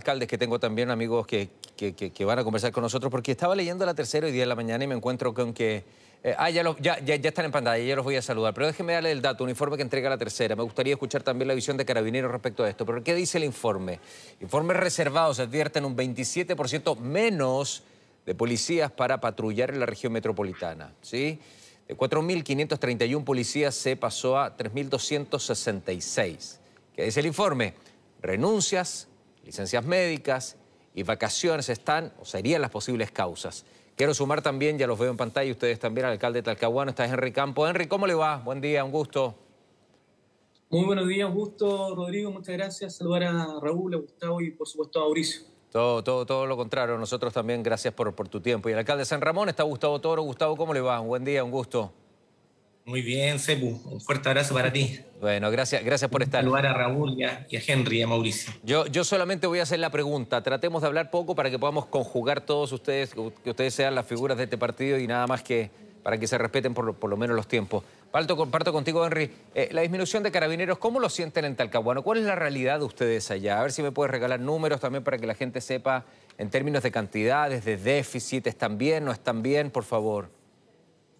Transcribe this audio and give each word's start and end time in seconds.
alcaldes 0.00 0.28
que 0.28 0.38
tengo 0.38 0.58
también 0.58 0.90
amigos 0.90 1.26
que, 1.26 1.50
van 2.24 2.38
a 2.38 2.44
conversar 2.44 2.72
con 2.72 2.82
nosotros, 2.82 3.10
porque 3.10 3.32
estaba 3.32 3.54
leyendo 3.54 3.84
la 3.84 3.94
tercera 3.94 4.26
hoy 4.26 4.32
día 4.32 4.42
de 4.42 4.46
la 4.46 4.54
mañana 4.54 4.84
y 4.84 4.86
me 4.86 4.94
encuentro 4.94 5.34
con 5.34 5.52
que... 5.52 5.84
Eh, 6.22 6.34
ah, 6.36 6.50
ya, 6.50 6.62
están 7.06 7.46
en 7.46 7.50
pantalla, 7.50 7.82
ya 7.82 7.96
los 7.96 8.04
voy 8.04 8.16
a 8.16 8.22
saludar, 8.22 8.52
pero 8.52 8.66
déjenme 8.66 8.92
darle 8.92 9.10
el 9.10 9.22
dato, 9.22 9.42
un 9.42 9.48
informe 9.48 9.76
que 9.76 9.82
entrega 9.82 10.10
la 10.10 10.18
tercera. 10.18 10.54
Me 10.54 10.62
gustaría 10.62 10.92
escuchar 10.92 11.22
también 11.22 11.48
la 11.48 11.54
visión 11.54 11.78
de 11.78 11.86
Carabineros 11.86 12.30
respecto 12.30 12.62
a 12.62 12.68
esto. 12.68 12.84
Pero 12.84 13.02
¿qué 13.02 13.14
dice 13.14 13.38
el 13.38 13.44
informe? 13.44 14.00
Informes 14.40 14.76
reservados 14.76 15.40
advierten 15.40 15.86
un 15.86 15.96
27% 15.96 16.98
menos 16.98 17.84
de 18.26 18.34
policías 18.34 18.92
para 18.92 19.20
patrullar 19.20 19.70
en 19.70 19.80
la 19.80 19.86
región 19.86 20.12
metropolitana. 20.12 20.92
¿sí? 21.00 21.40
De 21.88 21.96
4.531 21.96 23.24
policías 23.24 23.74
se 23.74 23.96
pasó 23.96 24.38
a 24.38 24.56
3.266. 24.56 26.58
¿Qué 26.94 27.04
dice 27.04 27.20
el 27.20 27.26
informe? 27.26 27.74
Renuncias, 28.20 29.08
licencias 29.44 29.84
médicas 29.84 30.56
y 30.94 31.02
vacaciones 31.02 31.68
están 31.68 32.12
o 32.20 32.24
serían 32.24 32.62
las 32.62 32.70
posibles 32.70 33.10
causas. 33.10 33.64
Quiero 33.96 34.14
sumar 34.14 34.42
también, 34.42 34.78
ya 34.78 34.86
los 34.86 34.98
veo 34.98 35.10
en 35.10 35.16
pantalla, 35.16 35.50
ustedes 35.50 35.78
también, 35.78 36.06
al 36.06 36.12
alcalde 36.12 36.38
de 36.38 36.42
Talcahuano, 36.44 36.90
está 36.90 37.04
Henry 37.04 37.32
Campo. 37.32 37.68
Henry, 37.68 37.86
¿cómo 37.86 38.06
le 38.06 38.14
va? 38.14 38.38
Buen 38.38 38.60
día, 38.60 38.82
un 38.82 38.90
gusto. 38.90 39.34
Muy 40.70 40.84
buenos 40.84 41.06
días, 41.08 41.28
un 41.28 41.34
gusto, 41.34 41.94
Rodrigo, 41.94 42.30
muchas 42.30 42.56
gracias. 42.56 42.96
Saludar 42.96 43.24
a 43.24 43.60
Raúl, 43.60 43.94
a 43.94 43.98
Gustavo 43.98 44.40
y 44.40 44.52
por 44.52 44.66
supuesto 44.68 45.00
a 45.00 45.02
Mauricio. 45.02 45.42
Todo, 45.70 46.02
todo, 46.02 46.24
todo 46.24 46.46
lo 46.46 46.56
contrario, 46.56 46.96
nosotros 46.96 47.32
también 47.32 47.62
gracias 47.62 47.92
por, 47.92 48.14
por 48.14 48.28
tu 48.28 48.40
tiempo. 48.40 48.68
Y 48.68 48.72
el 48.72 48.78
alcalde 48.78 49.02
de 49.02 49.06
San 49.06 49.20
Ramón 49.20 49.48
está 49.48 49.64
Gustavo 49.64 50.00
Toro. 50.00 50.22
Gustavo, 50.22 50.56
¿cómo 50.56 50.72
le 50.72 50.80
va? 50.80 51.00
Un 51.00 51.08
buen 51.08 51.24
día, 51.24 51.44
un 51.44 51.50
gusto. 51.50 51.92
Muy 52.90 53.02
bien, 53.02 53.38
Sepu. 53.38 53.80
Un 53.84 54.00
fuerte 54.00 54.28
abrazo 54.28 54.52
para 54.52 54.72
ti. 54.72 54.98
Bueno, 55.20 55.48
gracias, 55.52 55.84
gracias 55.84 56.10
por 56.10 56.24
estar. 56.24 56.42
Saludar 56.42 56.66
a 56.66 56.72
Raúl 56.74 57.14
y 57.16 57.22
a, 57.22 57.46
Henry 57.48 57.98
y 57.98 58.02
a 58.02 58.08
Mauricio. 58.08 58.52
Yo, 58.64 58.84
yo 58.86 59.04
solamente 59.04 59.46
voy 59.46 59.60
a 59.60 59.62
hacer 59.62 59.78
la 59.78 59.90
pregunta. 59.90 60.42
Tratemos 60.42 60.82
de 60.82 60.88
hablar 60.88 61.08
poco 61.08 61.36
para 61.36 61.50
que 61.50 61.58
podamos 61.58 61.86
conjugar 61.86 62.40
todos 62.40 62.72
ustedes, 62.72 63.14
que 63.14 63.50
ustedes 63.50 63.74
sean 63.74 63.94
las 63.94 64.06
figuras 64.06 64.36
de 64.36 64.44
este 64.44 64.58
partido 64.58 64.98
y 64.98 65.06
nada 65.06 65.28
más 65.28 65.44
que 65.44 65.70
para 66.02 66.18
que 66.18 66.26
se 66.26 66.36
respeten 66.36 66.74
por, 66.74 67.08
lo 67.08 67.16
menos 67.16 67.36
los 67.36 67.46
tiempos. 67.46 67.84
Parto, 68.10 68.36
comparto 68.36 68.72
contigo, 68.72 69.06
Henry. 69.06 69.30
Eh, 69.54 69.68
la 69.70 69.82
disminución 69.82 70.24
de 70.24 70.32
carabineros, 70.32 70.78
¿cómo 70.78 70.98
lo 70.98 71.08
sienten 71.08 71.44
en 71.44 71.54
Talcahuano? 71.54 72.02
¿Cuál 72.02 72.18
es 72.18 72.24
la 72.24 72.34
realidad 72.34 72.80
de 72.80 72.86
ustedes 72.86 73.30
allá? 73.30 73.60
A 73.60 73.62
ver 73.62 73.70
si 73.70 73.84
me 73.84 73.92
puedes 73.92 74.10
regalar 74.10 74.40
números 74.40 74.80
también 74.80 75.04
para 75.04 75.16
que 75.16 75.28
la 75.28 75.34
gente 75.36 75.60
sepa 75.60 76.06
en 76.38 76.50
términos 76.50 76.82
de 76.82 76.90
cantidades, 76.90 77.64
de 77.64 77.76
déficit, 77.76 78.48
¿están 78.48 78.78
bien, 78.78 79.04
no 79.04 79.12
están 79.12 79.42
bien, 79.42 79.70
por 79.70 79.84
favor? 79.84 80.39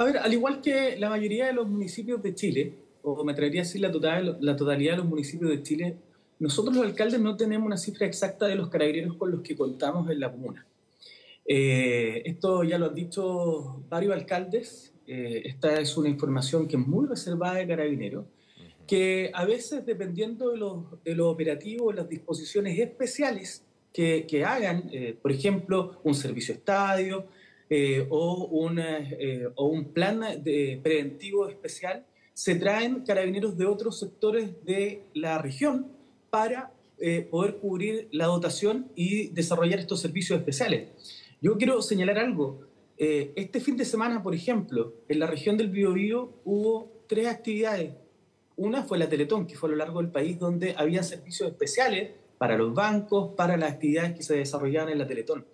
A 0.00 0.04
ver, 0.04 0.16
al 0.16 0.32
igual 0.32 0.62
que 0.62 0.96
la 0.96 1.10
mayoría 1.10 1.44
de 1.44 1.52
los 1.52 1.68
municipios 1.68 2.22
de 2.22 2.34
Chile, 2.34 2.72
o 3.02 3.22
me 3.22 3.32
atrevería 3.32 3.60
a 3.60 3.64
decir 3.64 3.82
la, 3.82 3.92
total, 3.92 4.38
la 4.40 4.56
totalidad 4.56 4.92
de 4.92 4.96
los 4.96 5.06
municipios 5.06 5.50
de 5.50 5.62
Chile, 5.62 5.96
nosotros 6.38 6.74
los 6.74 6.86
alcaldes 6.86 7.20
no 7.20 7.36
tenemos 7.36 7.66
una 7.66 7.76
cifra 7.76 8.06
exacta 8.06 8.46
de 8.46 8.54
los 8.54 8.70
carabineros 8.70 9.16
con 9.16 9.30
los 9.30 9.42
que 9.42 9.54
contamos 9.54 10.10
en 10.10 10.18
la 10.18 10.32
comuna. 10.32 10.66
Eh, 11.44 12.22
esto 12.24 12.64
ya 12.64 12.78
lo 12.78 12.86
han 12.86 12.94
dicho 12.94 13.84
varios 13.90 14.14
alcaldes, 14.14 14.94
eh, 15.06 15.42
esta 15.44 15.78
es 15.78 15.94
una 15.98 16.08
información 16.08 16.66
que 16.66 16.76
es 16.76 16.86
muy 16.86 17.06
reservada 17.06 17.56
de 17.56 17.66
carabineros, 17.66 18.24
que 18.86 19.30
a 19.34 19.44
veces 19.44 19.84
dependiendo 19.84 20.52
de 20.52 20.56
los, 20.56 21.04
de 21.04 21.14
los 21.14 21.26
operativos, 21.26 21.94
las 21.94 22.08
disposiciones 22.08 22.78
especiales 22.78 23.66
que, 23.92 24.24
que 24.26 24.46
hagan, 24.46 24.88
eh, 24.94 25.14
por 25.20 25.30
ejemplo, 25.30 26.00
un 26.04 26.14
servicio 26.14 26.54
estadio, 26.54 27.26
eh, 27.72 28.08
eh, 28.08 29.48
o, 29.54 29.66
un 29.68 29.92
plan 29.92 30.42
de 30.42 30.80
preventivo 30.82 31.48
especial, 31.48 32.04
se 32.34 32.56
traen 32.56 33.04
carabineros 33.04 33.56
de 33.56 33.66
otros 33.66 34.00
sectores 34.00 34.64
de 34.64 35.04
la 35.14 35.38
región 35.38 35.86
para 36.30 36.72
eh, 36.98 37.28
poder 37.30 37.58
cubrir 37.58 38.08
la 38.10 38.26
dotación 38.26 38.90
y 38.96 39.28
desarrollar 39.28 39.78
estos 39.78 40.00
servicios 40.00 40.40
especiales. 40.40 40.88
Yo 41.40 41.56
quiero 41.58 41.80
señalar 41.80 42.18
algo. 42.18 42.66
este 42.98 43.60
fin 43.60 43.76
de 43.76 43.84
semana, 43.84 44.20
por 44.20 44.34
ejemplo, 44.34 44.92
en 45.08 45.20
la 45.20 45.26
región 45.28 45.56
del 45.56 45.70
Biobío 45.70 46.32
hubo 46.44 46.90
tres 47.06 47.28
actividades. 47.28 47.94
Una 48.56 48.82
fue 48.82 48.98
la 48.98 49.08
Teletón, 49.08 49.46
que 49.46 49.54
fue 49.54 49.68
a 49.68 49.72
lo 49.72 49.76
largo 49.78 50.02
del 50.02 50.10
país, 50.10 50.38
donde 50.38 50.74
había 50.76 51.02
servicios 51.04 51.48
especiales 51.48 52.10
para 52.36 52.58
los 52.58 52.74
bancos, 52.74 53.34
para 53.36 53.56
las 53.56 53.72
actividades 53.74 54.16
que 54.16 54.22
se 54.24 54.34
desarrollaban 54.34 54.90
en 54.92 54.98
la 54.98 55.06
Teletón 55.06 55.46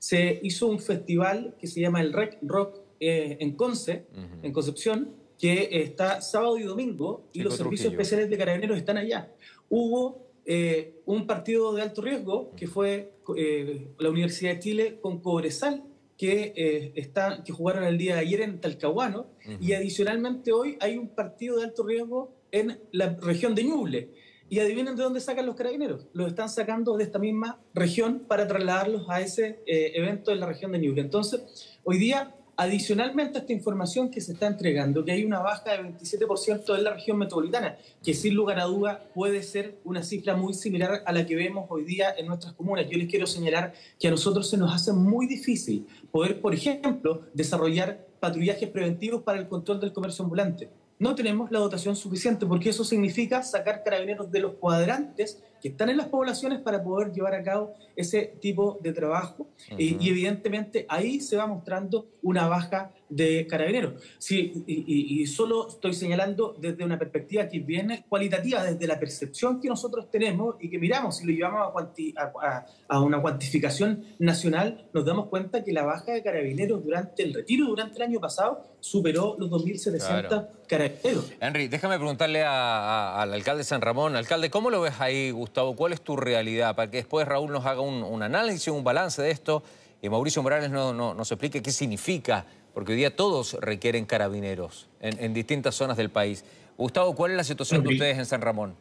se 0.00 0.40
hizo 0.42 0.66
un 0.66 0.80
festival 0.80 1.54
que 1.60 1.66
se 1.66 1.78
llama 1.78 2.00
el 2.00 2.12
Rec 2.14 2.38
Rock 2.40 2.80
eh, 2.98 3.36
en 3.38 3.54
Conce, 3.54 4.06
en 4.42 4.50
Concepción, 4.50 5.14
que 5.38 5.68
está 5.82 6.22
sábado 6.22 6.56
y 6.58 6.62
domingo 6.62 7.28
y 7.34 7.42
los 7.42 7.56
servicios 7.56 7.92
especiales 7.92 8.30
de 8.30 8.38
carabineros 8.38 8.78
están 8.78 8.96
allá. 8.96 9.30
Hubo 9.68 10.26
eh, 10.46 10.94
un 11.04 11.26
partido 11.26 11.74
de 11.74 11.82
alto 11.82 12.00
riesgo 12.00 12.50
que 12.56 12.66
fue 12.66 13.12
eh, 13.36 13.88
la 13.98 14.08
Universidad 14.08 14.54
de 14.54 14.58
Chile 14.60 14.98
con 15.02 15.20
Cobresal, 15.20 15.84
que, 16.16 16.92
está, 16.96 17.44
que 17.44 17.52
jugaron 17.52 17.84
el 17.84 17.96
día 17.96 18.14
de 18.14 18.20
ayer 18.20 18.40
en 18.42 18.60
Talcahuano, 18.60 19.26
y 19.58 19.72
adicionalmente 19.72 20.52
hoy 20.52 20.76
hay 20.80 20.98
un 20.98 21.08
partido 21.08 21.58
de 21.58 21.64
alto 21.64 21.82
riesgo 21.86 22.34
en 22.52 22.78
la 22.92 23.16
región 23.20 23.54
de 23.54 23.64
Ñuble. 23.64 24.10
Y 24.50 24.58
adivinen 24.58 24.96
de 24.96 25.04
dónde 25.04 25.20
sacan 25.20 25.46
los 25.46 25.54
carabineros. 25.54 26.08
Los 26.12 26.26
están 26.26 26.48
sacando 26.48 26.96
de 26.96 27.04
esta 27.04 27.20
misma 27.20 27.60
región 27.72 28.24
para 28.26 28.48
trasladarlos 28.48 29.08
a 29.08 29.20
ese 29.20 29.62
eh, 29.64 29.92
evento 29.94 30.32
en 30.32 30.40
la 30.40 30.46
región 30.46 30.72
de 30.72 30.80
Ñuble. 30.80 31.02
Entonces, 31.02 31.78
hoy 31.84 31.98
día, 31.98 32.34
adicionalmente 32.56 33.38
a 33.38 33.42
esta 33.42 33.52
información 33.52 34.10
que 34.10 34.20
se 34.20 34.32
está 34.32 34.48
entregando, 34.48 35.04
que 35.04 35.12
hay 35.12 35.24
una 35.24 35.38
baja 35.38 35.70
de 35.70 35.94
27% 35.96 36.76
en 36.76 36.82
la 36.82 36.94
región 36.94 37.16
metropolitana, 37.16 37.78
que 38.02 38.12
sin 38.12 38.34
lugar 38.34 38.58
a 38.58 38.64
duda 38.64 39.08
puede 39.14 39.44
ser 39.44 39.78
una 39.84 40.02
cifra 40.02 40.34
muy 40.34 40.52
similar 40.52 41.04
a 41.06 41.12
la 41.12 41.24
que 41.24 41.36
vemos 41.36 41.66
hoy 41.68 41.84
día 41.84 42.12
en 42.18 42.26
nuestras 42.26 42.52
comunas. 42.54 42.88
Yo 42.90 42.98
les 42.98 43.08
quiero 43.08 43.28
señalar 43.28 43.72
que 44.00 44.08
a 44.08 44.10
nosotros 44.10 44.50
se 44.50 44.56
nos 44.56 44.74
hace 44.74 44.92
muy 44.92 45.28
difícil 45.28 45.86
poder, 46.10 46.40
por 46.40 46.54
ejemplo, 46.54 47.22
desarrollar 47.34 48.04
patrullajes 48.18 48.68
preventivos 48.68 49.22
para 49.22 49.38
el 49.38 49.46
control 49.46 49.78
del 49.78 49.92
comercio 49.92 50.24
ambulante 50.24 50.68
no 51.00 51.14
tenemos 51.14 51.50
la 51.50 51.58
dotación 51.58 51.96
suficiente, 51.96 52.46
porque 52.46 52.68
eso 52.68 52.84
significa 52.84 53.42
sacar 53.42 53.82
carabineros 53.82 54.30
de 54.30 54.40
los 54.40 54.52
cuadrantes 54.54 55.42
que 55.60 55.68
están 55.68 55.90
en 55.90 55.96
las 55.96 56.08
poblaciones 56.08 56.60
para 56.60 56.82
poder 56.82 57.12
llevar 57.12 57.34
a 57.34 57.42
cabo 57.42 57.74
ese 57.96 58.34
tipo 58.40 58.78
de 58.82 58.92
trabajo. 58.92 59.48
y, 59.76 60.08
evidentemente 60.08 60.86
ahí 60.88 61.20
se 61.20 61.36
va 61.36 61.46
mostrando 61.46 62.06
una 62.22 62.48
baja 62.48 62.92
de 63.08 63.46
carabineros. 63.46 64.02
Sí, 64.18 64.64
y, 64.66 65.26
solo 65.26 65.68
estoy 65.68 65.92
señalando 65.94 66.56
desde 66.58 66.84
una 66.84 66.98
perspectiva 66.98 67.48
que 67.48 67.58
viene 67.58 68.04
cualitativa, 68.08 68.62
desde 68.64 68.86
la 68.86 68.98
percepción 68.98 69.60
que 69.60 69.68
nosotros 69.68 70.10
tenemos 70.10 70.56
y 70.60 70.70
que 70.70 70.78
miramos, 70.78 71.18
si 71.18 71.26
lo 71.26 71.32
llevamos 71.32 71.72
a, 72.16 72.64
a, 72.88 73.00
una 73.00 73.20
cuantificación 73.20 74.04
nacional, 74.18 74.88
nos 74.94 75.04
damos 75.04 75.26
cuenta 75.26 75.64
que 75.64 75.72
la 75.72 75.84
baja 75.84 76.12
de 76.12 76.22
carabineros 76.22 76.82
durante 76.84 77.22
el 77.22 77.34
retiro, 77.34 77.66
durante 77.66 77.96
el 77.96 78.02
año 78.02 78.20
pasado, 78.20 78.62
superó 78.80 79.36
los 79.38 79.50
2.700 79.50 80.48
carabineros. 80.68 81.32
Henry, 81.40 81.68
déjame 81.68 81.96
preguntarle 81.96 82.44
al 82.44 83.32
alcalde 83.32 83.58
de 83.58 83.64
San 83.64 83.80
Ramón. 83.80 84.14
Alcalde, 84.14 84.50
¿cómo 84.50 84.70
lo 84.70 84.80
ves 84.80 84.94
ahí, 85.00 85.32
Gustavo? 85.32 85.49
¿Cuál 85.76 85.92
es 85.92 86.00
tu 86.00 86.16
realidad? 86.16 86.74
Para 86.76 86.90
que 86.90 86.98
después 86.98 87.26
Raúl 87.26 87.52
nos 87.52 87.66
haga 87.66 87.80
un, 87.80 88.22
análisis, 88.22 88.68
un 88.68 88.84
balance 88.84 89.20
de 89.22 89.30
esto 89.30 89.62
y 90.02 90.08
Mauricio 90.08 90.42
Morales 90.42 90.70
no, 90.70 90.92
nos 90.92 91.30
explique 91.30 91.62
qué 91.62 91.72
significa 91.72 92.46
porque 92.74 92.92
hoy 92.92 92.98
día 92.98 93.14
todos 93.14 93.54
requieren 93.60 94.06
carabineros 94.06 94.88
en, 95.00 95.34
distintas 95.34 95.74
zonas 95.74 95.96
del 95.96 96.10
país. 96.10 96.44
Gustavo, 96.78 97.14
¿cuál 97.14 97.32
es 97.32 97.36
la 97.36 97.44
situación 97.44 97.82
de 97.82 97.90
ustedes 97.90 98.16
en 98.16 98.26
San 98.26 98.40
Ramón? 98.40 98.76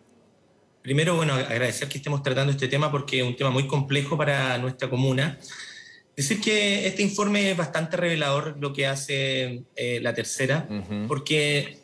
Primero, 0.81 1.15
bueno, 1.15 1.33
agradecer 1.33 1.89
que 1.89 1.97
estemos 1.97 2.23
tratando 2.23 2.51
este 2.51 2.67
tema 2.67 2.91
porque 2.91 3.19
es 3.19 3.25
un 3.25 3.35
tema 3.35 3.49
muy 3.49 3.67
complejo 3.67 4.17
para 4.17 4.57
nuestra 4.57 4.89
comuna. 4.89 5.37
Decir 6.15 6.39
que 6.39 6.87
este 6.87 7.01
informe 7.01 7.51
es 7.51 7.57
bastante 7.57 7.97
revelador 7.97 8.57
lo 8.59 8.73
que 8.73 8.87
hace 8.87 9.63
eh, 9.75 9.99
la 10.01 10.13
tercera, 10.13 10.67
porque 11.07 11.78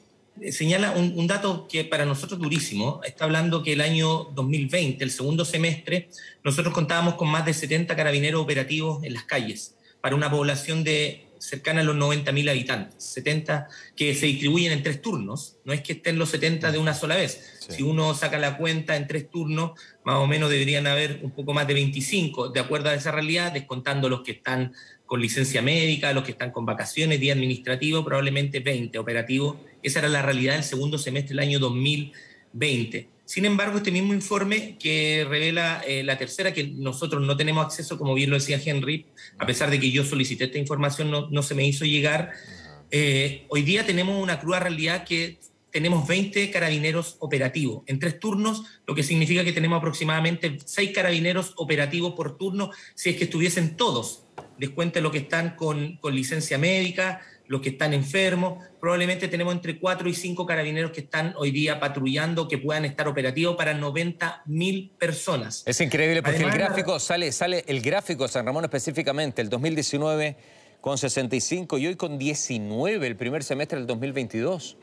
señala 0.51 0.91
un, 0.91 1.27
dato 1.27 1.67
que 1.67 1.83
para 1.83 2.05
nosotros 2.05 2.39
es 2.39 2.43
durísimo. 2.43 3.01
Está 3.03 3.25
hablando 3.25 3.63
que 3.63 3.73
el 3.73 3.81
año 3.81 4.25
2020, 4.33 5.03
el 5.03 5.11
segundo 5.11 5.45
semestre, 5.45 6.09
nosotros 6.43 6.73
contábamos 6.73 7.15
con 7.15 7.27
más 7.29 7.45
de 7.45 7.53
70 7.53 7.95
carabineros 7.95 8.41
operativos 8.41 9.03
en 9.03 9.13
las 9.13 9.23
calles 9.23 9.75
para 10.01 10.15
una 10.15 10.29
población 10.29 10.83
de 10.83 11.25
cercana 11.39 11.81
a 11.81 11.83
los 11.83 11.95
90.000 11.95 12.49
habitantes, 12.49 13.03
70 13.03 13.67
que 13.95 14.15
se 14.15 14.25
distribuyen 14.25 14.71
en 14.71 14.83
tres 14.83 15.01
turnos, 15.01 15.57
no 15.63 15.73
es 15.73 15.81
que 15.81 15.93
estén 15.93 16.17
los 16.17 16.29
70 16.29 16.71
de 16.71 16.77
una 16.77 16.93
sola 16.93 17.15
vez. 17.15 17.67
Si 17.69 17.83
uno 17.83 18.13
saca 18.13 18.37
la 18.37 18.57
cuenta 18.57 18.95
en 18.95 19.07
tres 19.07 19.29
turnos, 19.29 19.71
más 20.03 20.17
o 20.17 20.27
menos 20.27 20.49
deberían 20.49 20.87
haber 20.87 21.19
un 21.23 21.31
poco 21.31 21.53
más 21.53 21.67
de 21.67 21.73
25, 21.73 22.49
de 22.49 22.59
acuerdo 22.59 22.89
a 22.89 22.93
esa 22.93 23.11
realidad, 23.11 23.51
descontando 23.51 24.09
los 24.09 24.21
que 24.21 24.31
están 24.31 24.73
con 25.05 25.21
licencia 25.21 25.61
médica, 25.61 26.13
los 26.13 26.23
que 26.23 26.31
están 26.31 26.51
con 26.51 26.65
vacaciones, 26.65 27.19
día 27.19 27.33
administrativo, 27.33 28.03
probablemente 28.03 28.59
20 28.59 28.97
operativos. 28.97 29.57
Esa 29.85 29.99
era 29.99 30.09
la 30.09 30.23
realidad 30.23 30.53
del 30.53 30.63
segundo 30.63 30.97
semestre 30.97 31.35
del 31.35 31.45
año 31.45 31.59
2020. 31.59 33.07
Sin 33.23 33.45
embargo, 33.45 33.77
este 33.77 33.91
mismo 33.91 34.15
informe 34.15 34.79
que 34.79 35.27
revela 35.29 35.83
eh, 35.87 36.03
la 36.03 36.17
tercera, 36.17 36.53
que 36.53 36.63
nosotros 36.63 37.21
no 37.21 37.37
tenemos 37.37 37.63
acceso, 37.63 37.95
como 37.99 38.15
bien 38.15 38.31
lo 38.31 38.35
decía 38.35 38.59
Henry, 38.63 39.05
a 39.37 39.45
pesar 39.45 39.69
de 39.69 39.79
que 39.79 39.91
yo 39.91 40.03
solicité 40.03 40.45
esta 40.45 40.57
información, 40.57 41.11
no, 41.11 41.43
se 41.43 41.53
me 41.53 41.67
hizo 41.67 41.85
llegar. 41.85 42.31
Eh, 42.89 43.45
hoy 43.49 43.61
día 43.61 43.85
tenemos 43.85 44.21
una 44.21 44.39
cruda 44.39 44.59
realidad 44.59 45.03
que 45.05 45.37
tenemos 45.69 46.07
20 46.07 46.49
carabineros 46.49 47.17
operativos 47.19 47.83
en 47.85 47.99
tres 47.99 48.19
turnos, 48.19 48.63
lo 48.87 48.95
que 48.95 49.03
significa 49.03 49.43
que 49.43 49.53
tenemos 49.53 49.77
aproximadamente 49.77 50.57
6 50.65 50.91
carabineros 50.95 51.53
operativos 51.57 52.15
por 52.15 52.39
turno 52.39 52.71
si 52.95 53.11
es 53.11 53.17
que 53.17 53.25
estuviesen 53.25 53.77
todos. 53.77 54.23
Les 54.57 54.71
lo 55.01 55.11
que 55.11 55.17
están 55.19 55.55
con 55.55 55.99
licencia 56.11 56.57
médica, 56.57 57.21
los 57.47 57.61
que 57.61 57.69
están 57.69 57.93
enfermos. 57.93 58.63
Probablemente 58.79 59.27
tenemos 59.27 59.53
entre 59.53 59.79
4 59.79 60.09
y 60.09 60.13
5 60.13 60.45
carabineros 60.45 60.91
que 60.91 61.01
están 61.01 61.33
hoy 61.37 61.51
día 61.51 61.79
patrullando, 61.79 62.47
que 62.47 62.57
puedan 62.57 62.85
estar 62.85 63.07
operativos 63.07 63.55
para 63.55 63.73
90 63.73 64.43
mil 64.45 64.91
personas. 64.97 65.63
Es 65.65 65.79
increíble 65.81 66.21
porque 66.21 66.43
el 66.43 66.51
gráfico 66.51 66.99
sale, 66.99 67.31
sale 67.31 67.63
el 67.67 67.81
gráfico 67.81 68.27
San 68.27 68.45
Ramón 68.45 68.63
específicamente, 68.63 69.41
el 69.41 69.49
2019 69.49 70.37
con 70.81 70.97
65 70.97 71.79
y 71.79 71.87
hoy 71.87 71.95
con 71.95 72.19
19 72.19 73.07
el 73.07 73.15
primer 73.15 73.43
semestre 73.43 73.79
del 73.79 73.87
2022. 73.87 74.77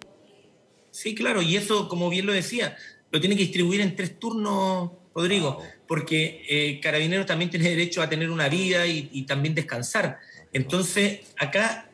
Sí, 0.90 1.14
claro, 1.14 1.40
y 1.40 1.56
eso, 1.56 1.88
como 1.88 2.10
bien 2.10 2.26
lo 2.26 2.32
decía, 2.32 2.76
lo 3.12 3.20
tiene 3.20 3.36
que 3.36 3.42
distribuir 3.42 3.80
en 3.80 3.94
tres 3.94 4.18
turnos, 4.18 4.90
Rodrigo, 5.14 5.62
porque 5.86 6.42
eh, 6.48 6.80
Carabineros 6.80 7.26
también 7.26 7.50
tiene 7.50 7.68
derecho 7.68 8.02
a 8.02 8.08
tener 8.08 8.30
una 8.30 8.48
vida 8.48 8.86
y, 8.86 9.22
también 9.22 9.54
descansar. 9.54 10.18
Entonces, 10.52 11.20
acá 11.38 11.88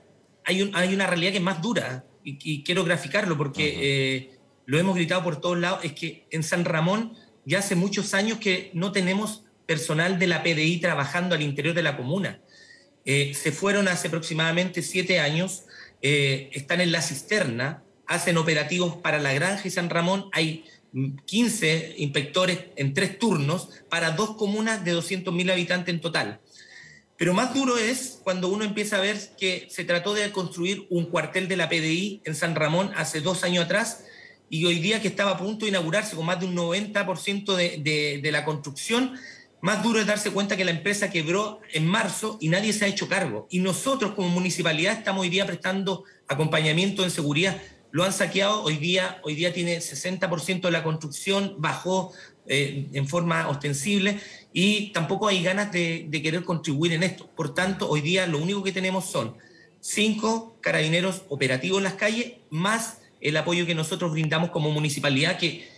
hay, 0.48 0.70
hay, 0.74 0.94
una 0.94 1.06
realidad 1.06 1.32
que 1.32 1.36
es 1.36 1.42
más 1.42 1.60
dura 1.60 2.06
y, 2.24 2.62
quiero 2.62 2.84
graficarlo 2.84 3.36
porque 3.36 3.76
eh, 3.80 4.30
lo 4.64 4.78
hemos 4.78 4.96
gritado 4.96 5.22
por 5.22 5.40
todos 5.40 5.58
lados, 5.58 5.80
es 5.82 5.92
que 5.92 6.26
en 6.30 6.42
San 6.42 6.64
Ramón 6.64 7.12
ya 7.44 7.58
hace 7.58 7.74
muchos 7.74 8.14
años 8.14 8.38
que 8.38 8.70
no 8.72 8.92
tenemos 8.92 9.44
personal 9.66 10.18
de 10.18 10.26
la 10.26 10.42
PDI 10.42 10.78
trabajando 10.78 11.34
al 11.34 11.42
interior 11.42 11.74
de 11.74 11.82
la 11.82 11.96
comuna. 11.96 12.40
Eh, 13.04 13.34
se 13.34 13.52
fueron 13.52 13.88
hace 13.88 14.08
aproximadamente 14.08 14.82
siete 14.82 15.20
años, 15.20 15.64
eh, 16.00 16.50
están 16.52 16.80
en 16.80 16.92
la 16.92 17.02
cisterna, 17.02 17.82
hacen 18.06 18.38
operativos 18.38 18.96
para 18.96 19.18
la 19.18 19.34
granja 19.34 19.68
y 19.68 19.70
San 19.70 19.90
Ramón. 19.90 20.30
Hay 20.32 20.64
15 21.26 21.94
inspectores 21.98 22.58
en 22.76 22.94
tres 22.94 23.18
turnos 23.18 23.68
para 23.90 24.12
dos 24.12 24.36
comunas 24.36 24.84
de 24.84 24.94
200.000 24.94 25.52
habitantes 25.52 25.94
en 25.94 26.00
total. 26.00 26.40
Pero 27.18 27.34
más 27.34 27.52
duro 27.52 27.76
es 27.76 28.20
cuando 28.22 28.48
uno 28.48 28.64
empieza 28.64 28.96
a 28.96 29.00
ver 29.00 29.18
que 29.36 29.66
se 29.70 29.84
trató 29.84 30.14
de 30.14 30.30
construir 30.30 30.86
un 30.88 31.06
cuartel 31.06 31.48
de 31.48 31.56
la 31.56 31.68
PDI 31.68 32.22
en 32.24 32.36
San 32.36 32.54
Ramón 32.54 32.92
hace 32.94 33.20
dos 33.20 33.42
años 33.42 33.64
atrás 33.64 34.04
y 34.48 34.64
hoy 34.64 34.78
día 34.78 35.02
que 35.02 35.08
estaba 35.08 35.32
a 35.32 35.36
punto 35.36 35.64
de 35.64 35.70
inaugurarse 35.70 36.14
con 36.14 36.24
más 36.24 36.38
de 36.38 36.46
un 36.46 36.54
90% 36.56 37.56
de, 37.56 38.30
la 38.30 38.44
construcción, 38.44 39.14
más 39.60 39.82
duro 39.82 39.98
es 39.98 40.06
darse 40.06 40.30
cuenta 40.30 40.56
que 40.56 40.64
la 40.64 40.70
empresa 40.70 41.10
quebró 41.10 41.60
en 41.72 41.88
marzo 41.88 42.38
y 42.40 42.50
nadie 42.50 42.72
se 42.72 42.84
ha 42.84 42.88
hecho 42.88 43.08
cargo. 43.08 43.48
Y 43.50 43.58
nosotros 43.58 44.12
como 44.14 44.28
municipalidad 44.28 44.92
estamos 44.92 45.22
hoy 45.22 45.28
día 45.28 45.44
prestando 45.44 46.04
acompañamiento 46.28 47.02
en 47.02 47.10
seguridad. 47.10 47.60
Lo 47.90 48.04
han 48.04 48.12
saqueado, 48.12 48.62
hoy 48.62 48.76
día, 48.76 49.20
hoy 49.24 49.34
día 49.34 49.52
tiene 49.52 49.78
60% 49.78 50.60
de 50.60 50.70
la 50.70 50.84
construcción, 50.84 51.56
bajó 51.58 52.12
eh, 52.48 52.86
en 52.92 53.06
forma 53.06 53.48
ostensible 53.48 54.18
y 54.52 54.90
tampoco 54.90 55.28
hay 55.28 55.42
ganas 55.42 55.70
de, 55.72 56.06
de 56.08 56.22
querer 56.22 56.44
contribuir 56.44 56.92
en 56.92 57.02
esto. 57.02 57.28
Por 57.36 57.54
tanto, 57.54 57.88
hoy 57.88 58.00
día 58.00 58.26
lo 58.26 58.38
único 58.38 58.62
que 58.62 58.72
tenemos 58.72 59.04
son 59.04 59.36
cinco 59.80 60.56
carabineros 60.60 61.22
operativos 61.28 61.78
en 61.78 61.84
las 61.84 61.94
calles, 61.94 62.32
más 62.50 62.98
el 63.20 63.36
apoyo 63.36 63.66
que 63.66 63.74
nosotros 63.74 64.12
brindamos 64.12 64.50
como 64.50 64.70
municipalidad, 64.70 65.38
que 65.38 65.68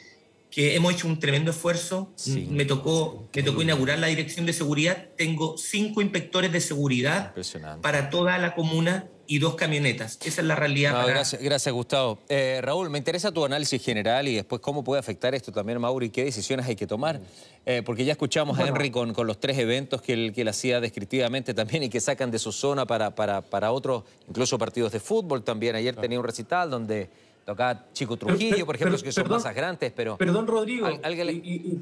que 0.51 0.75
hemos 0.75 0.93
hecho 0.93 1.07
un 1.07 1.19
tremendo 1.19 1.53
esfuerzo. 1.53 2.13
Me, 2.49 2.65
tocó, 2.65 3.29
me 3.35 3.43
tocó 3.43 3.63
inaugurar 3.63 3.99
la 3.99 4.09
dirección 4.09 4.47
de 4.47 4.53
seguridad. 4.53 5.09
Tengo 5.17 5.57
cinco 5.57 6.03
inspectores 6.03 6.53
de 6.53 6.61
seguridad 6.61 7.35
para 7.81 8.11
toda 8.11 8.37
la 8.39 8.55
comuna 8.55 9.09
y 9.31 9.39
dos 9.39 9.55
camionetas. 9.55 10.19
Esa 10.25 10.41
es 10.41 10.47
la 10.49 10.57
realidad. 10.57 11.07
gracias, 11.07 11.41
gracias, 11.41 11.73
Gustavo. 11.73 12.19
Eh, 12.29 12.59
Raúl, 12.63 12.91
me 12.91 12.99
interesa 12.99 13.31
tu 13.31 13.45
análisis 13.45 13.81
general 13.81 14.27
y 14.27 14.35
después 14.35 14.61
cómo 14.61 14.83
puede 14.83 14.99
afectar 14.99 15.37
esto 15.37 15.53
también, 15.53 15.81
Mauro, 15.81 16.05
y 16.05 16.11
qué 16.11 16.25
decisiones 16.25 16.67
hay 16.67 16.75
que 16.75 16.89
tomar. 16.89 17.21
Eh, 17.65 17.83
porque 17.87 18.05
ya 18.05 18.11
escuchamos 18.11 18.59
a 18.59 18.67
Henry 18.67 18.91
con, 18.91 19.15
con, 19.15 19.29
los 19.29 19.39
tres 19.39 19.57
eventos 19.59 20.03
que 20.03 20.15
él, 20.15 20.33
que 20.35 20.41
él 20.41 20.49
hacía 20.49 20.81
descriptivamente 20.81 21.55
también 21.55 21.85
y 21.85 21.89
que 21.89 22.01
sacan 22.01 22.33
de 22.33 22.41
su 22.41 22.51
zona 22.51 22.87
para, 22.87 23.15
para, 23.15 23.41
para 23.41 23.71
otros, 23.71 24.03
incluso 24.29 24.59
partidos 24.59 24.91
de 24.91 24.99
fútbol 24.99 25.45
también. 25.45 25.77
Ayer 25.77 25.95
tenía 25.95 26.19
un 26.19 26.27
recital 26.27 26.69
donde 26.69 27.09
Tocaba 27.47 27.87
Chico 27.93 28.17
Trujillo, 28.17 28.67
por 28.67 28.75
ejemplo, 28.75 28.99
que 28.99 29.13
son 29.13 29.29
más 29.29 29.55
grandes, 29.55 29.93
pero... 29.95 30.19
Perdón, 30.19 30.49
Rodrigo, 30.49 30.89
y, 30.91 31.77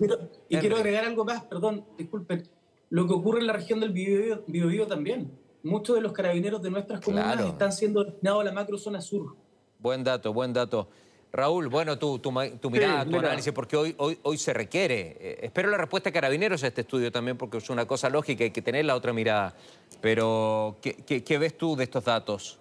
quiero, 0.50 0.76
agregar 0.76 1.06
algo 1.06 1.24
más, 1.24 1.44
perdón, 1.44 1.82
disculpen. 1.96 2.46
Lo 2.90 3.06
que 3.06 3.14
ocurre 3.14 3.40
en 3.40 3.46
la 3.46 3.54
región 3.54 3.80
del 3.80 3.92
Biobío, 3.92 4.86
también. 4.86 5.32
Muchos 5.68 5.96
de 5.96 6.02
los 6.02 6.12
carabineros 6.12 6.62
de 6.62 6.70
nuestras 6.70 7.00
comunidades 7.00 7.46
están 7.46 7.72
siendo 7.72 8.04
destinados 8.04 8.40
a 8.40 8.44
la 8.44 8.52
macrozona 8.52 9.00
sur. 9.00 9.36
Buen 9.78 10.02
dato, 10.02 10.32
buen 10.32 10.52
dato. 10.52 10.88
Raúl, 11.30 11.68
bueno, 11.68 11.98
tu, 11.98 12.18
tu, 12.18 12.32
mirada, 12.32 13.04
tu 13.04 13.18
análisis, 13.18 13.52
porque 13.52 13.76
hoy, 13.76 13.94
hoy, 13.98 14.18
hoy 14.22 14.38
se 14.38 14.54
requiere. 14.54 15.16
Eh, 15.20 15.38
espero 15.42 15.70
la 15.70 15.76
respuesta 15.76 16.08
de 16.08 16.14
Carabineros 16.14 16.64
a 16.64 16.68
este 16.68 16.80
estudio 16.80 17.12
también, 17.12 17.36
porque 17.36 17.58
es 17.58 17.68
una 17.68 17.86
cosa 17.86 18.08
lógica, 18.08 18.44
hay 18.44 18.50
que 18.50 18.62
tener 18.62 18.86
la 18.86 18.96
otra 18.96 19.12
mirada. 19.12 19.54
Pero, 20.00 20.76
qué 20.80 21.38
ves 21.38 21.58
tú 21.58 21.76
de 21.76 21.84
estos 21.84 22.04
datos? 22.04 22.58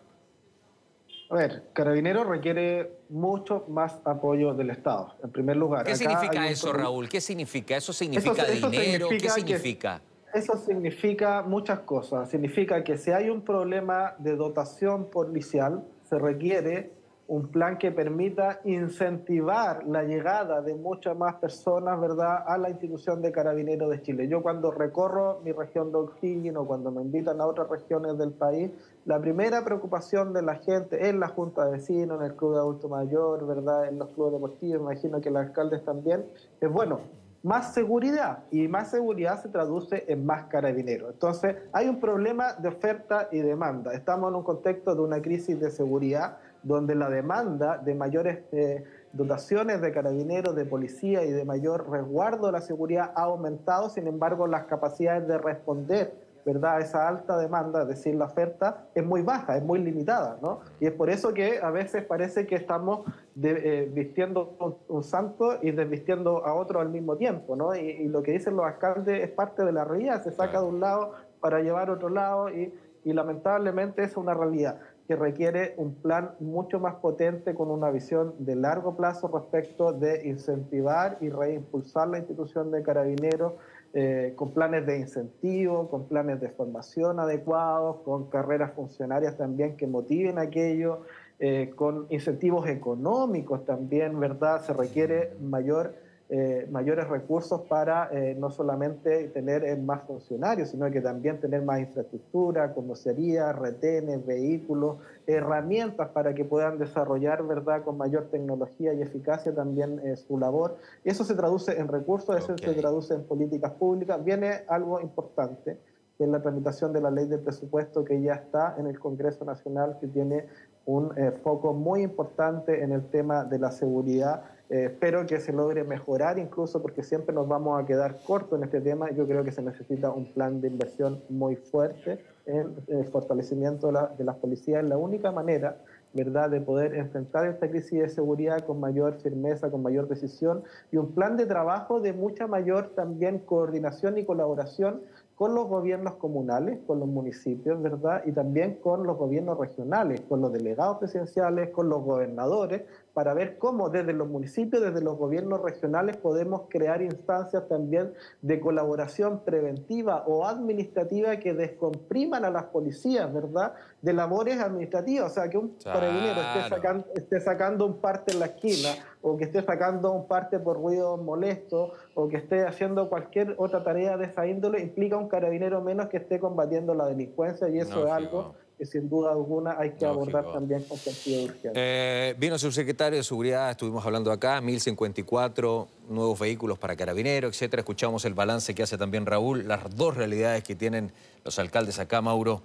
A 1.29 1.35
ver, 1.35 1.63
Carabineros 1.73 2.25
requiere 2.25 2.99
mucho 3.09 3.65
más 3.67 3.99
apoyo 4.05 4.53
del 4.53 4.69
Estado, 4.69 5.15
en 5.21 5.29
primer 5.29 5.57
lugar. 5.57 5.85
¿Qué 5.85 5.95
significa 5.95 6.47
eso, 6.47 6.71
Raúl? 6.71 7.09
¿Qué 7.09 7.19
significa? 7.19 7.75
¿Eso 7.75 7.91
significa 7.91 8.45
dinero? 8.45 9.09
¿Qué 9.09 9.29
significa? 9.29 10.01
Eso 10.37 10.55
significa 10.55 11.41
muchas 11.41 11.79
cosas. 11.79 12.29
Significa 12.29 12.83
que 12.83 12.97
si 12.97 13.11
hay 13.11 13.29
un 13.29 13.41
problema 13.41 14.15
de 14.19 14.35
dotación 14.35 15.09
policial, 15.09 15.83
se 16.03 16.17
requiere 16.17 16.97
un 17.27 17.49
plan 17.49 17.77
que 17.77 17.91
permita 17.91 18.61
incentivar 18.63 19.85
la 19.85 20.03
llegada 20.03 20.61
de 20.61 20.73
muchas 20.75 21.17
más 21.17 21.35
personas, 21.35 21.99
¿verdad?, 21.99 22.43
a 22.47 22.57
la 22.57 22.69
institución 22.69 23.21
de 23.21 23.33
Carabineros 23.33 23.89
de 23.89 24.01
Chile. 24.01 24.29
Yo 24.29 24.41
cuando 24.41 24.71
recorro 24.71 25.41
mi 25.43 25.51
región 25.51 25.91
de 25.91 25.97
O'Higgins 25.97 26.55
o 26.55 26.65
cuando 26.65 26.89
me 26.89 27.01
invitan 27.01 27.41
a 27.41 27.45
otras 27.45 27.67
regiones 27.69 28.17
del 28.17 28.31
país, 28.31 28.71
la 29.03 29.19
primera 29.19 29.65
preocupación 29.65 30.31
de 30.31 30.41
la 30.41 30.55
gente 30.55 31.09
en 31.09 31.19
la 31.19 31.27
Junta 31.27 31.65
de 31.65 31.71
Vecinos, 31.71 32.21
en 32.21 32.27
el 32.27 32.35
Club 32.37 32.53
de 32.53 32.59
Adulto 32.59 32.87
Mayor, 32.87 33.45
¿verdad?, 33.45 33.89
en 33.89 33.99
los 33.99 34.07
clubes 34.11 34.31
deportivos, 34.31 34.79
imagino 34.79 35.19
que 35.19 35.29
los 35.29 35.41
alcaldes 35.41 35.83
también, 35.83 36.25
es 36.61 36.71
bueno, 36.71 37.01
más 37.47 37.73
seguridad 37.73 38.39
y 38.51 38.67
más 38.67 38.91
seguridad 38.91 39.41
se 39.41 39.47
traduce 39.47 40.03
en 40.09 40.25
más 40.25 40.43
carabineros. 40.47 41.13
Entonces, 41.13 41.55
hay 41.71 41.87
un 41.87 42.01
problema 42.01 42.53
de 42.55 42.67
oferta 42.67 43.29
y 43.31 43.39
demanda. 43.39 43.93
Estamos 43.93 44.29
en 44.29 44.35
un 44.35 44.43
contexto 44.43 44.93
de 44.93 45.01
una 45.01 45.21
crisis 45.21 45.57
de 45.57 45.71
seguridad 45.71 46.39
donde 46.61 46.93
la 46.93 47.09
demanda 47.09 47.77
de 47.77 47.95
mayores 47.95 48.39
eh, 48.51 48.83
dotaciones 49.13 49.79
de 49.79 49.93
carabineros, 49.93 50.57
de 50.57 50.65
policía 50.65 51.23
y 51.23 51.31
de 51.31 51.45
mayor 51.45 51.89
resguardo 51.89 52.47
de 52.47 52.51
la 52.51 52.61
seguridad 52.61 53.13
ha 53.15 53.23
aumentado, 53.23 53.89
sin 53.89 54.07
embargo 54.07 54.45
las 54.45 54.65
capacidades 54.65 55.25
de 55.29 55.37
responder 55.37 56.26
¿verdad? 56.47 56.79
esa 56.79 57.09
alta 57.09 57.37
demanda, 57.37 57.81
es 57.81 57.89
decir, 57.89 58.15
la 58.15 58.23
oferta 58.23 58.87
es 58.95 59.05
muy 59.05 59.21
baja, 59.21 59.57
es 59.57 59.63
muy 59.63 59.79
limitada, 59.79 60.39
¿no? 60.41 60.61
Y 60.79 60.85
es 60.85 60.93
por 60.93 61.09
eso 61.09 61.33
que 61.33 61.59
a 61.61 61.71
veces 61.71 62.05
parece 62.05 62.47
que 62.47 62.55
estamos 62.55 63.01
eh, 63.43 63.91
vistiendo 63.93 64.55
un, 64.87 65.03
santo 65.03 65.59
y 65.61 65.71
desvistiendo 65.71 66.45
a 66.45 66.53
otro 66.53 66.79
al 66.79 66.87
mismo 66.87 67.17
tiempo, 67.17 67.57
¿no? 67.57 67.75
Y, 67.75 68.07
lo 68.07 68.23
que 68.23 68.31
dicen 68.31 68.55
los 68.55 68.65
alcaldes 68.65 69.25
es 69.25 69.29
parte 69.29 69.65
de 69.65 69.73
la 69.73 69.83
realidad, 69.83 70.23
se 70.23 70.31
saca 70.31 70.61
de 70.61 70.67
un 70.67 70.79
lado 70.79 71.11
para 71.41 71.59
llevar 71.59 71.89
a 71.89 71.93
otro 71.93 72.07
lado 72.07 72.49
y, 72.49 72.73
y 73.03 73.11
lamentablemente 73.11 74.03
es 74.03 74.15
una 74.15 74.33
realidad 74.33 74.79
que 75.05 75.17
requiere 75.17 75.73
un 75.75 75.95
plan 75.95 76.31
mucho 76.39 76.79
más 76.79 76.95
potente 76.95 77.55
con 77.55 77.71
una 77.71 77.91
visión 77.91 78.35
de 78.39 78.55
largo 78.55 78.95
plazo 78.95 79.27
respecto 79.27 79.91
de 79.91 80.27
incentivar 80.27 81.17
y 81.19 81.29
reimpulsar 81.29 82.07
la 82.07 82.19
institución 82.19 82.71
de 82.71 82.83
carabineros 82.83 83.53
eh, 83.99 84.33
con 84.35 84.51
planes 84.51 84.85
de 84.85 84.99
incentivo, 84.99 85.89
con 85.89 86.07
planes 86.07 86.39
de 86.39 86.49
formación 86.49 87.19
adecuados, 87.19 87.95
con 88.05 88.29
carreras 88.29 88.73
funcionarias 88.75 89.35
también 89.37 89.75
que 89.75 89.87
motiven 89.87 90.37
aquello, 90.37 91.01
eh, 91.39 91.73
con 91.75 92.05
incentivos 92.11 92.69
económicos 92.69 93.65
también, 93.65 94.19
¿verdad? 94.19 94.61
Se 94.61 94.73
requiere 94.73 95.33
mayor 95.41 95.95
eh, 96.29 96.67
mayores 96.69 97.07
recursos 97.07 97.61
para 97.69 98.09
eh, 98.11 98.35
no 98.37 98.49
solamente 98.49 99.29
tener 99.29 99.63
eh, 99.63 99.77
más 99.77 100.01
funcionarios, 100.03 100.71
sino 100.71 100.91
que 100.91 100.99
también 100.99 101.39
tener 101.39 101.61
más 101.61 101.79
infraestructura, 101.79 102.73
comisaría, 102.73 103.53
retenes, 103.53 104.25
vehículos, 104.25 104.97
herramientas 105.25 106.09
para 106.09 106.33
que 106.33 106.43
puedan 106.43 106.79
desarrollar 106.79 107.47
¿verdad? 107.47 107.81
con 107.83 107.97
mayor 107.97 108.25
tecnología 108.25 108.93
y 108.93 109.01
eficacia 109.01 109.55
también 109.55 110.01
su 110.17 110.37
labor. 110.37 110.75
Eso 111.05 111.23
se 111.23 111.33
traduce 111.33 111.79
en 111.79 111.87
recursos, 111.87 112.35
eso 112.35 112.57
se 112.57 112.73
traduce 112.73 113.13
en 113.13 113.23
políticas 113.23 113.71
públicas. 113.71 114.21
Viene 114.21 114.65
algo 114.67 114.99
importante, 114.99 115.77
que 116.17 116.25
es 116.25 116.29
la 116.29 116.41
tramitación 116.41 116.91
de 116.91 116.99
la 116.99 117.09
ley 117.09 117.27
de 117.27 117.37
presupuesto 117.37 118.03
que 118.03 118.21
ya 118.21 118.33
está 118.33 118.75
en 118.77 118.87
el 118.87 118.99
Congreso 118.99 119.45
Nacional, 119.45 119.97
que 120.01 120.07
tiene 120.07 120.45
un 120.85 121.13
foco 121.41 121.73
muy 121.73 122.01
importante 122.01 122.83
en 122.83 122.91
el 122.91 123.05
tema 123.09 123.45
de 123.45 123.59
la 123.59 123.71
seguridad 123.71 124.43
eh, 124.69 124.85
espero 124.85 125.25
que 125.25 125.39
se 125.39 125.53
logre 125.53 125.83
mejorar 125.83 126.37
incluso 126.39 126.81
porque 126.81 127.01
siempre 127.01 127.33
nos 127.33 127.47
vamos 127.47 127.81
a 127.81 127.85
quedar 127.85 128.17
cortos 128.25 128.57
en 128.57 128.65
este 128.65 128.81
tema. 128.81 129.09
Yo 129.11 129.25
creo 129.25 129.43
que 129.43 129.51
se 129.51 129.61
necesita 129.61 130.11
un 130.11 130.25
plan 130.33 130.59
de 130.59 130.67
inversión 130.67 131.21
muy 131.29 131.55
fuerte 131.55 132.19
en 132.45 132.75
el 132.87 133.05
fortalecimiento 133.05 133.91
de, 134.17 134.23
las 134.23 134.35
policías. 134.37 134.83
Es 134.83 134.89
la 134.89 134.97
única 134.97 135.31
manera 135.31 135.77
¿verdad? 136.13 136.49
De 136.49 136.61
poder 136.61 136.95
enfrentar 136.95 137.45
esta 137.45 137.69
crisis 137.69 137.99
de 137.99 138.09
seguridad 138.09 138.65
con 138.65 138.79
mayor 138.79 139.15
firmeza, 139.21 139.69
con 139.69 139.83
mayor 139.83 140.07
decisión 140.07 140.63
y 140.91 140.97
un 140.97 141.11
plan 141.11 141.37
de 141.37 141.45
trabajo 141.45 141.99
de 141.99 142.13
mucha 142.13 142.47
mayor 142.47 142.91
también 142.95 143.39
coordinación 143.39 144.17
y 144.17 144.25
colaboración 144.25 145.01
con 145.35 145.53
los 145.53 145.67
gobiernos 145.67 146.15
comunales, 146.15 146.79
con 146.87 146.99
los 146.99 147.07
municipios, 147.07 147.79
¿verdad? 147.79 148.23
Y 148.25 148.31
también 148.31 148.75
con 148.75 149.05
los 149.05 149.17
gobiernos 149.17 149.59
regionales, 149.59 150.21
con 150.21 150.41
los 150.41 150.51
delegados 150.51 150.97
presidenciales, 150.97 151.69
con 151.69 151.89
los 151.89 152.03
gobernadores, 152.03 152.81
para 153.17 153.33
ver 153.33 153.57
cómo 153.57 153.89
desde 153.89 154.13
los 154.13 154.27
municipios, 154.27 154.79
desde 154.79 155.01
los 155.01 155.17
gobiernos 155.17 155.59
regionales 155.63 156.17
podemos 156.17 156.65
crear 156.69 157.01
instancias 157.01 157.67
también 157.67 158.13
de 158.43 158.59
colaboración 158.59 159.39
preventiva 159.39 160.23
o 160.27 160.45
administrativa 160.45 161.37
que 161.37 161.55
descompriman 161.55 162.45
a 162.45 162.51
las 162.51 162.65
policías, 162.65 163.33
¿verdad? 163.33 163.73
De 164.03 164.13
labores 164.13 164.59
administrativas, 164.59 165.31
o 165.31 165.33
sea, 165.33 165.49
que 165.49 165.57
un 165.57 165.75
carabinero 165.83 166.39
esté 166.41 166.69
sacando, 166.69 167.07
esté 167.15 167.39
sacando 167.39 167.87
un 167.87 167.97
parte 167.97 168.33
en 168.33 168.39
la 168.39 168.45
esquina 168.45 168.89
o 169.23 169.35
que 169.35 169.45
esté 169.45 169.63
sacando 169.63 170.11
un 170.11 170.27
parte 170.27 170.59
por 170.59 170.77
ruido 170.77 171.17
molesto 171.17 171.93
o 172.13 172.27
que 172.27 172.37
esté 172.37 172.67
haciendo 172.67 173.09
cualquier 173.09 173.55
otra 173.57 173.83
tarea 173.83 174.15
de 174.17 174.25
esa 174.25 174.45
índole, 174.45 174.79
implica 174.79 175.17
un 175.17 175.27
carabinero 175.27 175.81
menos 175.81 176.09
que 176.09 176.17
esté 176.17 176.39
combatiendo 176.39 176.93
la 176.93 177.07
delincuencia 177.07 177.67
y 177.67 177.79
eso 177.79 178.05
es 178.05 178.11
algo 178.11 178.53
que 178.77 178.85
sin 178.85 179.09
duda 179.09 179.31
alguna 179.31 179.75
hay 179.79 179.91
que 179.91 180.05
abordar 180.05 180.51
también 180.51 180.83
con 180.83 180.97
sentido 180.97 181.39
de 181.39 181.45
urgencia. 181.45 181.71
Eh, 181.73 182.35
vino 182.37 182.53
el 182.53 182.59
subsecretario 182.59 183.17
de 183.17 183.23
Seguridad, 183.23 183.71
estuvimos 183.71 184.05
hablando 184.05 184.31
acá, 184.31 184.61
1054 184.61 185.87
nuevos 186.09 186.39
vehículos 186.39 186.77
para 186.77 186.95
carabineros, 186.95 187.55
etcétera. 187.55 187.81
Escuchamos 187.81 188.23
el 188.25 188.35
balance 188.35 188.75
que 188.75 188.83
hace 188.83 188.97
también 188.97 189.25
Raúl, 189.25 189.67
las 189.67 189.95
dos 189.95 190.15
realidades 190.15 190.63
que 190.63 190.75
tienen 190.75 191.11
los 191.43 191.57
alcaldes 191.57 191.97
acá, 191.97 192.21
Mauro. 192.21 192.61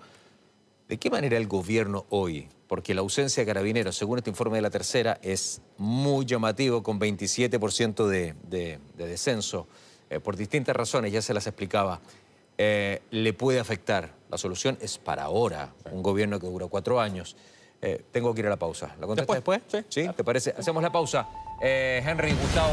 ¿De 0.86 0.98
qué 0.98 1.08
manera 1.08 1.38
el 1.38 1.48
gobierno 1.48 2.04
hoy? 2.10 2.48
Porque 2.68 2.92
la 2.92 3.00
ausencia 3.00 3.42
de 3.42 3.46
carabineros, 3.46 3.96
según 3.96 4.18
este 4.18 4.28
informe 4.28 4.58
de 4.58 4.62
la 4.62 4.70
tercera, 4.70 5.18
es 5.22 5.62
muy 5.78 6.26
llamativo, 6.26 6.82
con 6.82 7.00
27% 7.00 8.06
de, 8.06 8.34
de, 8.42 8.78
descenso, 8.98 9.66
eh, 10.10 10.20
por 10.20 10.36
distintas 10.36 10.76
razones, 10.76 11.10
ya 11.10 11.22
se 11.22 11.32
las 11.32 11.46
explicaba. 11.46 12.02
Eh, 12.58 13.00
le 13.10 13.32
puede 13.32 13.58
afectar. 13.58 14.12
La 14.32 14.38
solución 14.38 14.78
es 14.80 14.96
para 14.96 15.24
ahora, 15.24 15.74
un 15.90 16.02
gobierno 16.02 16.40
que 16.40 16.46
dura 16.46 16.66
cuatro 16.66 16.98
años. 16.98 17.36
Eh, 17.82 18.02
tengo 18.10 18.32
que 18.32 18.40
ir 18.40 18.46
a 18.46 18.48
la 18.48 18.56
pausa. 18.56 18.96
¿La 18.98 19.06
contestas 19.06 19.36
después? 19.36 19.60
Sí. 19.90 20.08
¿Te 20.16 20.24
parece? 20.24 20.54
Hacemos 20.56 20.82
la 20.82 20.90
pausa. 20.90 21.28
Eh, 21.60 22.02
Henry, 22.02 22.32
Gustavo, 22.32 22.72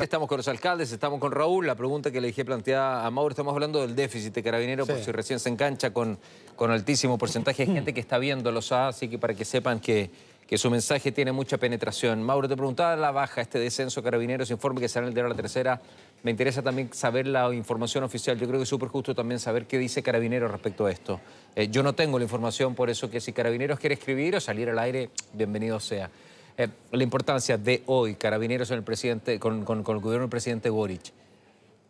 estamos 0.00 0.28
con 0.28 0.38
los 0.38 0.48
alcaldes, 0.48 0.90
estamos 0.90 1.20
con 1.20 1.30
Raúl. 1.30 1.64
La 1.64 1.76
pregunta 1.76 2.10
que 2.10 2.20
le 2.20 2.26
dije 2.26 2.44
planteada 2.44 3.06
a 3.06 3.10
Mauro, 3.12 3.30
estamos 3.30 3.54
hablando 3.54 3.82
del 3.82 3.94
déficit 3.94 4.34
de 4.34 4.42
carabinero, 4.42 4.84
por 4.84 4.98
si 4.98 5.12
recién 5.12 5.38
se 5.38 5.48
engancha 5.48 5.92
con, 5.92 6.18
con 6.56 6.72
altísimo 6.72 7.16
porcentaje 7.18 7.66
de 7.66 7.72
gente 7.72 7.94
que 7.94 8.00
está 8.00 8.18
viendo 8.18 8.50
los 8.50 8.72
A, 8.72 8.88
así 8.88 9.06
que 9.06 9.16
para 9.16 9.32
que 9.32 9.44
sepan 9.44 9.78
que, 9.78 10.10
que 10.48 10.58
su 10.58 10.70
mensaje 10.70 11.12
tiene 11.12 11.30
mucha 11.30 11.56
penetración. 11.56 12.20
Mauro, 12.20 12.48
te 12.48 12.56
preguntaba 12.56 12.96
la 12.96 13.12
baja, 13.12 13.42
este 13.42 13.60
descenso 13.60 14.02
carabineros, 14.02 14.50
informe 14.50 14.80
que 14.80 14.88
será 14.88 15.06
el 15.06 15.14
diario 15.14 15.28
La 15.28 15.36
Tercera 15.36 15.80
me 16.22 16.30
interesa 16.30 16.62
también 16.62 16.92
saber 16.92 17.26
la 17.26 17.52
información 17.54 18.04
oficial. 18.04 18.38
Yo 18.38 18.46
creo 18.46 18.58
que 18.58 18.64
es 18.64 18.68
súper 18.68 18.88
justo 18.88 19.14
también 19.14 19.38
saber 19.38 19.66
qué 19.66 19.78
dice 19.78 20.02
Carabineros 20.02 20.50
respecto 20.50 20.86
a 20.86 20.90
esto. 20.90 21.20
Eh, 21.54 21.68
yo 21.68 21.82
no 21.82 21.94
tengo 21.94 22.18
la 22.18 22.24
información, 22.24 22.74
por 22.74 22.90
eso 22.90 23.08
que 23.10 23.20
si 23.20 23.32
Carabineros 23.32 23.78
quiere 23.78 23.94
escribir 23.94 24.36
o 24.36 24.40
salir 24.40 24.68
al 24.68 24.78
aire, 24.78 25.10
bienvenido 25.32 25.78
sea. 25.78 26.10
Eh, 26.58 26.68
la 26.90 27.02
importancia 27.02 27.58
de 27.58 27.82
hoy, 27.86 28.14
Carabineros 28.14 28.70
el 28.70 28.82
presidente, 28.82 29.38
con, 29.38 29.64
con 29.64 29.78
el 29.78 29.84
gobierno 30.02 30.24
del 30.24 30.30
presidente 30.30 30.70
Boric. 30.70 31.12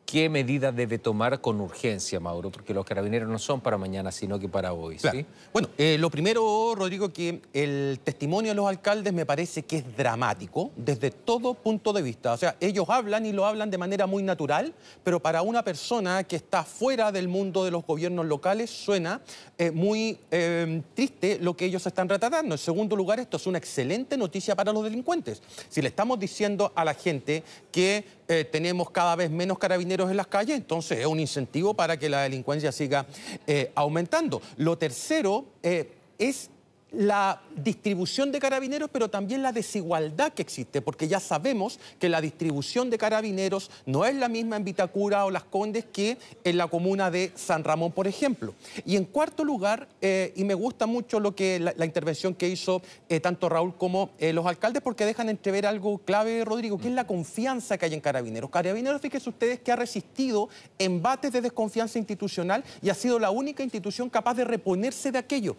¿Qué 0.06 0.28
medida 0.28 0.70
debe 0.70 0.98
tomar 0.98 1.40
con 1.40 1.60
urgencia, 1.60 2.20
Mauro? 2.20 2.52
Porque 2.52 2.72
los 2.72 2.84
carabineros 2.84 3.28
no 3.28 3.40
son 3.40 3.60
para 3.60 3.76
mañana, 3.76 4.12
sino 4.12 4.38
que 4.38 4.48
para 4.48 4.72
hoy. 4.72 5.00
¿sí? 5.00 5.26
Bueno, 5.52 5.68
eh, 5.76 5.96
lo 5.98 6.10
primero, 6.10 6.76
Rodrigo, 6.76 7.12
que 7.12 7.42
el 7.52 7.98
testimonio 8.04 8.52
de 8.52 8.54
los 8.54 8.68
alcaldes 8.68 9.12
me 9.12 9.26
parece 9.26 9.64
que 9.64 9.78
es 9.78 9.96
dramático 9.96 10.70
desde 10.76 11.10
todo 11.10 11.54
punto 11.54 11.92
de 11.92 12.02
vista. 12.02 12.34
O 12.34 12.36
sea, 12.36 12.56
ellos 12.60 12.88
hablan 12.88 13.26
y 13.26 13.32
lo 13.32 13.46
hablan 13.46 13.68
de 13.68 13.78
manera 13.78 14.06
muy 14.06 14.22
natural, 14.22 14.72
pero 15.02 15.18
para 15.18 15.42
una 15.42 15.64
persona 15.64 16.22
que 16.22 16.36
está 16.36 16.62
fuera 16.62 17.10
del 17.10 17.26
mundo 17.26 17.64
de 17.64 17.72
los 17.72 17.84
gobiernos 17.84 18.26
locales 18.26 18.70
suena 18.70 19.20
eh, 19.58 19.72
muy 19.72 20.18
eh, 20.30 20.82
triste 20.94 21.38
lo 21.40 21.56
que 21.56 21.64
ellos 21.64 21.84
están 21.84 22.08
retratando. 22.08 22.54
En 22.54 22.58
segundo 22.58 22.94
lugar, 22.94 23.18
esto 23.18 23.38
es 23.38 23.46
una 23.48 23.58
excelente 23.58 24.16
noticia 24.16 24.54
para 24.54 24.72
los 24.72 24.84
delincuentes. 24.84 25.42
Si 25.68 25.82
le 25.82 25.88
estamos 25.88 26.20
diciendo 26.20 26.70
a 26.76 26.84
la 26.84 26.94
gente 26.94 27.42
que 27.72 28.04
tenemos 28.26 28.90
cada 28.90 29.14
vez 29.16 29.30
menos 29.30 29.58
carabineros, 29.58 30.10
en 30.10 30.16
las 30.16 30.26
calles, 30.26 30.56
entonces 30.56 30.98
es 30.98 31.06
un 31.06 31.20
incentivo 31.20 31.74
para 31.74 31.96
que 31.96 32.08
la 32.08 32.22
delincuencia 32.22 32.72
siga 32.72 33.06
eh, 33.46 33.70
aumentando. 33.74 34.42
Lo 34.56 34.76
tercero 34.78 35.46
eh, 35.62 35.92
es 36.18 36.50
la 36.96 37.42
distribución 37.54 38.32
de 38.32 38.38
carabineros, 38.38 38.88
pero 38.90 39.08
también 39.08 39.42
la 39.42 39.52
desigualdad 39.52 40.32
que 40.32 40.42
existe, 40.42 40.80
porque 40.80 41.08
ya 41.08 41.20
sabemos 41.20 41.78
que 41.98 42.08
la 42.08 42.20
distribución 42.20 42.90
de 42.90 42.98
carabineros 42.98 43.70
no 43.84 44.04
es 44.04 44.14
la 44.14 44.28
misma 44.28 44.56
en 44.56 44.64
Vitacura 44.64 45.24
o 45.24 45.30
Las 45.30 45.44
Condes 45.44 45.84
que 45.84 46.16
en 46.44 46.56
la 46.56 46.68
comuna 46.68 47.10
de 47.10 47.32
San 47.34 47.64
Ramón, 47.64 47.92
por 47.92 48.06
ejemplo. 48.06 48.54
Y 48.84 48.96
en 48.96 49.04
cuarto 49.04 49.44
lugar, 49.44 49.88
eh, 50.00 50.32
y 50.36 50.44
me 50.44 50.54
gusta 50.54 50.86
mucho 50.86 51.20
lo 51.20 51.34
que 51.34 51.60
la, 51.60 51.84
intervención 51.84 52.34
que 52.34 52.48
hizo 52.48 52.82
eh, 53.08 53.20
tanto 53.20 53.48
Raúl 53.48 53.76
como 53.76 54.10
eh, 54.18 54.32
los 54.32 54.46
alcaldes, 54.46 54.82
porque 54.82 55.04
dejan 55.04 55.28
entrever 55.28 55.66
algo 55.66 55.98
clave, 55.98 56.44
Rodrigo, 56.44 56.78
que 56.78 56.88
es 56.88 56.94
la 56.94 57.06
confianza 57.06 57.78
que 57.78 57.86
hay 57.86 57.94
en 57.94 58.00
carabineros. 58.00 58.50
Carabineros, 58.50 59.00
fíjense 59.00 59.28
ustedes, 59.28 59.60
que 59.60 59.70
ha 59.70 59.76
resistido 59.76 60.48
embates 60.78 61.32
de 61.32 61.40
desconfianza 61.40 61.98
institucional 61.98 62.64
y 62.82 62.88
ha 62.88 62.94
sido 62.94 63.18
la 63.18 63.30
única 63.30 63.62
institución 63.62 64.08
capaz 64.08 64.34
de 64.34 64.44
reponerse 64.44 65.12
de 65.12 65.18
aquello. 65.18 65.56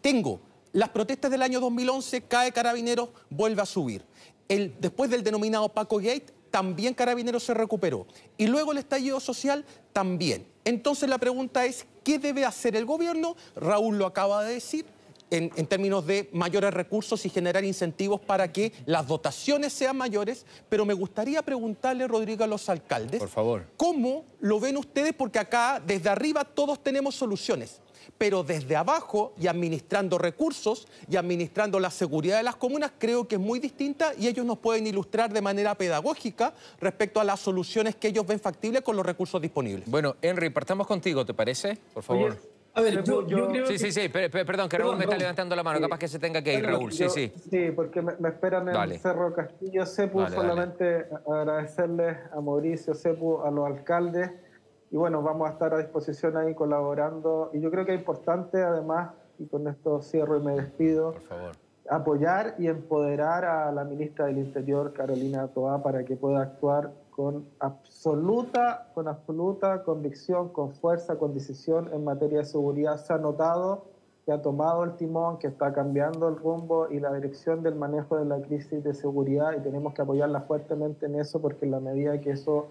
Tengo 0.00 0.40
las 0.74 0.88
protestas 0.88 1.30
del 1.30 1.40
año 1.40 1.60
2011, 1.60 2.22
cae 2.22 2.52
Carabineros, 2.52 3.08
vuelve 3.30 3.62
a 3.62 3.66
subir. 3.66 4.04
El, 4.48 4.74
después 4.80 5.08
del 5.08 5.22
denominado 5.22 5.68
Paco 5.68 5.98
Gate, 5.98 6.26
también 6.50 6.94
Carabineros 6.94 7.44
se 7.44 7.54
recuperó. 7.54 8.06
Y 8.36 8.48
luego 8.48 8.72
el 8.72 8.78
estallido 8.78 9.20
social, 9.20 9.64
también. 9.92 10.46
Entonces 10.64 11.08
la 11.08 11.18
pregunta 11.18 11.64
es, 11.64 11.86
¿qué 12.02 12.18
debe 12.18 12.44
hacer 12.44 12.74
el 12.74 12.86
gobierno? 12.86 13.36
Raúl 13.54 13.98
lo 13.98 14.06
acaba 14.06 14.42
de 14.42 14.54
decir, 14.54 14.84
en, 15.30 15.50
términos 15.66 16.06
de 16.06 16.28
mayores 16.32 16.74
recursos 16.74 17.24
y 17.24 17.28
generar 17.28 17.64
incentivos 17.64 18.20
para 18.20 18.52
que 18.52 18.72
las 18.84 19.06
dotaciones 19.06 19.72
sean 19.72 19.96
mayores, 19.96 20.44
pero 20.68 20.84
me 20.84 20.94
gustaría 20.94 21.40
preguntarle, 21.42 22.08
Rodrigo, 22.08 22.42
a 22.42 22.48
los 22.48 22.68
alcaldes, 22.68 23.20
Por 23.20 23.28
favor. 23.28 23.66
¿cómo 23.76 24.24
lo 24.40 24.58
ven 24.58 24.76
ustedes? 24.76 25.14
Porque 25.14 25.38
acá, 25.38 25.80
desde 25.84 26.08
arriba, 26.08 26.44
todos 26.44 26.82
tenemos 26.82 27.14
soluciones 27.14 27.80
pero 28.18 28.42
desde 28.42 28.76
abajo 28.76 29.32
y 29.40 29.46
administrando 29.46 30.18
recursos 30.18 30.86
y 31.08 31.16
administrando 31.16 31.80
la 31.80 31.90
seguridad 31.90 32.38
de 32.38 32.42
las 32.42 32.56
comunas, 32.56 32.92
creo 32.98 33.26
que 33.28 33.36
es 33.36 33.40
muy 33.40 33.58
distinta 33.58 34.12
y 34.18 34.28
ellos 34.28 34.44
nos 34.44 34.58
pueden 34.58 34.86
ilustrar 34.86 35.32
de 35.32 35.40
manera 35.40 35.74
pedagógica 35.74 36.54
respecto 36.80 37.20
a 37.20 37.24
las 37.24 37.40
soluciones 37.40 37.96
que 37.96 38.08
ellos 38.08 38.26
ven 38.26 38.40
factibles 38.40 38.82
con 38.82 38.96
los 38.96 39.04
recursos 39.04 39.40
disponibles. 39.40 39.88
Bueno, 39.88 40.16
Henry, 40.20 40.50
partamos 40.50 40.86
contigo, 40.86 41.24
¿te 41.24 41.34
parece? 41.34 41.78
Por 41.92 42.02
favor. 42.02 42.36
a 42.74 42.80
ver, 42.80 43.04
yo, 43.04 43.24
creo 43.26 43.66
Sí, 43.66 43.78
sí, 43.78 43.92
sí, 43.92 44.08
perdón, 44.08 44.68
que 44.68 44.78
Raúl 44.78 44.96
me 44.96 45.04
está 45.04 45.16
levantando 45.16 45.54
la 45.54 45.62
mano, 45.62 45.80
capaz 45.80 45.98
que 45.98 46.08
se 46.08 46.18
tenga 46.18 46.42
que 46.42 46.54
ir, 46.54 46.64
Raúl, 46.64 46.92
sí, 46.92 47.08
sí. 47.08 47.32
Sí, 47.50 47.70
porque 47.74 48.02
me, 48.02 48.28
esperan 48.28 48.68
en 48.68 48.76
el 48.76 48.98
Cerro 48.98 49.32
Castillo 49.32 49.86
Cepu, 49.86 50.26
solamente 50.28 51.06
agradecerles 51.26 52.16
a 52.32 52.40
Mauricio 52.40 52.94
Cepu, 52.94 53.40
a 53.42 53.50
los 53.50 53.66
alcaldes, 53.66 54.30
y 54.90 54.96
bueno, 54.96 55.22
vamos 55.22 55.48
a 55.48 55.52
estar 55.52 55.74
a 55.74 55.78
disposición 55.78 56.36
ahí 56.36 56.54
colaborando. 56.54 57.50
Y 57.52 57.60
yo 57.60 57.70
creo 57.70 57.84
que 57.84 57.94
es 57.94 57.98
importante, 57.98 58.62
además, 58.62 59.10
y 59.38 59.46
con 59.46 59.66
esto 59.66 60.00
cierro 60.02 60.36
y 60.36 60.44
me 60.44 60.54
despido, 60.54 61.14
apoyar 61.90 62.54
y 62.58 62.68
empoderar 62.68 63.44
a 63.44 63.72
la 63.72 63.84
ministra 63.84 64.26
del 64.26 64.38
Interior, 64.38 64.92
Carolina 64.92 65.48
Toá, 65.48 65.82
para 65.82 66.04
que 66.04 66.16
pueda 66.16 66.40
actuar 66.42 66.92
con 67.10 67.46
absoluta, 67.60 68.88
con 68.94 69.08
absoluta 69.08 69.82
convicción, 69.82 70.48
con 70.48 70.72
fuerza, 70.72 71.16
con 71.16 71.34
decisión 71.34 71.90
en 71.92 72.04
materia 72.04 72.38
de 72.38 72.44
seguridad. 72.44 72.96
Se 72.96 73.12
ha 73.12 73.18
notado 73.18 73.84
que 74.24 74.32
ha 74.32 74.40
tomado 74.40 74.84
el 74.84 74.96
timón, 74.96 75.38
que 75.38 75.46
está 75.46 75.72
cambiando 75.72 76.28
el 76.28 76.36
rumbo 76.36 76.88
y 76.90 76.98
la 76.98 77.12
dirección 77.12 77.62
del 77.62 77.74
manejo 77.74 78.16
de 78.16 78.24
la 78.24 78.40
crisis 78.40 78.82
de 78.82 78.94
seguridad 78.94 79.52
y 79.56 79.60
tenemos 79.60 79.92
que 79.92 80.00
apoyarla 80.00 80.40
fuertemente 80.42 81.06
en 81.06 81.16
eso 81.16 81.40
porque 81.40 81.66
en 81.66 81.72
la 81.72 81.80
medida 81.80 82.18
que 82.20 82.30
eso 82.30 82.70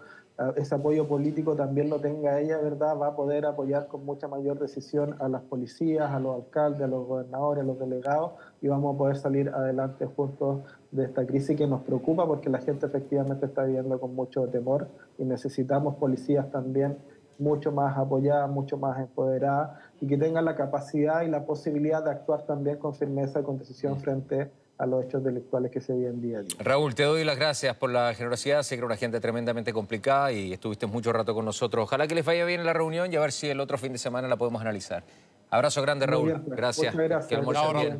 ese 0.55 0.73
apoyo 0.73 1.07
político 1.07 1.55
también 1.55 1.89
lo 1.89 1.99
tenga 1.99 2.39
ella, 2.39 2.57
¿verdad? 2.57 2.97
Va 2.99 3.07
a 3.09 3.15
poder 3.15 3.45
apoyar 3.45 3.87
con 3.87 4.03
mucha 4.03 4.27
mayor 4.27 4.59
decisión 4.59 5.15
a 5.19 5.29
las 5.29 5.43
policías, 5.43 6.09
a 6.09 6.19
los 6.19 6.35
alcaldes, 6.35 6.81
a 6.81 6.87
los 6.87 7.05
gobernadores, 7.05 7.63
a 7.63 7.67
los 7.67 7.77
delegados 7.77 8.31
y 8.59 8.67
vamos 8.67 8.95
a 8.95 8.97
poder 8.97 9.17
salir 9.17 9.49
adelante 9.49 10.07
juntos 10.07 10.61
de 10.91 11.05
esta 11.05 11.25
crisis 11.25 11.55
que 11.55 11.67
nos 11.67 11.81
preocupa 11.81 12.25
porque 12.25 12.49
la 12.49 12.59
gente 12.59 12.87
efectivamente 12.87 13.45
está 13.45 13.63
viviendo 13.63 13.99
con 13.99 14.15
mucho 14.15 14.47
temor 14.47 14.87
y 15.19 15.23
necesitamos 15.23 15.95
policías 15.95 16.49
también 16.49 16.97
mucho 17.37 17.71
más 17.71 17.95
apoyadas, 17.97 18.49
mucho 18.49 18.77
más 18.77 18.99
empoderadas 18.99 19.79
y 20.01 20.07
que 20.07 20.17
tengan 20.17 20.45
la 20.45 20.55
capacidad 20.55 21.21
y 21.21 21.27
la 21.27 21.45
posibilidad 21.45 22.03
de 22.03 22.11
actuar 22.11 22.45
también 22.45 22.77
con 22.77 22.95
firmeza 22.95 23.41
y 23.41 23.43
con 23.43 23.59
decisión 23.59 23.97
frente 23.97 24.41
a 24.41 24.49
a 24.83 24.85
los 24.85 25.05
hechos 25.05 25.23
delictuales 25.23 25.71
que 25.71 25.81
se 25.81 25.93
viven 25.93 26.21
día 26.21 26.39
a 26.39 26.41
día. 26.41 26.55
Raúl, 26.59 26.93
te 26.93 27.03
doy 27.03 27.23
las 27.23 27.37
gracias 27.37 27.75
por 27.77 27.89
la 27.89 28.13
generosidad. 28.13 28.63
Sé 28.63 28.75
que 28.75 28.79
era 28.79 28.85
una 28.85 28.97
gente 28.97 29.19
tremendamente 29.19 29.73
complicada 29.73 30.31
y 30.31 30.53
estuviste 30.53 30.85
mucho 30.85 31.13
rato 31.13 31.33
con 31.33 31.45
nosotros. 31.45 31.83
Ojalá 31.83 32.07
que 32.07 32.15
les 32.15 32.25
vaya 32.25 32.45
bien 32.45 32.59
en 32.59 32.65
la 32.65 32.73
reunión 32.73 33.11
y 33.11 33.15
a 33.15 33.21
ver 33.21 33.31
si 33.31 33.47
el 33.47 33.59
otro 33.59 33.77
fin 33.77 33.93
de 33.93 33.97
semana 33.97 34.27
la 34.27 34.37
podemos 34.37 34.61
analizar. 34.61 35.03
Abrazo 35.49 35.81
grande, 35.81 36.05
Raúl. 36.05 36.31
Pues. 36.31 36.57
gracias. 36.57 36.93
Muchas 36.93 37.09
gracias. 37.09 37.41
Que 37.41 37.97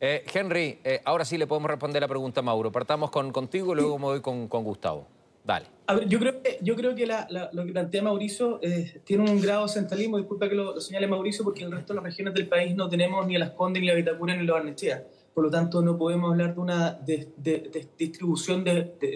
Eh, 0.00 0.24
Henry, 0.34 0.80
eh, 0.82 1.00
ahora 1.04 1.24
sí 1.24 1.38
le 1.38 1.46
podemos 1.46 1.70
responder 1.70 2.00
la 2.00 2.08
pregunta 2.08 2.40
a 2.40 2.42
Mauro. 2.42 2.72
Partamos 2.72 3.10
con, 3.10 3.30
contigo 3.30 3.72
y 3.72 3.76
luego 3.76 3.98
me 3.98 4.04
voy 4.06 4.20
con, 4.20 4.48
con 4.48 4.64
Gustavo. 4.64 5.06
Dale. 5.44 5.66
A 5.88 5.94
ver, 5.94 6.08
yo 6.08 6.20
creo 6.20 6.40
que, 6.40 6.58
yo 6.62 6.76
creo 6.76 6.94
que 6.94 7.06
lo 7.06 7.66
que 7.66 7.72
plantea 7.72 8.02
Mauricio 8.02 8.60
eh, 8.62 9.00
tiene 9.04 9.28
un 9.28 9.40
grado 9.40 9.66
de 9.66 9.72
centralismo, 9.72 10.16
disculpa 10.16 10.48
que 10.48 10.54
lo, 10.54 10.80
señale 10.80 11.08
Mauricio, 11.08 11.42
porque 11.42 11.62
en 11.64 11.70
el 11.70 11.72
resto 11.72 11.92
de 11.92 11.96
las 11.96 12.04
regiones 12.04 12.34
del 12.34 12.46
país 12.46 12.76
no 12.76 12.88
tenemos 12.88 13.26
ni 13.26 13.36
las 13.36 13.50
Condes, 13.50 13.80
ni 13.80 13.88
la 13.88 13.94
Vitacura, 13.94 14.36
ni 14.36 14.46
la 14.46 14.52
Barnechea. 14.52 15.02
Por 15.34 15.44
lo 15.44 15.50
tanto, 15.50 15.80
no 15.80 15.96
podemos 15.96 16.30
hablar 16.30 16.54
de 16.54 16.60
una 16.60 17.00
distribución 17.98 18.64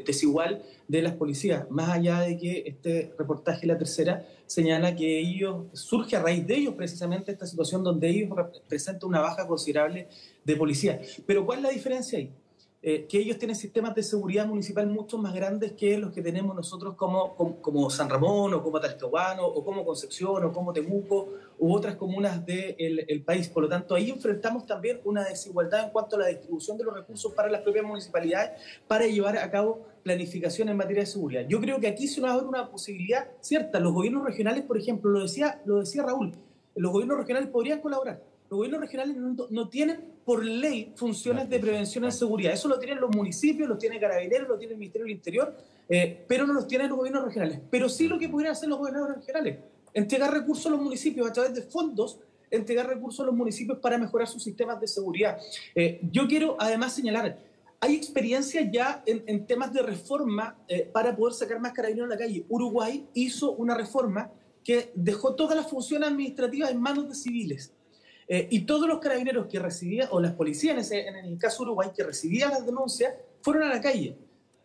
desigual 0.07 0.63
de 0.89 1.03
las 1.03 1.15
policías, 1.15 1.71
más 1.71 1.91
allá 1.91 2.21
de 2.21 2.39
que 2.39 2.63
este 2.67 3.15
reportaje, 3.19 3.67
la 3.67 3.77
tercera, 3.77 4.27
señala 4.47 4.97
que 4.97 5.19
ellos, 5.19 5.67
surge 5.73 6.17
a 6.17 6.23
raíz 6.23 6.47
de 6.47 6.57
ellos 6.57 6.75
precisamente 6.75 7.33
esta 7.33 7.47
situación 7.47 7.85
donde 7.85 8.09
ellos 8.09 8.31
representan 8.35 9.09
una 9.09 9.21
baja 9.21 9.47
considerable 9.47 10.09
de 10.45 10.57
policía. 10.57 11.01
Pero 11.27 11.45
¿cuál 11.45 11.59
es 11.59 11.65
la 11.65 11.71
diferencia 11.71 12.19
ahí? 12.19 12.33
Eh, 12.89 13.05
que 13.09 13.19
ellos 13.19 13.37
tienen 13.37 13.57
sistemas 13.57 13.97
de 13.97 14.03
seguridad 14.05 14.47
municipal 14.47 14.87
mucho 14.87 15.19
más 15.19 15.35
grandes 15.35 15.73
que 15.73 15.99
los 15.99 16.13
que 16.13 16.23
tenemos 16.23 16.55
nosotros 16.55 16.95
como, 16.95 17.35
como, 17.35 17.91
San 17.91 18.09
Ramón 18.09 18.55
o 18.55 18.63
como 18.63 18.79
Talcahuano 18.79 19.45
o 19.45 19.65
como 19.65 19.85
Concepción 19.85 20.45
o 20.45 20.53
como 20.53 20.73
Temuco 20.73 21.31
u 21.59 21.75
otras 21.75 21.97
comunas 21.97 22.47
del 22.47 23.05
el 23.09 23.25
país. 23.25 23.49
Por 23.49 23.65
lo 23.65 23.69
tanto, 23.69 23.97
ahí 23.97 24.09
enfrentamos 24.09 24.67
también 24.67 25.01
una 25.05 25.25
desigualdad 25.25 25.87
en 25.87 25.91
cuanto 25.91 26.15
a 26.15 26.21
la 26.21 26.27
distribución 26.29 26.79
de 26.79 26.85
los 26.85 26.95
recursos 26.95 27.33
para 27.33 27.51
las 27.51 27.63
propias 27.63 27.85
municipalidades 27.85 28.63
para 28.87 29.05
llevar 29.05 29.37
a 29.37 29.51
cabo 29.51 29.85
planificación 30.05 30.69
en 30.69 30.77
materia 30.77 31.03
de 31.03 31.07
seguridad. 31.07 31.45
Yo 31.49 31.61
creo 31.61 31.81
que 31.81 31.89
aquí 31.89 32.07
se 32.07 32.21
nos 32.21 32.31
abre 32.31 32.47
una 32.47 32.71
posibilidad 32.71 33.27
cierta. 33.41 33.81
Los 33.81 33.95
gobiernos 33.95 34.25
regionales, 34.25 34.63
por 34.63 34.79
ejemplo, 34.79 35.11
lo 35.11 35.23
decía, 35.23 35.61
lo 35.65 35.81
decía 35.81 36.05
Raúl, 36.05 36.35
los 36.77 36.93
gobiernos 36.93 37.19
regionales 37.19 37.51
podrían 37.51 37.81
colaborar 37.81 38.23
los 38.49 38.59
gobiernos 38.59 38.81
regionales 38.81 39.17
no, 39.51 39.69
tienen 39.69 40.15
por 40.25 40.45
ley 40.45 40.93
funciones 40.97 41.49
de 41.49 41.59
prevención 41.59 42.05
en 42.05 42.13
seguridad. 42.13 42.53
Eso 42.53 42.69
lo 42.69 42.79
tienen 42.79 43.01
los 43.01 43.15
municipios, 43.15 43.69
lo 43.69 43.77
tiene 43.77 43.99
Carabineros, 43.99 44.49
lo 44.49 44.59
tiene 44.59 44.75
el 44.75 44.79
Ministerio 44.79 45.05
del 45.07 45.17
Interior, 45.17 45.57
eh, 45.89 46.25
pero 46.29 46.47
no 46.47 46.53
los 46.53 46.69
tienen 46.69 46.89
los 46.89 46.99
gobiernos 46.99 47.25
regionales. 47.25 47.61
Pero 47.71 47.89
sí 47.89 48.07
lo 48.07 48.19
que 48.19 48.29
pudieran 48.29 48.53
hacer 48.53 48.69
los 48.69 48.79
gobernadores 48.79 49.17
regionales, 49.17 49.59
entregar 49.93 50.33
recursos 50.33 50.67
a 50.67 50.71
los 50.71 50.81
municipios 50.81 51.29
a 51.29 51.33
través 51.33 51.55
de 51.55 51.63
fondos, 51.63 52.21
entregar 52.51 52.87
recursos 52.87 53.21
a 53.21 53.27
los 53.27 53.35
municipios 53.35 53.79
para 53.79 53.99
mejorar 53.99 54.29
sus 54.29 54.43
sistemas 54.43 54.81
de 54.81 54.87
seguridad. 54.87 55.39
Eh, 55.75 56.01
yo 56.13 56.29
quiero 56.29 56.57
además 56.61 56.95
señalar, 56.95 57.39
hay 57.81 57.95
experiencia 57.95 58.69
ya 58.71 59.03
en, 59.07 59.47
temas 59.47 59.73
de 59.73 59.83
reforma 59.83 60.57
eh, 60.69 60.89
para 60.93 61.15
poder 61.15 61.35
sacar 61.35 61.61
más 61.61 61.73
carabineros 61.73 62.11
a 62.11 62.15
la 62.15 62.19
calle. 62.19 62.45
Uruguay 62.49 63.07
hizo 63.15 63.53
una 63.53 63.75
reforma 63.75 64.31
que 64.65 64.91
dejó 64.95 65.35
todas 65.35 65.57
las 65.57 65.69
funciones 65.69 66.09
administrativas 66.09 66.71
en 66.71 66.81
manos 66.81 67.09
de 67.09 67.15
civiles. 67.15 67.73
Eh, 68.29 68.49
y 68.51 68.61
todos 68.63 68.89
los 68.89 68.99
carabineros 68.99 69.47
que 69.47 69.59
recibían, 69.59 70.09
o 70.11 70.21
las 70.21 70.33
policías 70.33 70.91
en, 70.91 71.17
el 71.17 71.39
caso 71.39 71.63
Uruguay, 71.63 71.91
que 71.95 72.03
recibían 72.03 72.51
las 72.51 72.67
denuncias, 72.67 73.15
fueron 73.41 73.63
a 73.65 73.69
la 73.69 73.81
calle. 73.81 74.17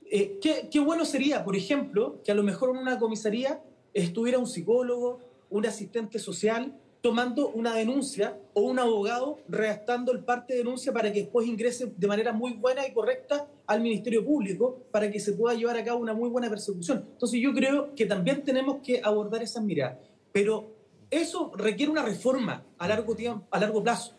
Eh, 0.10 0.40
¿qué, 0.42 0.68
¿qué, 0.72 0.80
bueno 0.80 1.06
sería, 1.06 1.44
por 1.44 1.56
ejemplo, 1.56 2.22
que 2.24 2.32
a 2.32 2.36
lo 2.36 2.44
mejor 2.44 2.72
en 2.72 2.78
una 2.78 2.98
comisaría 2.98 3.62
estuviera 3.94 4.40
un 4.40 4.48
psicólogo, 4.48 5.20
un 5.50 5.66
asistente 5.66 6.18
social, 6.18 6.74
tomando 7.02 7.50
una 7.50 7.74
denuncia 7.74 8.38
o 8.54 8.62
un 8.62 8.78
abogado 8.78 9.40
redactando 9.48 10.12
el 10.12 10.20
parte 10.20 10.54
de 10.54 10.60
denuncia 10.60 10.94
para 10.94 11.12
que 11.12 11.22
después 11.22 11.48
ingrese 11.48 11.92
de 11.98 12.08
manera 12.08 12.32
muy 12.32 12.54
buena 12.54 12.88
y 12.88 12.94
correcta 12.94 13.48
al 13.66 13.82
Ministerio 13.82 14.24
Público 14.24 14.78
para 14.92 15.12
que 15.12 15.20
se 15.20 15.34
pueda 15.34 15.56
llevar 15.56 15.78
a 15.78 15.84
cabo 15.84 16.00
una 16.00 16.14
muy 16.14 16.30
buena 16.30 16.50
persecución. 16.50 17.06
Entonces 17.14 17.40
yo 17.42 17.54
creo 17.54 17.96
que 17.96 18.06
también 18.06 18.44
tenemos 18.44 18.82
que 18.84 19.02
abordar 19.04 19.42
esas 19.42 19.64
miradas. 19.64 19.98
Pero 20.32 20.81
eso 21.12 21.52
requiere 21.56 21.92
una 21.92 22.04
reforma 22.04 22.64
a 22.78 22.88
largo, 22.88 23.16
tiempo, 23.16 23.46
a 23.52 23.60
largo 23.60 23.84
plazo. 23.84 24.16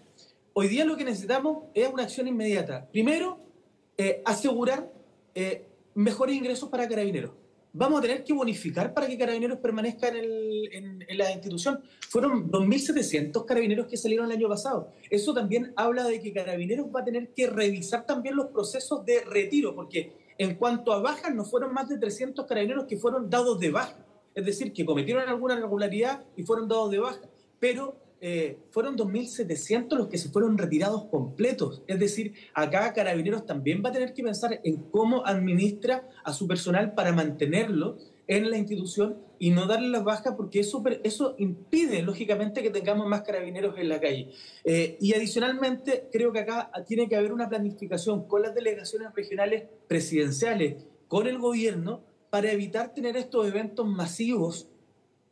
Hoy 0.53 0.69
día 0.69 0.85
lo 0.85 0.97
que 0.97 1.05
necesitamos 1.05 1.65
es 1.73 1.89
una 1.91 2.03
acción 2.03 2.29
inmediata. 2.29 2.87
Primero, 2.93 3.39
eh, 3.97 4.23
asegurar 4.27 4.93
eh, 5.35 5.67
mejores 5.95 6.37
ingresos 6.37 6.69
para 6.69 6.87
carabineros. 6.87 7.33
Vamos 7.73 8.01
a 8.01 8.03
tener 8.03 8.23
que 8.23 8.35
bonificar 8.35 8.93
para 8.93 9.07
que 9.07 9.17
carabineros 9.17 9.59
permanezcan 9.59 10.15
en, 10.15 11.03
en 11.09 11.19
la 11.19 11.33
institución. 11.33 11.81
Fueron 12.11 12.51
2.700 12.51 13.47
carabineros 13.47 13.87
que 13.87 13.97
salieron 13.97 14.27
el 14.27 14.33
año 14.33 14.47
pasado. 14.47 14.93
Eso 15.09 15.33
también 15.33 15.73
habla 15.77 16.05
de 16.05 16.21
que 16.21 16.35
carabineros 16.35 16.89
va 16.95 17.01
a 17.01 17.05
tener 17.05 17.31
que 17.31 17.47
revisar 17.47 18.05
también 18.05 18.37
los 18.37 18.49
procesos 18.49 19.07
de 19.07 19.21
retiro, 19.25 19.75
porque 19.75 20.13
en 20.37 20.57
cuanto 20.57 20.93
a 20.93 21.01
bajas, 21.01 21.35
no 21.35 21.47
fueron 21.47 21.73
más 21.73 21.89
de 21.89 21.97
300 21.97 22.45
carabineros 22.45 22.85
que 22.85 22.99
fueron 22.99 23.31
dados 23.31 23.59
de 23.59 23.71
baja 23.71 24.02
es 24.35 24.45
decir, 24.45 24.73
que 24.73 24.85
cometieron 24.85 25.29
alguna 25.29 25.55
irregularidad 25.55 26.25
y 26.37 26.43
fueron 26.43 26.69
dados 26.69 26.91
de 26.91 26.99
baja, 26.99 27.21
pero 27.61 27.97
eh, 28.21 28.59
fueron 28.71 28.97
2.700 28.97 29.97
los 29.97 30.07
que 30.07 30.17
se 30.17 30.29
fueron 30.29 30.57
retirados 30.57 31.07
completos. 31.07 31.83
Es 31.89 31.99
decir, 31.99 32.35
acá 32.55 32.93
Carabineros 32.93 33.45
también 33.47 33.83
va 33.85 33.89
a 33.89 33.93
tener 33.93 34.15
que 34.15 34.23
pensar 34.23 34.61
en 34.63 34.77
cómo 34.91 35.27
administra 35.27 36.09
a 36.25 36.33
su 36.33 36.47
personal 36.47 36.95
para 36.95 37.13
mantenerlo 37.13 37.99
en 38.29 38.49
la 38.49 38.59
institución 38.59 39.19
y 39.41 39.51
no 39.51 39.67
darle 39.67 39.89
las 39.89 40.05
bajas 40.05 40.35
porque 40.37 40.61
eso, 40.61 41.35
impide, 41.39 42.03
lógicamente, 42.03 42.63
que 42.63 42.71
tengamos 42.71 43.09
más 43.09 43.23
carabineros 43.23 43.77
en 43.77 43.89
la 43.89 44.01
calle. 44.01 44.31
Eh, 44.63 44.97
y 45.01 45.15
adicionalmente, 45.15 46.09
creo 46.13 46.33
que 46.33 46.39
acá 46.39 46.71
tiene 46.87 47.09
que 47.09 47.17
haber 47.17 47.33
una 47.33 47.49
planificación 47.49 48.29
con 48.29 48.43
las 48.43 48.55
delegaciones 48.55 49.13
regionales 49.15 49.65
presidenciales, 49.89 50.77
con 51.09 51.27
el 51.27 51.39
gobierno, 51.39 52.05
para 52.33 52.51
evitar 52.51 52.95
tener 52.95 53.15
estos 53.19 53.47
eventos 53.47 53.87
masivos, 53.87 54.67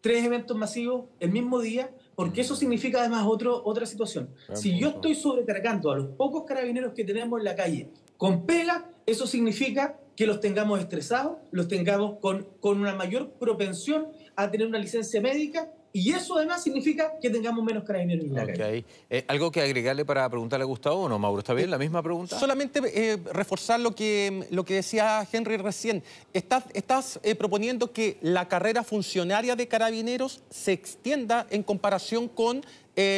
tres 0.02 0.22
eventos 0.22 0.54
masivos 0.54 1.06
el 1.18 1.32
mismo 1.32 1.58
día, 1.58 1.90
porque 2.14 2.42
eso 2.42 2.54
significa 2.54 3.00
además 3.00 3.24
otro, 3.26 3.62
otra 3.64 3.86
situación. 3.86 4.28
Si 4.52 4.78
yo 4.78 4.88
estoy 4.88 5.14
sobrecargando 5.14 5.90
a 5.92 5.96
los 5.96 6.08
pocos 6.08 6.44
carabineros 6.44 6.92
que 6.92 7.02
tenemos 7.02 7.38
en 7.38 7.46
la 7.46 7.56
calle 7.56 7.88
con 8.18 8.44
pega, 8.44 8.90
eso 9.06 9.26
significa 9.26 9.98
que 10.14 10.26
los 10.26 10.40
tengamos 10.40 10.78
estresados, 10.78 11.38
los 11.52 11.68
tengamos 11.68 12.18
con, 12.20 12.46
con 12.60 12.78
una 12.78 12.94
mayor 12.94 13.30
propensión 13.30 14.08
a 14.36 14.50
tener 14.50 14.66
una 14.66 14.78
licencia 14.78 15.22
médica 15.22 15.72
y 15.92 16.12
eso 16.12 16.36
además 16.36 16.62
significa 16.62 17.12
que 17.20 17.30
tengamos 17.30 17.64
menos 17.64 17.84
carabineros 17.84 18.26
en 18.26 18.34
la 18.34 18.44
okay. 18.44 18.84
Eh, 19.08 19.24
¿Algo 19.26 19.50
que 19.50 19.60
agregarle 19.60 20.04
para 20.04 20.28
preguntarle 20.28 20.62
a 20.62 20.66
Gustavo 20.66 21.02
o 21.02 21.08
no, 21.08 21.18
Mauro? 21.18 21.40
¿Está 21.40 21.52
bien? 21.52 21.70
¿La 21.70 21.78
misma 21.78 22.02
pregunta? 22.02 22.38
Solamente 22.38 22.80
eh, 22.94 23.18
reforzar 23.32 23.80
lo 23.80 23.94
que, 23.94 24.46
lo 24.50 24.64
que 24.64 24.74
decía 24.74 25.26
Henry 25.30 25.56
recién. 25.56 26.02
Estás, 26.32 26.64
estás 26.74 27.18
eh, 27.24 27.34
proponiendo 27.34 27.92
que 27.92 28.18
la 28.22 28.46
carrera 28.46 28.84
funcionaria 28.84 29.56
de 29.56 29.66
carabineros 29.66 30.42
se 30.48 30.72
extienda 30.72 31.46
en 31.50 31.62
comparación 31.64 32.28
con 32.28 32.64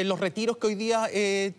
los 0.05 0.21
retiros 0.21 0.57
que 0.57 0.67
hoy 0.69 0.75
día 0.75 1.09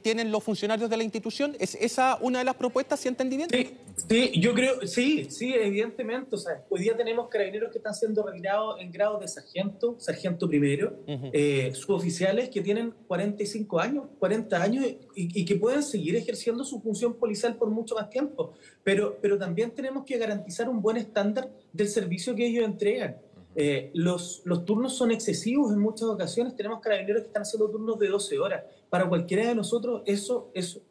tienen 0.01 0.31
los 0.31 0.43
funcionarios 0.43 0.89
de 0.89 0.97
la 0.97 1.03
institución. 1.03 1.55
¿Es 1.59 1.75
esa 1.75 2.17
una 2.21 2.39
de 2.39 2.45
las 2.45 2.55
propuestas, 2.55 2.99
si 2.99 3.07
entendí 3.07 3.37
bien? 3.37 3.49
Sí, 3.49 3.77
Sí, 3.95 4.31
yo 4.39 4.53
creo, 4.53 4.85
sí, 4.87 5.27
sí, 5.29 5.53
evidentemente. 5.53 6.35
O 6.35 6.37
sea, 6.37 6.63
hoy 6.69 6.81
día 6.81 6.97
tenemos 6.97 7.29
carabineros 7.29 7.71
que 7.71 7.77
están 7.77 7.93
siendo 7.93 8.23
retirados 8.23 8.79
en 8.81 8.91
grado 8.91 9.19
de 9.19 9.27
sargento, 9.27 9.95
sargento 9.99 10.47
primero, 10.47 10.99
eh, 11.07 11.71
suboficiales 11.73 12.49
que 12.49 12.61
tienen 12.61 12.93
45 13.07 13.79
años, 13.79 14.05
40 14.19 14.61
años 14.61 14.85
y, 15.15 15.45
que 15.45 15.55
pueden 15.55 15.83
seguir 15.83 16.15
ejerciendo 16.15 16.63
su 16.63 16.81
función 16.81 17.13
policial 17.15 17.55
por 17.55 17.69
mucho 17.69 17.95
más 17.95 18.09
tiempo. 18.09 18.53
Pero, 18.83 19.17
pero 19.21 19.37
también 19.37 19.71
tenemos 19.71 20.05
que 20.05 20.17
garantizar 20.17 20.69
un 20.69 20.81
buen 20.81 20.97
estándar 20.97 21.49
del 21.71 21.87
servicio 21.87 22.35
que 22.35 22.47
ellos 22.47 22.65
entregan. 22.65 23.17
Eh, 23.55 23.91
los, 23.93 24.41
los 24.45 24.65
turnos 24.65 24.95
son 24.95 25.11
excesivos 25.11 25.71
en 25.71 25.79
muchas 25.79 26.07
ocasiones. 26.07 26.55
Tenemos 26.55 26.79
carabineros 26.79 27.21
que 27.21 27.27
están 27.27 27.43
haciendo 27.43 27.69
turnos 27.69 27.99
de 27.99 28.07
12 28.07 28.39
horas. 28.39 28.63
Para 28.89 29.07
cualquiera 29.07 29.47
de 29.47 29.55
nosotros, 29.55 30.01
eso, 30.05 30.51
eso 30.53 30.81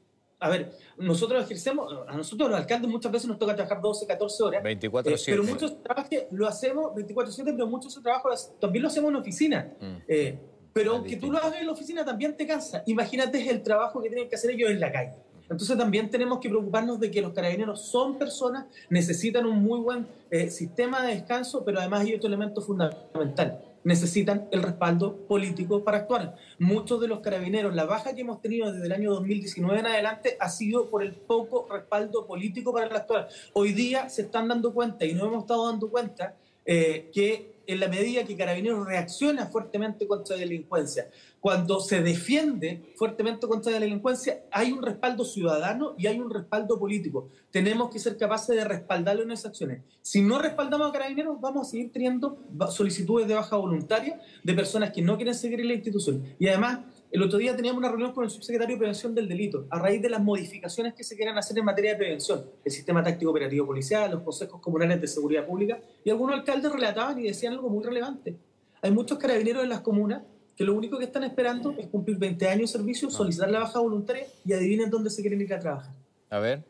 a 0.42 0.48
ver, 0.48 0.72
nosotros 0.98 1.44
ejercemos, 1.44 1.92
a 2.08 2.16
nosotros 2.16 2.50
los 2.50 2.58
alcaldes 2.58 2.90
muchas 2.90 3.12
veces 3.12 3.28
nos 3.28 3.38
toca 3.38 3.54
trabajar 3.54 3.80
12, 3.80 4.06
14 4.08 4.42
horas. 4.42 4.62
24 4.62 5.16
7 5.16 5.30
eh, 5.30 5.34
Pero 5.34 5.48
muchos 5.48 5.82
trabajos 5.82 6.10
lo 6.32 6.48
hacemos 6.48 6.92
24-7, 6.94 7.44
pero 7.44 7.66
muchos 7.68 8.02
trabajos 8.02 8.52
también 8.60 8.82
lo 8.82 8.88
hacemos 8.88 9.10
en 9.10 9.16
oficina. 9.16 9.72
Mm. 9.80 9.96
Eh, 10.08 10.38
pero 10.72 10.92
aunque 10.92 11.16
tú 11.16 11.30
lo 11.30 11.38
hagas 11.38 11.60
en 11.60 11.66
la 11.66 11.72
oficina, 11.72 12.04
también 12.04 12.36
te 12.36 12.44
cansa. 12.46 12.82
Imagínate 12.86 13.48
el 13.48 13.62
trabajo 13.62 14.02
que 14.02 14.08
tienen 14.08 14.28
que 14.28 14.34
hacer 14.34 14.50
ellos 14.50 14.70
en 14.70 14.80
la 14.80 14.90
calle. 14.90 15.12
Entonces 15.52 15.76
también 15.78 16.10
tenemos 16.10 16.40
que 16.40 16.48
preocuparnos 16.48 16.98
de 16.98 17.10
que 17.10 17.22
los 17.22 17.32
carabineros 17.32 17.82
son 17.82 18.18
personas, 18.18 18.66
necesitan 18.90 19.46
un 19.46 19.62
muy 19.62 19.80
buen 19.80 20.06
eh, 20.30 20.50
sistema 20.50 21.02
de 21.02 21.14
descanso, 21.14 21.64
pero 21.64 21.78
además 21.78 22.00
hay 22.00 22.14
otro 22.14 22.28
elemento 22.28 22.60
fundamental 22.60 23.60
necesitan 23.84 24.48
el 24.50 24.62
respaldo 24.62 25.16
político 25.26 25.82
para 25.84 25.98
actuar. 25.98 26.36
Muchos 26.58 27.00
de 27.00 27.08
los 27.08 27.20
carabineros, 27.20 27.74
la 27.74 27.84
baja 27.84 28.14
que 28.14 28.20
hemos 28.20 28.40
tenido 28.40 28.72
desde 28.72 28.86
el 28.86 28.92
año 28.92 29.12
2019 29.12 29.80
en 29.80 29.86
adelante 29.86 30.36
ha 30.40 30.48
sido 30.48 30.90
por 30.90 31.02
el 31.02 31.12
poco 31.12 31.66
respaldo 31.70 32.26
político 32.26 32.72
para 32.72 32.94
actuar. 32.96 33.28
Hoy 33.52 33.72
día 33.72 34.08
se 34.08 34.22
están 34.22 34.48
dando 34.48 34.72
cuenta 34.72 35.04
y 35.04 35.14
no 35.14 35.26
hemos 35.26 35.42
estado 35.42 35.66
dando 35.70 35.90
cuenta 35.90 36.36
eh, 36.64 37.10
que 37.12 37.52
en 37.66 37.80
la 37.80 37.88
medida 37.88 38.24
que 38.24 38.36
Carabineros 38.36 38.86
reacciona 38.86 39.46
fuertemente 39.46 40.06
contra 40.06 40.36
la 40.36 40.40
delincuencia, 40.40 41.08
cuando 41.42 41.80
se 41.80 42.00
defiende 42.02 42.94
fuertemente 42.94 43.48
contra 43.48 43.72
la 43.72 43.80
delincuencia, 43.80 44.44
hay 44.52 44.70
un 44.70 44.80
respaldo 44.80 45.24
ciudadano 45.24 45.96
y 45.98 46.06
hay 46.06 46.20
un 46.20 46.30
respaldo 46.30 46.78
político. 46.78 47.30
Tenemos 47.50 47.90
que 47.90 47.98
ser 47.98 48.16
capaces 48.16 48.54
de 48.54 48.62
respaldarlo 48.64 49.24
en 49.24 49.32
esas 49.32 49.46
acciones. 49.46 49.82
Si 50.02 50.22
no 50.22 50.40
respaldamos 50.40 50.88
a 50.88 50.92
carabineros, 50.92 51.40
vamos 51.40 51.66
a 51.66 51.70
seguir 51.72 51.90
teniendo 51.90 52.38
solicitudes 52.70 53.26
de 53.26 53.34
baja 53.34 53.56
voluntaria 53.56 54.20
de 54.44 54.54
personas 54.54 54.92
que 54.92 55.02
no 55.02 55.16
quieren 55.16 55.34
seguir 55.34 55.58
en 55.58 55.66
la 55.66 55.74
institución. 55.74 56.22
Y 56.38 56.46
además, 56.46 56.78
El 57.12 57.22
otro 57.22 57.38
día 57.38 57.54
teníamos 57.54 57.78
una 57.78 57.90
reunión 57.90 58.12
con 58.12 58.24
el 58.24 58.30
subsecretario 58.30 58.74
de 58.74 58.78
Prevención 58.78 59.14
del 59.14 59.28
Delito, 59.28 59.66
a 59.68 59.78
raíz 59.78 60.00
de 60.00 60.08
las 60.08 60.22
modificaciones 60.22 60.94
que 60.94 61.04
se 61.04 61.14
quieran 61.14 61.36
hacer 61.36 61.58
en 61.58 61.66
materia 61.66 61.90
de 61.90 61.98
prevención, 61.98 62.46
el 62.64 62.72
sistema 62.72 63.02
táctico 63.02 63.30
operativo 63.30 63.66
policial, 63.66 64.10
los 64.10 64.22
consejos 64.22 64.62
comunales 64.62 64.98
de 64.98 65.06
seguridad 65.06 65.46
pública, 65.46 65.78
y 66.02 66.08
algunos 66.08 66.36
alcaldes 66.36 66.72
relataban 66.72 67.18
y 67.18 67.24
decían 67.24 67.52
algo 67.52 67.68
muy 67.68 67.84
relevante. 67.84 68.38
Hay 68.80 68.92
muchos 68.92 69.18
carabineros 69.18 69.62
en 69.62 69.68
las 69.68 69.82
comunas 69.82 70.22
que 70.62 70.66
lo 70.66 70.74
único 70.74 70.96
que 70.96 71.06
están 71.06 71.24
esperando 71.24 71.74
es 71.76 71.88
cumplir 71.88 72.18
20 72.18 72.48
años 72.48 72.72
de 72.72 72.78
servicio, 72.78 73.10
solicitar 73.10 73.50
la 73.50 73.58
baja 73.58 73.80
voluntaria 73.80 74.28
y 74.44 74.52
adivinen 74.52 74.90
dónde 74.90 75.10
se 75.10 75.20
quieren 75.20 75.40
ir 75.40 75.52
a 75.52 75.58
trabajar. 75.58 75.92
A 76.30 76.38
ver. 76.38 76.62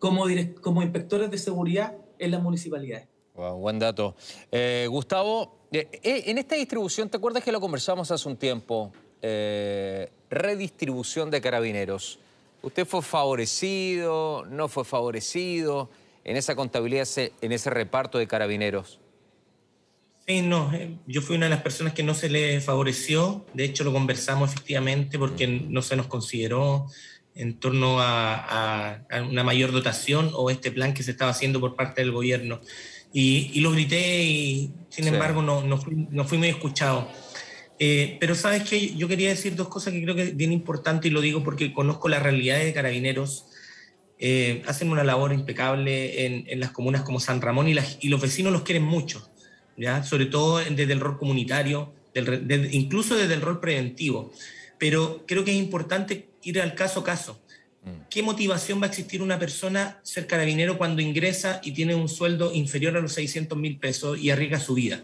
Como, 0.00 0.24
como 0.60 0.82
inspectores 0.82 1.30
de 1.30 1.38
seguridad 1.38 1.94
en 2.18 2.32
las 2.32 2.42
municipalidades. 2.42 3.06
buen 3.34 3.78
dato. 3.78 4.16
Eh, 4.50 4.88
Gustavo, 4.90 5.68
eh, 5.70 5.86
eh, 6.02 6.24
en 6.26 6.38
esta 6.38 6.56
distribución, 6.56 7.08
¿te 7.08 7.18
acuerdas 7.18 7.44
que 7.44 7.52
lo 7.52 7.60
conversamos 7.60 8.10
hace 8.10 8.28
un 8.28 8.36
tiempo? 8.36 8.92
redistribución 10.30 11.30
de 11.30 11.42
carabineros. 11.42 12.18
¿Usted 12.62 12.86
fue 12.86 13.02
favorecido, 13.02 14.46
no 14.46 14.66
fue 14.66 14.84
favorecido 14.84 15.90
en 16.24 16.36
esa 16.36 16.56
contabilidad, 16.56 17.06
en 17.42 17.52
ese 17.52 17.68
reparto 17.68 18.16
de 18.16 18.26
carabineros? 18.26 18.98
Sí, 20.26 20.42
no, 20.42 20.70
yo 21.06 21.22
fui 21.22 21.36
una 21.36 21.46
de 21.46 21.50
las 21.50 21.62
personas 21.62 21.92
que 21.92 22.02
no 22.02 22.14
se 22.14 22.28
le 22.28 22.60
favoreció, 22.60 23.46
de 23.54 23.64
hecho 23.64 23.84
lo 23.84 23.92
conversamos 23.92 24.50
efectivamente 24.50 25.18
porque 25.18 25.46
no 25.46 25.82
se 25.82 25.96
nos 25.96 26.06
consideró 26.06 26.86
en 27.34 27.58
torno 27.58 27.96
a, 28.00 29.06
una 29.28 29.44
mayor 29.44 29.72
dotación 29.72 30.30
o 30.34 30.50
este 30.50 30.70
plan 30.70 30.94
que 30.94 31.02
se 31.02 31.10
estaba 31.12 31.30
haciendo 31.30 31.60
por 31.60 31.74
parte 31.76 32.02
del 32.02 32.12
gobierno. 32.12 32.60
Y, 33.12 33.60
lo 33.60 33.72
grité 33.72 34.22
y 34.22 34.72
sin 34.88 35.08
embargo 35.08 35.42
no, 35.42 35.62
no, 35.62 35.78
fui, 35.78 36.06
no 36.10 36.24
fui 36.24 36.38
muy 36.38 36.48
escuchado. 36.48 37.10
Eh, 37.82 38.18
pero 38.20 38.34
sabes 38.34 38.68
que 38.68 38.94
yo 38.94 39.08
quería 39.08 39.30
decir 39.30 39.56
dos 39.56 39.68
cosas 39.68 39.94
que 39.94 40.02
creo 40.02 40.14
que 40.14 40.22
es 40.22 40.36
bien 40.36 40.52
importante 40.52 41.08
y 41.08 41.10
lo 41.10 41.22
digo 41.22 41.42
porque 41.42 41.72
conozco 41.72 42.10
la 42.10 42.20
realidad 42.20 42.58
de 42.58 42.74
carabineros. 42.74 43.46
Eh, 44.18 44.62
hacen 44.66 44.90
una 44.90 45.02
labor 45.02 45.32
impecable 45.32 46.26
en, 46.26 46.44
en, 46.46 46.60
las 46.60 46.72
comunas 46.72 47.00
como 47.02 47.20
San 47.20 47.40
Ramón 47.40 47.68
y, 47.68 47.74
las, 47.74 47.96
y, 48.02 48.10
los 48.10 48.20
vecinos 48.20 48.52
los 48.52 48.62
quieren 48.62 48.82
mucho, 48.82 49.30
¿ya? 49.80 50.04
sobre 50.04 50.26
todo 50.26 50.58
desde 50.58 50.92
el 50.92 51.00
rol 51.00 51.18
comunitario, 51.18 51.92
del, 52.14 52.68
incluso 52.72 53.16
desde 53.16 53.34
el 53.34 53.40
rol 53.40 53.60
preventivo. 53.60 54.32
Pero 54.78 55.24
creo 55.26 55.44
que 55.44 55.52
es 55.52 55.56
importante 55.56 56.28
ir 56.42 56.60
al 56.60 56.74
caso 56.74 57.00
a 57.00 57.04
caso. 57.04 57.40
Mm. 57.82 58.08
¿Qué 58.10 58.22
motivación 58.22 58.80
va 58.80 58.86
a 58.86 58.88
existir 58.88 59.22
una 59.22 59.38
persona 59.38 59.98
ser 60.02 60.26
carabinero 60.26 60.76
cuando 60.76 61.00
ingresa 61.00 61.60
y 61.64 61.72
tiene 61.72 61.94
un 61.94 62.08
sueldo 62.08 62.52
inferior 62.52 62.96
a 62.96 63.00
los 63.00 63.14
600 63.14 63.56
mil 63.58 63.78
pesos 63.78 64.18
y 64.18 64.30
arriesga 64.30 64.60
su 64.60 64.74
vida? 64.74 65.00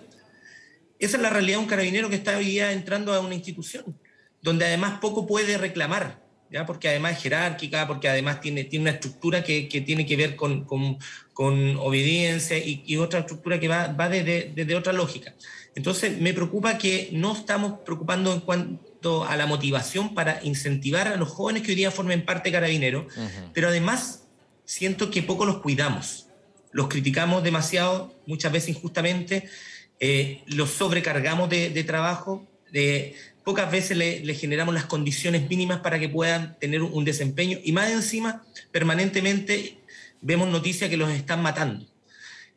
Esa 0.99 1.17
es 1.17 1.23
la 1.23 1.31
realidad 1.31 1.59
de 1.59 1.63
un 1.63 1.69
carabinero 1.69 2.09
que 2.09 2.17
está 2.17 2.37
hoy 2.37 2.47
día 2.47 2.73
entrando 2.73 3.13
a 3.13 3.21
una 3.21 3.35
institución, 3.35 3.99
donde 4.43 4.67
además 4.67 4.99
poco 5.01 5.27
puede 5.27 5.59
reclamar, 5.59 6.26
¿ya? 6.51 6.67
porque 6.67 6.89
además 6.89 7.13
es 7.13 7.23
jerárquica, 7.23 7.87
porque 7.87 8.09
además 8.09 8.41
tiene, 8.41 8.65
tiene 8.65 8.85
una 8.85 8.93
estructura 8.93 9.43
que, 9.43 9.69
que 9.69 9.81
tiene 9.81 10.07
que 10.07 10.17
ver 10.17 10.37
con, 10.37 10.65
con, 10.65 10.99
con 11.33 11.77
obediencia 11.77 12.59
y, 12.59 12.83
y, 12.87 12.97
otra 12.97 13.21
estructura 13.21 13.61
que 13.61 13.69
va, 13.69 13.89
va 13.89 14.09
desde, 14.09 14.53
desde 14.55 14.75
otra 14.75 14.93
lógica. 14.93 15.35
Entonces, 15.75 16.19
me 16.19 16.33
preocupa 16.33 16.79
que 16.79 17.11
no 17.13 17.35
estamos 17.37 17.81
preocupando 17.85 18.33
en 18.33 18.41
cuanto 18.41 19.25
a 19.25 19.37
la 19.37 19.47
motivación 19.47 20.15
para 20.15 20.41
incentivar 20.43 21.07
a 21.09 21.17
los 21.17 21.29
jóvenes 21.29 21.63
que 21.63 21.73
hoy 21.73 21.77
día 21.77 21.91
formen 21.91 22.25
parte 22.25 22.49
de 22.49 22.53
Carabineros, 22.55 23.13
pero 23.53 23.69
además 23.69 24.25
siento 24.65 25.11
que 25.11 25.23
poco 25.23 25.45
los 25.45 25.59
cuidamos. 25.59 26.29
Los 26.73 26.89
criticamos 26.89 27.43
demasiado, 27.43 28.15
muchas 28.27 28.53
veces 28.53 28.71
injustamente, 28.71 29.49
eh, 30.01 30.43
los 30.47 30.71
sobrecargamos 30.71 31.49
de, 31.49 31.85
trabajo, 31.85 32.47
de, 32.71 33.15
pocas 33.47 33.71
veces 33.71 33.97
le, 33.97 34.35
generamos 34.35 34.75
las 34.75 34.87
condiciones 34.87 35.49
mínimas 35.49 35.79
para 35.79 36.01
que 36.01 36.09
puedan 36.09 36.59
tener 36.59 36.83
un, 36.83 37.05
desempeño 37.05 37.61
y 37.63 37.71
más 37.71 37.93
encima, 37.93 38.45
permanentemente 38.73 39.79
vemos 40.21 40.49
noticias 40.49 40.91
que 40.91 40.97
los 40.97 41.13
están 41.13 41.43
matando. 41.43 41.87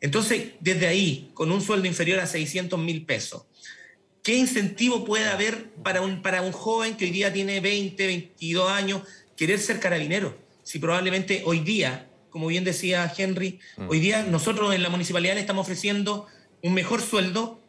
Entonces, 0.02 0.54
desde 0.60 0.88
ahí, 0.88 1.30
con 1.36 1.52
un 1.52 1.62
sueldo 1.62 1.88
inferior 1.88 2.19
a 2.19 2.25
600 2.25 2.80
mil 2.80 3.06
pesos, 3.06 3.43
¿qué 4.23 4.36
incentivo 4.36 5.06
puede 5.06 5.25
haber 5.25 5.69
para 5.84 6.02
un, 6.02 6.23
para 6.23 6.41
un 6.41 6.54
joven 6.54 6.97
que 6.97 7.06
hoy 7.06 7.12
día 7.12 7.32
tiene 7.32 7.60
20, 7.60 8.08
22 8.08 8.71
años 8.71 9.04
querer 9.38 9.60
ser 9.60 9.80
carabinero? 9.80 10.39
Si 10.63 10.80
probablemente 10.80 11.43
hoy 11.45 11.60
día, 11.60 12.10
como 12.32 12.47
bien 12.47 12.63
decía 12.63 13.13
Henry, 13.15 13.60
mm. 13.78 13.89
hoy 13.89 13.99
día 13.99 14.23
nosotros 14.23 14.73
en 14.73 14.82
la 14.82 14.89
municipalidad 14.89 15.36
le 15.36 15.41
estamos 15.41 15.67
ofreciendo 15.67 16.25
un 16.63 16.73
mejor 16.73 16.99
sueldo 16.99 17.62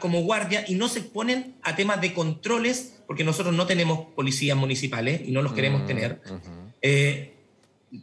como 0.00 0.22
guardia 0.22 0.64
y 0.66 0.74
no 0.74 0.88
se 0.88 1.00
exponen 1.00 1.56
a 1.62 1.74
temas 1.74 2.00
de 2.00 2.12
controles, 2.12 2.94
porque 3.06 3.24
nosotros 3.24 3.54
no 3.54 3.66
tenemos 3.66 4.06
policías 4.14 4.56
municipales 4.56 5.22
y 5.24 5.32
no 5.32 5.42
los 5.42 5.52
queremos 5.52 5.82
mm, 5.82 5.86
tener. 5.86 6.20
Eh, 6.82 7.34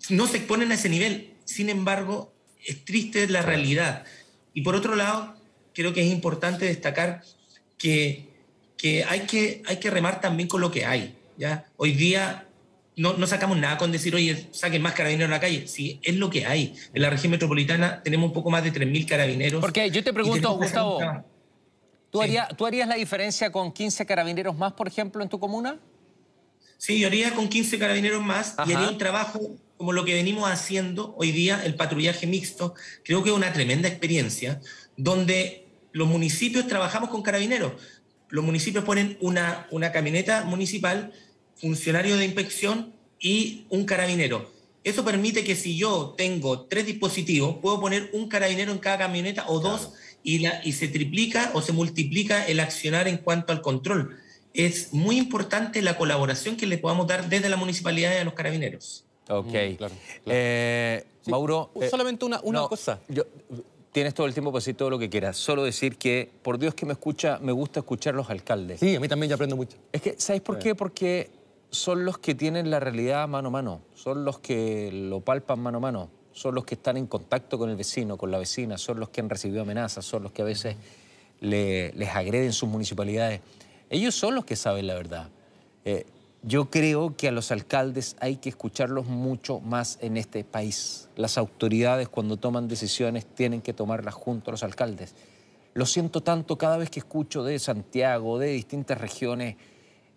no 0.10 0.28
se 0.28 0.38
exponen 0.38 0.72
a 0.72 0.76
ese 0.76 0.90
nivel. 0.90 1.34
Sin 1.46 1.70
embargo, 1.70 2.34
es 2.66 2.84
triste 2.84 3.28
la 3.28 3.42
realidad. 3.42 4.06
Y 4.54 4.62
por 4.62 4.76
otro 4.76 4.96
lado, 4.96 5.36
creo 5.74 5.94
que 5.94 6.02
es 6.02 6.12
importante 6.12 6.66
destacar 6.66 7.24
que, 7.78 8.28
que, 8.78 9.04
hay, 9.06 9.22
que 9.22 9.62
hay 9.66 9.78
que 9.78 9.90
remar 9.90 10.22
también 10.22 10.50
con 10.50 10.62
lo 10.62 10.72
que 10.72 10.86
hay. 10.86 11.16
¿ya? 11.38 11.66
Hoy 11.78 11.94
día 11.94 12.48
no, 12.96 13.14
no, 13.14 13.26
sacamos 13.26 13.58
nada 13.58 13.78
con 13.78 13.92
decir, 13.92 14.14
oye, 14.16 14.48
saquen 14.52 14.82
más 14.82 14.94
carabineros 14.94 15.26
en 15.26 15.32
la 15.32 15.40
calle. 15.40 15.68
Sí, 15.68 16.00
es 16.04 16.16
lo 16.16 16.30
que 16.30 16.46
hay. 16.46 16.76
En 16.94 17.02
la 17.02 17.10
región 17.10 17.32
metropolitana 17.32 18.02
tenemos 18.04 18.28
un 18.28 18.34
poco 18.34 18.50
más 18.52 18.64
de 18.64 18.72
3.000 18.72 19.08
carabineros. 19.08 19.62
Porque 19.62 19.90
yo 19.90 20.04
te 20.04 20.14
pregunto, 20.14 20.56
Gustavo, 20.58 21.00
¿tú, 22.14 22.22
harías, 22.22 22.48
¿tú 22.56 22.66
harías 22.66 22.88
la 22.88 22.96
diferencia 22.96 23.52
con 23.52 23.74
15 23.74 24.06
carabineros 24.06 24.56
más, 24.56 24.74
por 24.74 24.88
ejemplo, 24.88 25.24
en 25.24 25.30
tu 25.30 25.40
comuna? 25.40 25.80
Sí, 26.78 27.00
yo 27.00 27.08
haría 27.08 27.34
con 27.34 27.50
15 27.50 27.80
carabineros 27.80 28.22
más 28.22 28.56
y 28.68 28.74
haría 28.74 28.90
un 28.90 28.98
trabajo 28.98 29.40
como 29.78 29.94
lo 29.94 30.06
que 30.06 30.14
venimos 30.14 30.50
haciendo 30.50 31.16
hoy 31.18 31.32
día, 31.32 31.62
el 31.66 31.76
patrullaje 31.76 32.28
mixto. 32.28 32.76
Creo 33.04 33.24
que 33.24 33.32
es 33.32 33.36
una 33.36 33.52
tremenda 33.52 33.90
experiencia 33.90 34.62
donde 34.96 35.66
los 35.92 36.08
municipios 36.08 36.68
trabajamos 36.68 37.10
con 37.10 37.24
carabineros. 37.24 37.74
Los 38.30 38.46
municipios 38.46 38.84
ponen 38.84 39.18
una, 39.20 39.68
una 39.72 39.92
camioneta 39.92 40.44
municipal 40.44 41.14
funcionario 41.56 42.16
de 42.18 42.26
inspección 42.26 42.94
y 43.20 43.66
un 43.70 43.86
carabinero. 43.86 44.52
Eso 44.84 45.04
permite 45.04 45.44
que 45.44 45.56
si 45.56 45.78
yo 45.78 46.14
tengo 46.18 46.66
tres 46.66 46.86
dispositivos, 46.86 47.58
puedo 47.62 47.80
poner 47.80 48.10
un 48.14 48.28
carabinero 48.28 48.72
en 48.72 48.80
cada 48.80 48.98
camioneta 48.98 49.46
o 49.48 49.60
dos 49.60 49.94
y, 50.24 50.40
la, 50.40 50.62
y 50.64 50.74
se 50.74 50.88
triplica 50.88 51.52
o 51.54 51.62
se 51.62 51.74
multiplica 51.74 52.46
el 52.46 52.60
accionar 52.60 53.08
en 53.08 53.18
cuanto 53.18 53.52
al 53.52 53.62
control. 53.62 54.18
Es 54.54 54.94
muy 54.94 55.18
importante 55.18 55.82
la 55.82 55.98
colaboración 55.98 56.56
que 56.58 56.66
le 56.66 56.78
podamos 56.78 57.08
dar 57.08 57.30
desde 57.30 57.50
la 57.50 57.58
municipalidad 57.58 58.14
y 58.14 58.18
a 58.18 58.24
los 58.24 58.34
carabineros. 58.34 59.06
Ok. 59.30 59.48
Mm, 59.48 59.86
eh, 60.28 61.04
Mauro. 61.28 61.72
Eh, 61.82 61.90
solamente 61.90 62.26
una, 62.26 62.40
una 62.44 62.68
cosa. 62.68 63.00
Yo, 63.08 63.24
tienes 63.92 64.14
todo 64.14 64.28
el 64.28 64.34
tiempo 64.34 64.52
para 64.52 64.60
decir 64.60 64.76
todo 64.76 64.90
lo 64.90 65.00
que 65.00 65.10
quieras. 65.10 65.38
Solo 65.38 65.64
decir 65.64 65.98
que, 65.98 66.30
por 66.42 66.60
Dios 66.60 66.74
que 66.74 66.86
me 66.86 66.94
escucha, 66.94 67.40
me 67.42 67.52
gusta 67.52 67.80
escuchar 67.80 68.16
los 68.16 68.30
alcaldes. 68.30 68.80
Sí, 68.80 68.96
a 68.96 69.00
mí 69.00 69.08
también 69.08 69.30
ya 69.30 69.36
aprendo 69.36 69.56
mucho. 69.56 69.78
Es 69.92 70.02
que, 70.02 70.16
¿sabes 70.18 70.42
por 70.42 70.60
qué? 70.60 70.76
Porque 70.76 71.30
son 71.72 72.06
los 72.06 72.18
que 72.18 72.36
tienen 72.36 72.70
la 72.70 72.80
realidad 72.80 73.28
mano 73.28 73.48
a 73.48 73.52
mano, 73.52 73.82
son 73.96 74.26
los 74.26 74.40
que 74.40 74.92
lo 74.92 75.22
palpan 75.22 75.60
mano 75.60 75.78
a 75.78 75.82
mano, 75.82 76.10
son 76.34 76.56
los 76.56 76.66
que 76.66 76.76
están 76.76 76.98
en 76.98 77.08
contacto 77.08 77.58
con 77.58 77.70
el 77.70 77.76
vecino, 77.76 78.18
con 78.18 78.32
la 78.32 78.38
vecina, 78.38 78.78
son 78.78 79.00
los 79.00 79.10
que 79.10 79.22
han 79.22 79.30
recibido 79.30 79.62
amenazas, 79.62 80.04
son 80.04 80.24
los 80.24 80.32
que 80.32 80.42
a 80.42 80.46
veces 80.46 80.76
les 81.40 82.10
agreden 82.10 82.54
sus 82.54 82.68
municipalidades. 82.68 83.42
Ellos 83.90 84.16
son 84.16 84.36
los 84.36 84.46
que 84.46 84.56
saben 84.56 84.88
la 84.88 84.96
verdad. 84.96 85.30
Eh, 85.86 86.06
yo 86.42 86.70
creo 86.70 87.16
que 87.16 87.30
a 87.30 87.32
los 87.32 87.52
alcaldes 87.52 88.18
hay 88.20 88.38
que 88.38 88.50
escucharlos 88.50 89.06
mucho 89.06 89.60
más 89.60 89.98
en 90.02 90.18
este 90.18 90.44
país. 90.44 91.08
Las 91.16 91.38
autoridades 91.38 92.10
cuando 92.10 92.38
toman 92.38 92.68
decisiones 92.68 93.26
tienen 93.26 93.62
que 93.62 93.74
tomarlas 93.74 94.14
junto 94.14 94.50
a 94.50 94.54
los 94.54 94.64
alcaldes. 94.64 95.16
Lo 95.74 95.86
siento 95.86 96.22
tanto 96.22 96.58
cada 96.58 96.78
vez 96.78 96.90
que 96.90 97.00
escucho 97.00 97.44
de 97.44 97.58
Santiago, 97.60 98.40
de 98.40 98.48
distintas 98.48 99.00
regiones, 99.00 99.56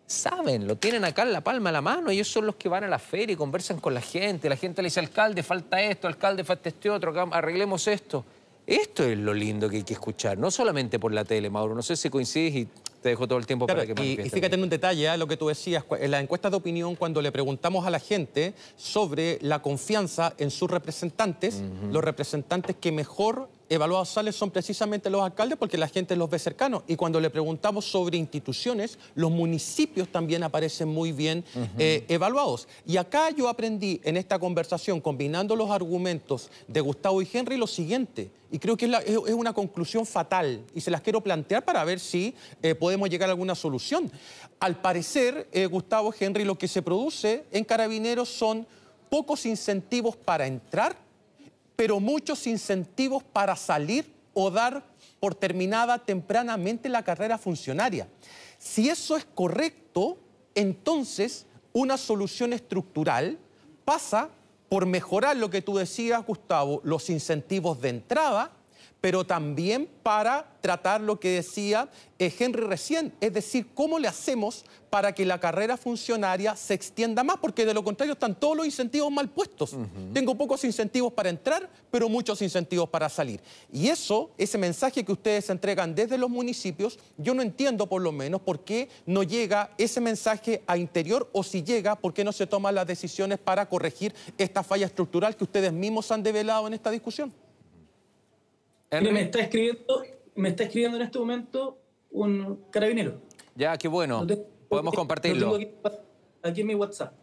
saben, 0.06 0.66
lo 0.66 0.76
tienen 0.76 1.04
acá 1.04 1.22
en 1.22 1.32
la 1.32 1.42
palma 1.42 1.70
de 1.70 1.74
la 1.74 1.82
mano, 1.82 2.10
ellos 2.10 2.28
son 2.28 2.46
los 2.46 2.56
que 2.56 2.68
van 2.68 2.84
a 2.84 2.88
la 2.88 2.98
feria 2.98 3.34
y 3.34 3.36
conversan 3.36 3.80
con 3.80 3.92
la 3.92 4.00
gente, 4.00 4.48
la 4.48 4.56
gente 4.56 4.82
le 4.82 4.86
dice, 4.86 5.00
alcalde, 5.00 5.42
falta 5.42 5.80
esto, 5.82 6.06
alcalde, 6.06 6.44
falta 6.44 6.68
este 6.68 6.90
otro, 6.90 7.12
arreglemos 7.32 7.86
esto. 7.88 8.24
Esto 8.66 9.04
es 9.04 9.16
lo 9.16 9.32
lindo 9.32 9.68
que 9.68 9.76
hay 9.76 9.82
que 9.84 9.92
escuchar, 9.92 10.38
no 10.38 10.50
solamente 10.50 10.98
por 10.98 11.12
la 11.12 11.24
tele, 11.24 11.50
Mauro, 11.50 11.74
no 11.74 11.82
sé 11.82 11.94
si 11.94 12.10
coincides 12.10 12.54
y 12.56 12.68
te 13.00 13.10
dejo 13.10 13.28
todo 13.28 13.38
el 13.38 13.46
tiempo 13.46 13.66
para 13.66 13.86
que 13.86 13.94
y, 14.02 14.20
y 14.20 14.30
fíjate 14.30 14.56
en 14.56 14.62
un 14.64 14.68
detalle, 14.68 15.06
¿eh? 15.06 15.16
lo 15.16 15.28
que 15.28 15.36
tú 15.36 15.46
decías, 15.46 15.84
en 16.00 16.10
la 16.10 16.18
encuesta 16.18 16.50
de 16.50 16.56
opinión, 16.56 16.96
cuando 16.96 17.22
le 17.22 17.30
preguntamos 17.30 17.86
a 17.86 17.90
la 17.90 18.00
gente 18.00 18.54
sobre 18.74 19.38
la 19.40 19.62
confianza 19.62 20.34
en 20.38 20.50
sus 20.50 20.68
representantes, 20.68 21.62
los 21.92 22.02
representantes 22.02 22.74
que 22.80 22.90
mejor 22.90 23.48
evaluados 23.68 24.08
sales 24.08 24.36
son 24.36 24.50
precisamente 24.50 25.10
los 25.10 25.22
alcaldes 25.22 25.58
porque 25.58 25.78
la 25.78 25.88
gente 25.88 26.16
los 26.16 26.30
ve 26.30 26.38
cercanos. 26.38 26.82
Y 26.86 26.96
cuando 26.96 27.20
le 27.20 27.30
preguntamos 27.30 27.84
sobre 27.84 28.16
instituciones, 28.16 28.98
los 29.14 29.30
municipios 29.30 30.08
también 30.08 30.42
aparecen 30.42 30.88
muy 30.88 31.12
bien 31.12 31.44
eh, 31.78 32.04
evaluados. 32.08 32.68
Y 32.86 32.96
acá 32.96 33.30
yo 33.30 33.48
aprendí 33.48 34.00
en 34.04 34.16
esta 34.16 34.38
conversación, 34.38 35.00
combinando 35.00 35.56
los 35.56 35.70
argumentos 35.70 36.50
de 36.68 36.80
Gustavo 36.80 37.22
y 37.22 37.28
Henry, 37.32 37.56
lo 37.56 37.66
siguiente. 37.66 38.30
Y 38.50 38.58
creo 38.58 38.76
que 38.76 38.86
es, 38.86 39.34
una 39.34 39.52
conclusión 39.52 40.06
fatal 40.06 40.64
y 40.74 40.80
se 40.80 40.90
las 40.90 41.00
quiero 41.00 41.20
plantear 41.20 41.64
para 41.64 41.82
ver 41.84 41.98
si 41.98 42.34
eh, 42.62 42.74
podemos 42.74 43.10
llegar 43.10 43.28
a 43.28 43.32
alguna 43.32 43.54
solución. 43.54 44.10
Al 44.60 44.80
parecer, 44.80 45.48
eh, 45.52 45.66
Gustavo 45.66 46.14
Henry, 46.18 46.44
lo 46.44 46.56
que 46.56 46.68
se 46.68 46.82
produce 46.82 47.44
en 47.50 47.64
Carabineros 47.64 48.28
son 48.28 48.66
pocos 49.10 49.46
incentivos 49.46 50.16
para 50.16 50.46
entrar 50.46 51.05
pero 51.76 52.00
muchos 52.00 52.46
incentivos 52.46 53.22
para 53.22 53.54
salir 53.54 54.12
o 54.34 54.50
dar 54.50 54.84
por 55.20 55.34
terminada 55.34 55.98
tempranamente 55.98 56.88
la 56.88 57.02
carrera 57.02 57.38
funcionaria. 57.38 58.08
Si 58.58 58.88
eso 58.88 59.16
es 59.16 59.24
correcto, 59.24 60.18
entonces 60.54 61.46
una 61.72 61.96
solución 61.96 62.52
estructural 62.52 63.38
pasa 63.84 64.30
por 64.68 64.86
mejorar 64.86 65.36
lo 65.36 65.50
que 65.50 65.62
tú 65.62 65.76
decías, 65.76 66.24
Gustavo, 66.26 66.80
los 66.84 67.08
incentivos 67.10 67.80
de 67.80 67.90
entrada, 67.90 68.50
pero 69.00 69.24
también 69.24 69.88
para 70.02 70.56
tratar 70.60 71.00
lo 71.00 71.20
que 71.20 71.30
decía 71.30 71.88
eh, 72.18 72.34
Henry 72.36 72.62
recién, 72.62 73.12
es 73.20 73.32
decir, 73.32 73.68
cómo 73.74 73.98
le 73.98 74.08
hacemos 74.08 74.64
para 74.90 75.12
que 75.12 75.26
la 75.26 75.38
carrera 75.38 75.76
funcionaria 75.76 76.56
se 76.56 76.74
extienda 76.74 77.22
más, 77.22 77.36
porque 77.36 77.66
de 77.66 77.74
lo 77.74 77.84
contrario 77.84 78.14
están 78.14 78.34
todos 78.34 78.56
los 78.56 78.66
incentivos 78.66 79.12
mal 79.12 79.28
puestos. 79.28 79.76
Tengo 80.14 80.34
pocos 80.36 80.64
incentivos 80.64 81.12
para 81.12 81.28
entrar, 81.28 81.68
pero 81.90 82.08
muchos 82.08 82.40
incentivos 82.40 82.88
para 82.88 83.08
salir. 83.08 83.40
Y 83.70 83.88
eso, 83.88 84.30
ese 84.38 84.56
mensaje 84.56 85.04
que 85.04 85.12
ustedes 85.12 85.50
entregan 85.50 85.94
desde 85.94 86.16
los 86.16 86.30
municipios, 86.30 86.98
yo 87.18 87.34
no 87.34 87.42
entiendo 87.42 87.88
por 87.88 88.00
lo 88.00 88.12
menos 88.12 88.40
por 88.40 88.64
qué 88.64 88.88
no 89.04 89.22
llega 89.22 89.70
ese 89.76 90.00
mensaje 90.00 90.62
a 90.66 90.78
interior 90.78 91.28
o 91.32 91.42
si 91.42 91.62
llega, 91.62 91.96
por 91.96 92.14
qué 92.14 92.24
no 92.24 92.32
se 92.32 92.46
toman 92.46 92.74
las 92.74 92.86
decisiones 92.86 93.38
para 93.38 93.68
corregir 93.68 94.14
esta 94.38 94.62
falla 94.62 94.86
estructural 94.86 95.36
que 95.36 95.44
ustedes 95.44 95.72
mismos 95.72 96.10
han 96.10 96.22
develado 96.22 96.66
en 96.66 96.74
esta 96.74 96.90
discusión 96.90 97.32
me 99.00 99.22
está 99.22 99.40
escribiendo, 99.40 100.02
me 100.34 100.48
está 100.50 100.64
escribiendo 100.64 100.96
en 100.96 101.02
este 101.04 101.18
momento 101.18 101.78
un 102.10 102.64
carabinero. 102.70 103.20
Ya, 103.54 103.76
qué 103.76 103.88
bueno. 103.88 104.26
Podemos 104.68 104.94
compartirlo. 104.94 105.58
aquí, 106.42 106.60
en 106.60 106.66
mi 106.66 106.74
WhatsApp. 106.74 107.14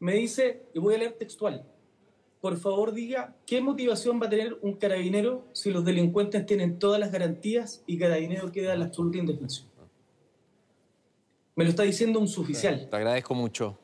Me 0.00 0.14
dice, 0.14 0.62
y 0.74 0.78
voy 0.78 0.94
a 0.94 0.98
leer 0.98 1.12
textual. 1.12 1.64
Por 2.40 2.56
favor, 2.56 2.92
diga 2.92 3.34
qué 3.46 3.60
motivación 3.60 4.20
va 4.22 4.26
a 4.26 4.30
tener 4.30 4.56
un 4.62 4.74
carabinero 4.74 5.44
si 5.52 5.70
los 5.70 5.84
delincuentes 5.84 6.46
tienen 6.46 6.78
todas 6.78 7.00
las 7.00 7.10
garantías 7.10 7.82
y 7.86 7.98
carabinero 7.98 8.52
queda 8.52 8.74
en 8.74 8.80
la 8.80 8.86
absoluta 8.86 9.18
indefensión. 9.18 9.66
Me 11.56 11.64
lo 11.64 11.70
está 11.70 11.82
diciendo 11.82 12.20
un 12.20 12.28
suboficial. 12.28 12.88
Te 12.88 12.96
agradezco 12.96 13.34
mucho. 13.34 13.76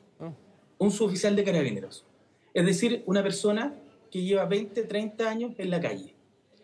Un 0.77 0.91
suboficial 0.91 1.35
de 1.35 1.43
carabineros. 1.43 2.05
Es 2.53 2.65
decir, 2.65 3.03
una 3.05 3.21
persona 3.21 3.75
que 4.09 4.21
lleva 4.21 4.45
20, 4.45 4.83
30 4.83 5.29
años 5.29 5.51
en 5.57 5.69
la 5.69 5.81
calle 5.81 6.14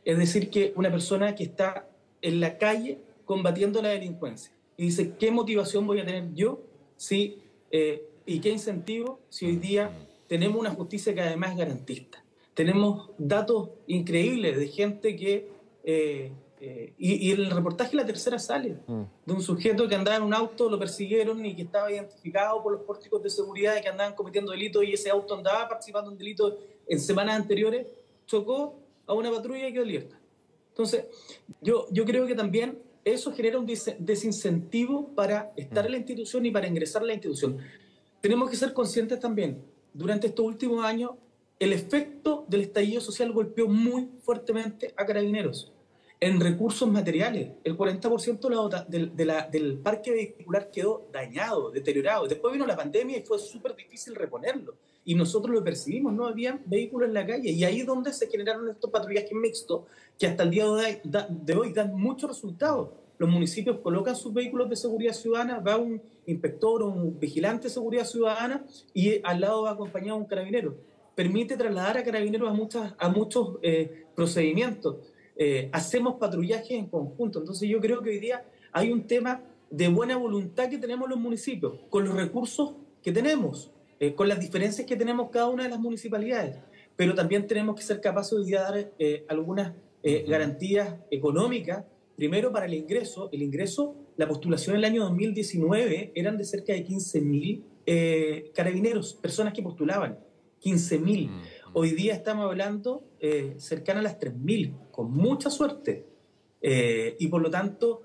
es 0.05 0.17
decir, 0.17 0.49
que 0.49 0.73
una 0.75 0.91
persona 0.91 1.35
que 1.35 1.43
está 1.43 1.87
en 2.21 2.39
la 2.39 2.57
calle 2.57 2.99
combatiendo 3.25 3.81
la 3.81 3.89
delincuencia 3.89 4.51
y 4.77 4.85
dice, 4.85 5.13
¿qué 5.19 5.31
motivación 5.31 5.85
voy 5.85 5.99
a 5.99 6.05
tener 6.05 6.33
yo 6.33 6.61
si, 6.97 7.37
eh, 7.71 8.07
y 8.25 8.39
qué 8.39 8.49
incentivo 8.49 9.19
si 9.29 9.45
hoy 9.45 9.57
día 9.57 9.91
tenemos 10.27 10.59
una 10.59 10.71
justicia 10.71 11.13
que 11.13 11.21
además 11.21 11.51
es 11.51 11.57
garantista? 11.57 12.23
Tenemos 12.53 13.11
datos 13.17 13.69
increíbles 13.87 14.57
de 14.57 14.67
gente 14.67 15.15
que... 15.15 15.49
Eh, 15.83 16.31
eh, 16.63 16.93
y, 16.99 17.31
en 17.31 17.39
el 17.39 17.49
reportaje 17.49 17.95
la 17.95 18.05
tercera 18.05 18.37
sale 18.37 18.77
mm. 18.85 19.01
de 19.25 19.33
un 19.33 19.41
sujeto 19.41 19.87
que 19.87 19.95
andaba 19.95 20.17
en 20.17 20.23
un 20.23 20.33
auto, 20.33 20.69
lo 20.69 20.77
persiguieron 20.77 21.43
y 21.43 21.55
que 21.55 21.63
estaba 21.63 21.91
identificado 21.91 22.61
por 22.61 22.73
los 22.73 22.81
pórticos 22.83 23.23
de 23.23 23.31
seguridad 23.31 23.75
y 23.79 23.81
que 23.81 23.89
andaban 23.89 24.13
cometiendo 24.13 24.51
delitos 24.51 24.83
y 24.83 24.93
ese 24.93 25.09
auto 25.09 25.35
andaba 25.35 25.67
participando 25.67 26.11
en 26.11 26.19
delitos 26.19 26.53
en 26.87 26.99
semanas 26.99 27.35
anteriores, 27.35 27.87
chocó 28.27 28.80
a 29.07 29.13
una 29.13 29.31
patrulla 29.31 29.67
y 29.67 29.73
quedó 29.73 29.85
libertad. 29.85 30.17
Entonces, 30.69 31.05
yo, 31.61 31.87
yo 31.91 32.05
creo 32.05 32.25
que 32.25 32.35
también 32.35 32.79
eso 33.03 33.33
genera 33.33 33.59
un 33.59 33.67
desincentivo 33.99 35.13
para 35.15 35.51
estar 35.55 35.85
en 35.85 35.91
la 35.91 35.97
institución 35.97 36.45
y 36.45 36.51
para 36.51 36.67
ingresar 36.67 37.01
a 37.01 37.05
la 37.05 37.13
institución. 37.13 37.57
Tenemos 38.21 38.49
que 38.49 38.55
ser 38.55 38.73
conscientes 38.73 39.19
también, 39.19 39.63
durante 39.93 40.27
estos 40.27 40.45
últimos 40.45 40.85
años, 40.85 41.11
el 41.59 41.73
efecto 41.73 42.45
del 42.47 42.61
estallido 42.61 43.01
social 43.01 43.31
golpeó 43.31 43.67
muy 43.67 44.09
fuertemente 44.23 44.93
a 44.95 45.05
carabineros 45.05 45.71
en 46.19 46.39
recursos 46.39 46.89
materiales. 46.89 47.49
El 47.63 47.77
40% 47.77 48.87
de 48.87 49.25
la, 49.25 49.47
del 49.47 49.77
parque 49.79 50.11
vehicular 50.11 50.71
quedó 50.71 51.07
dañado, 51.11 51.71
deteriorado. 51.71 52.27
Después 52.27 52.53
vino 52.53 52.65
la 52.65 52.77
pandemia 52.77 53.17
y 53.17 53.23
fue 53.23 53.37
súper 53.39 53.75
difícil 53.75 54.15
reponerlo 54.15 54.75
y 55.03 55.15
nosotros 55.15 55.55
lo 55.55 55.63
percibimos, 55.63 56.13
no 56.13 56.25
había 56.25 56.59
vehículos 56.65 57.07
en 57.07 57.13
la 57.15 57.25
calle 57.25 57.49
y 57.49 57.63
ahí 57.63 57.81
es 57.81 57.85
donde 57.85 58.13
se 58.13 58.27
generaron 58.27 58.69
estos 58.69 58.91
patrullajes 58.91 59.33
mixtos 59.33 59.81
que 60.17 60.27
hasta 60.27 60.43
el 60.43 60.51
día 60.51 60.65
de 60.65 61.55
hoy, 61.55 61.73
dan 61.73 61.95
muchos 61.95 62.29
resultados. 62.29 62.89
Los 63.17 63.29
municipios 63.29 63.79
colocan 63.79 64.15
sus 64.15 64.33
vehículos 64.33 64.69
de 64.69 64.75
seguridad 64.75 65.13
ciudadana, 65.13 65.59
va 65.59 65.77
un 65.77 66.01
inspector 66.25 66.83
o 66.83 66.87
un 66.87 67.19
vigilante 67.19 67.67
de 67.67 67.73
seguridad 67.73 68.05
ciudadana 68.05 68.63
y 68.93 69.21
al 69.23 69.41
lado 69.41 69.63
va 69.63 69.71
acompañado 69.71 70.17
un 70.17 70.25
carabinero. 70.25 70.75
Permite 71.15 71.57
trasladar 71.57 71.97
a 71.97 72.03
carabineros 72.03 72.49
a, 72.49 72.53
muchas, 72.53 72.93
a 72.97 73.09
muchos 73.09 73.57
eh, 73.61 74.05
procedimientos. 74.15 74.97
Eh, 75.35 75.69
hacemos 75.71 76.15
patrullajes 76.15 76.71
en 76.71 76.87
conjunto. 76.87 77.39
Entonces 77.39 77.67
yo 77.67 77.79
creo 77.79 78.01
que 78.01 78.11
hoy 78.11 78.19
día 78.19 78.43
hay 78.71 78.91
un 78.91 79.05
tema 79.05 79.41
de 79.69 79.87
buena 79.87 80.17
voluntad 80.17 80.69
que 80.69 80.77
tenemos 80.77 81.09
los 81.09 81.19
municipios, 81.19 81.73
con 81.89 82.05
los 82.05 82.15
recursos 82.15 82.73
que 83.01 83.11
tenemos. 83.11 83.71
Eh, 84.01 84.15
con 84.15 84.27
las 84.27 84.39
diferencias 84.39 84.87
que 84.87 84.95
tenemos 84.95 85.29
cada 85.29 85.47
una 85.47 85.61
de 85.61 85.69
las 85.69 85.79
municipalidades. 85.79 86.57
Pero 86.95 87.13
también 87.13 87.45
tenemos 87.45 87.75
que 87.75 87.83
ser 87.83 88.01
capaces 88.01 88.47
de 88.47 88.55
dar 88.55 88.91
eh, 88.97 89.25
algunas 89.29 89.75
eh, 90.01 90.25
garantías 90.27 90.95
económicas, 91.11 91.85
primero 92.15 92.51
para 92.51 92.65
el 92.65 92.73
ingreso. 92.73 93.29
El 93.31 93.43
ingreso, 93.43 93.95
la 94.17 94.27
postulación 94.27 94.75
en 94.75 94.79
el 94.79 94.85
año 94.85 95.03
2019 95.03 96.13
eran 96.15 96.35
de 96.35 96.45
cerca 96.45 96.73
de 96.73 96.83
15.000 96.83 98.51
carabineros, 98.53 99.13
personas 99.13 99.53
que 99.53 99.61
postulaban, 99.61 100.17
15.000. 100.63 101.29
Hoy 101.73 101.91
día 101.91 102.15
estamos 102.15 102.45
hablando 102.45 103.03
cercana 103.57 103.99
a 103.99 104.03
las 104.03 104.19
3.000, 104.19 104.89
con 104.89 105.11
mucha 105.11 105.51
suerte. 105.51 106.07
y 106.59 107.27
por 107.27 107.41
lo 107.41 107.51
tanto, 107.51 108.01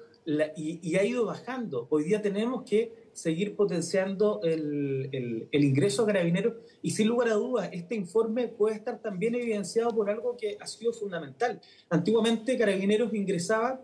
y 0.56 0.96
ha 0.96 1.04
ido 1.04 1.24
bajando. 1.24 1.86
Hoy 1.88 2.04
día 2.04 2.20
tenemos 2.20 2.64
que 2.64 3.05
seguir 3.16 3.56
potenciando 3.56 4.42
el, 4.42 5.08
el, 5.50 5.64
ingreso 5.64 6.02
a 6.02 6.06
carabineros 6.06 6.56
y 6.82 6.90
sin 6.90 7.08
lugar 7.08 7.28
a 7.28 7.34
dudas 7.34 7.70
este 7.72 7.94
informe 7.94 8.46
puede 8.46 8.76
estar 8.76 9.00
también 9.00 9.34
evidenciado 9.34 9.90
por 9.94 10.10
algo 10.10 10.36
que 10.36 10.58
ha 10.60 10.66
sido 10.66 10.92
fundamental. 10.92 11.58
Antiguamente 11.88 12.58
carabineros 12.58 13.14
ingresaba 13.14 13.80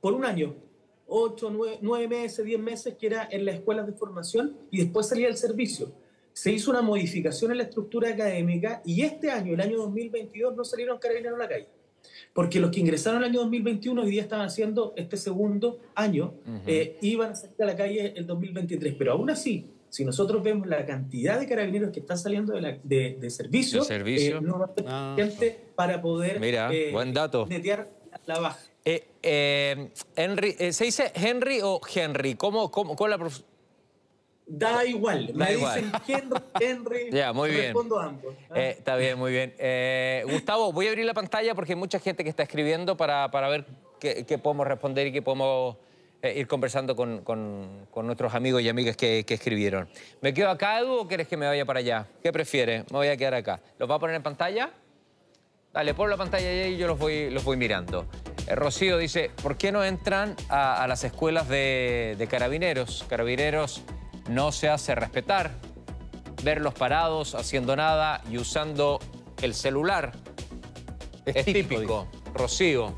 por 0.00 0.14
un 0.14 0.24
año, 0.24 0.56
ocho, 1.06 1.50
nueve, 1.80 2.08
meses, 2.08 2.44
diez 2.44 2.60
meses, 2.60 2.96
que 2.98 3.06
era 3.06 3.28
en 3.30 3.44
las 3.44 3.54
escuelas 3.54 3.86
de 3.86 3.92
formación 3.92 4.56
y 4.72 4.78
después 4.78 5.06
salía 5.06 5.28
el 5.28 5.36
servicio. 5.36 5.92
Se 6.32 6.50
hizo 6.50 6.72
una 6.72 6.82
modificación 6.82 7.52
en 7.52 7.58
la 7.58 7.64
estructura 7.64 8.08
académica 8.08 8.82
y 8.84 9.02
este 9.02 9.30
año, 9.30 9.54
el 9.54 9.60
año 9.60 9.78
2022, 9.78 10.56
no 10.56 10.64
salieron 10.64 10.98
carabineros 10.98 11.38
a 11.38 11.42
la 11.44 11.48
calle 11.48 11.68
porque 12.32 12.60
los 12.60 12.70
que 12.70 12.80
ingresaron 12.80 13.22
el 13.22 13.30
año 13.30 13.40
2021 13.40 14.02
hoy 14.02 14.10
día 14.10 14.22
estaban 14.22 14.46
haciendo 14.46 14.92
este 14.96 15.16
segundo 15.16 15.78
año, 15.94 16.34
eh, 16.66 16.98
iban 17.00 17.32
a 17.32 17.36
salir 17.36 17.62
a 17.62 17.64
la 17.66 17.76
calle 17.76 18.12
el 18.16 18.26
2023. 18.26 18.94
Pero 18.98 19.12
aún 19.12 19.30
así, 19.30 19.70
si 19.88 20.04
nosotros 20.04 20.42
vemos 20.42 20.66
la 20.66 20.84
cantidad 20.84 21.38
de 21.38 21.46
carabineros 21.46 21.90
que 21.92 22.00
están 22.00 22.18
saliendo 22.18 22.52
de, 22.54 22.80
de, 22.82 23.30
servicio, 23.30 23.84
eh, 23.88 24.40
no 24.42 24.58
va 24.58 24.72
a 24.86 25.14
gente 25.16 25.58
para 25.76 26.02
poder 26.02 26.40
Mira, 26.40 26.72
eh, 26.72 26.90
buen 26.92 27.14
dato. 27.14 27.46
netear 27.46 27.88
la 28.26 28.40
baja. 28.40 28.58
Henry, 29.22 30.52
¿Se 30.72 30.84
dice 30.84 31.12
Henry 31.14 31.60
o 31.62 31.80
Henry? 31.94 32.34
¿Cómo, 32.34 32.70
cómo, 32.70 32.96
con 32.96 33.10
la 33.10 33.18
Da 34.46 34.84
igual, 34.84 35.30
me 35.34 35.56
dicen 35.56 35.90
Henry, 36.60 37.08
ya, 37.12 37.32
muy 37.32 37.50
bien. 37.50 37.62
respondo 37.62 37.98
ambos. 37.98 38.34
¿ah? 38.50 38.60
Eh, 38.60 38.74
está 38.78 38.94
bien, 38.96 39.18
muy 39.18 39.32
bien. 39.32 39.54
Eh, 39.58 40.22
Gustavo, 40.28 40.70
voy 40.70 40.86
a 40.86 40.90
abrir 40.90 41.06
la 41.06 41.14
pantalla 41.14 41.54
porque 41.54 41.72
hay 41.72 41.78
mucha 41.78 41.98
gente 41.98 42.22
que 42.24 42.30
está 42.30 42.42
escribiendo 42.42 42.94
para, 42.94 43.30
para 43.30 43.48
ver 43.48 43.64
qué, 43.98 44.38
podemos 44.38 44.66
responder 44.66 45.06
y 45.06 45.12
qué 45.12 45.22
podemos 45.22 45.76
eh, 46.20 46.38
ir 46.38 46.46
conversando 46.46 46.94
con, 46.94 47.24
con, 47.24 48.06
nuestros 48.06 48.34
amigos 48.34 48.60
y 48.60 48.68
amigas 48.68 48.98
que, 48.98 49.24
que, 49.24 49.32
escribieron. 49.32 49.88
¿Me 50.20 50.34
quedo 50.34 50.50
acá, 50.50 50.78
Edu, 50.78 50.92
o 50.92 51.08
quieres 51.08 51.26
que 51.26 51.38
me 51.38 51.46
vaya 51.46 51.64
para 51.64 51.78
allá? 51.78 52.06
¿Qué 52.22 52.30
prefieres? 52.30 52.84
Me 52.90 52.98
voy 52.98 53.08
a 53.08 53.16
quedar 53.16 53.34
acá. 53.34 53.60
¿Los 53.78 53.90
va 53.90 53.94
a 53.94 53.98
poner 53.98 54.14
en 54.14 54.22
pantalla? 54.22 54.70
Dale, 55.72 55.94
pon 55.94 56.10
la 56.10 56.18
pantalla 56.18 56.66
y 56.68 56.76
yo 56.76 56.86
los 56.86 56.98
voy, 56.98 57.30
los 57.30 57.44
voy 57.44 57.56
mirando. 57.56 58.06
Rocío 58.54 58.98
dice, 58.98 59.30
¿por 59.42 59.56
qué 59.56 59.72
no 59.72 59.82
entran 59.82 60.36
a, 60.50 60.86
las 60.86 61.02
escuelas 61.02 61.48
de, 61.48 62.14
de 62.18 62.26
carabineros? 62.26 63.06
Carabineros 63.08 63.82
no 64.28 64.52
se 64.52 64.68
hace 64.68 64.94
respetar. 64.94 65.52
Verlos 66.42 66.74
parados, 66.74 67.34
haciendo 67.34 67.74
nada 67.74 68.22
y 68.30 68.38
usando 68.38 69.00
el 69.40 69.54
celular. 69.54 70.12
Es, 71.24 71.44
típico. 71.44 72.06
Rocío. 72.34 72.94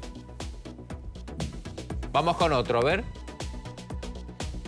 Vamos 2.12 2.36
con 2.36 2.52
otro, 2.52 2.80
a 2.80 2.84
ver. 2.84 3.04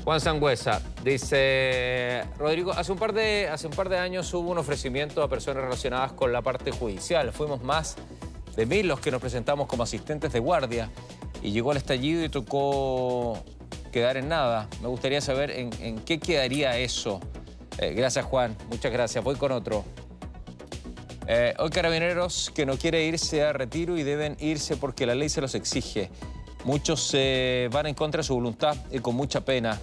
Juan 0.05 0.21
Sangüesa 0.21 0.81
dice, 1.05 2.25
Rodrigo, 2.39 2.73
hace 2.73 2.93
un, 2.93 2.99
par 2.99 3.13
de, 3.13 3.49
hace 3.49 3.67
un 3.67 3.75
par 3.75 3.89
de 3.89 3.99
años 3.99 4.33
hubo 4.33 4.51
un 4.51 4.59
ofrecimiento 4.59 5.23
a 5.23 5.29
personas 5.29 5.65
relacionadas 5.65 6.13
con 6.13 6.33
la 6.33 6.41
parte 6.41 6.71
judicial. 6.71 7.33
Fuimos 7.33 7.63
más 7.63 7.97
de 8.57 8.65
mil 8.65 8.89
los 8.89 9.01
que 9.01 9.11
nos 9.11 9.21
presentamos 9.21 9.67
como 9.67 9.83
asistentes 9.83 10.33
de 10.33 10.39
guardia 10.39 10.89
y 11.43 11.51
llegó 11.51 11.73
el 11.73 11.79
estallido 11.79 12.25
y 12.25 12.29
tocó 12.29 13.39
quedar 13.91 14.17
en 14.17 14.29
nada. 14.29 14.69
Me 14.81 14.89
gustaría 14.89 15.21
saber 15.21 15.51
en, 15.51 15.99
qué 16.01 16.19
quedaría 16.19 16.79
eso. 16.79 17.21
Eh, 17.79 17.95
gracias, 17.95 18.25
Juan. 18.25 18.57
Muchas 18.69 18.93
gracias. 18.93 19.23
Voy 19.23 19.37
con 19.37 19.53
otro. 19.53 19.85
Eh, 21.27 21.55
hoy 21.59 21.71
carabineros 21.71 22.51
que 22.55 22.65
no 22.65 22.79
quiere 22.79 23.05
irse 23.05 23.43
a 23.43 23.53
retiro 23.53 23.99
y 23.99 24.03
deben 24.03 24.37
irse 24.41 24.77
porque 24.77 25.05
la 25.05 25.15
ley 25.15 25.29
se 25.29 25.41
los 25.41 25.55
exige. 25.55 26.11
Muchos 26.65 27.03
se 27.03 27.69
van 27.71 27.87
en 27.87 27.95
contra 27.95 28.21
de 28.21 28.27
su 28.27 28.35
voluntad 28.35 28.77
y 28.91 28.99
con 29.01 29.15
mucha 29.15 29.45
pena. 29.45 29.79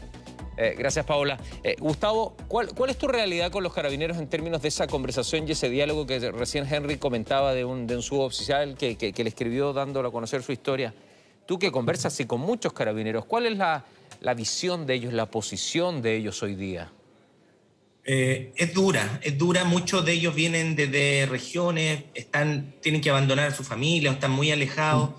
Eh, 0.58 0.76
gracias, 0.78 1.06
Paola. 1.06 1.38
Eh, 1.64 1.76
Gustavo, 1.80 2.36
¿cuál, 2.48 2.70
es 2.90 2.98
tu 2.98 3.08
realidad 3.08 3.52
con 3.52 3.64
los 3.64 3.74
carabineros 3.74 4.18
en 4.18 4.28
términos 4.28 4.62
de 4.62 4.70
esa 4.70 4.88
conversación 4.88 5.48
y 5.48 5.52
ese 5.52 5.70
diálogo 5.70 6.06
que 6.06 6.32
recién 6.32 6.66
Henry 6.72 6.98
comentaba 6.98 7.54
de 7.54 7.66
un, 7.66 7.88
de 7.88 7.98
un 7.98 8.02
suboficial 8.02 8.76
que, 8.78 9.14
le 9.16 9.30
escribió 9.30 9.74
dándolo 9.74 10.10
a 10.10 10.12
conocer 10.12 10.44
su 10.44 10.52
historia? 10.52 10.94
Tú 11.46 11.60
que 11.60 11.72
conversas 11.72 12.20
y 12.20 12.26
con 12.26 12.42
muchos 12.42 12.74
carabineros, 12.74 13.26
¿cuál 13.26 13.46
es 13.46 13.58
la, 13.58 13.86
la 14.22 14.34
visión 14.34 14.86
de 14.86 14.96
ellos, 14.96 15.14
la 15.14 15.28
posición 15.28 16.02
de 16.02 16.16
ellos 16.16 16.42
hoy 16.42 16.56
día? 16.56 16.92
Eh, 18.08 18.54
es 18.56 18.74
dura, 18.74 19.20
es 19.24 19.38
dura. 19.38 19.64
Muchos 19.64 20.06
de 20.06 20.14
ellos 20.14 20.36
vienen 20.36 20.76
desde 20.76 21.26
regiones, 21.26 22.04
están, 22.14 22.76
tienen 22.82 23.02
que 23.02 23.10
abandonar 23.10 23.48
a 23.48 23.56
su 23.56 23.64
familia 23.64 24.12
están 24.12 24.32
muy 24.32 24.52
alejados. 24.52 25.10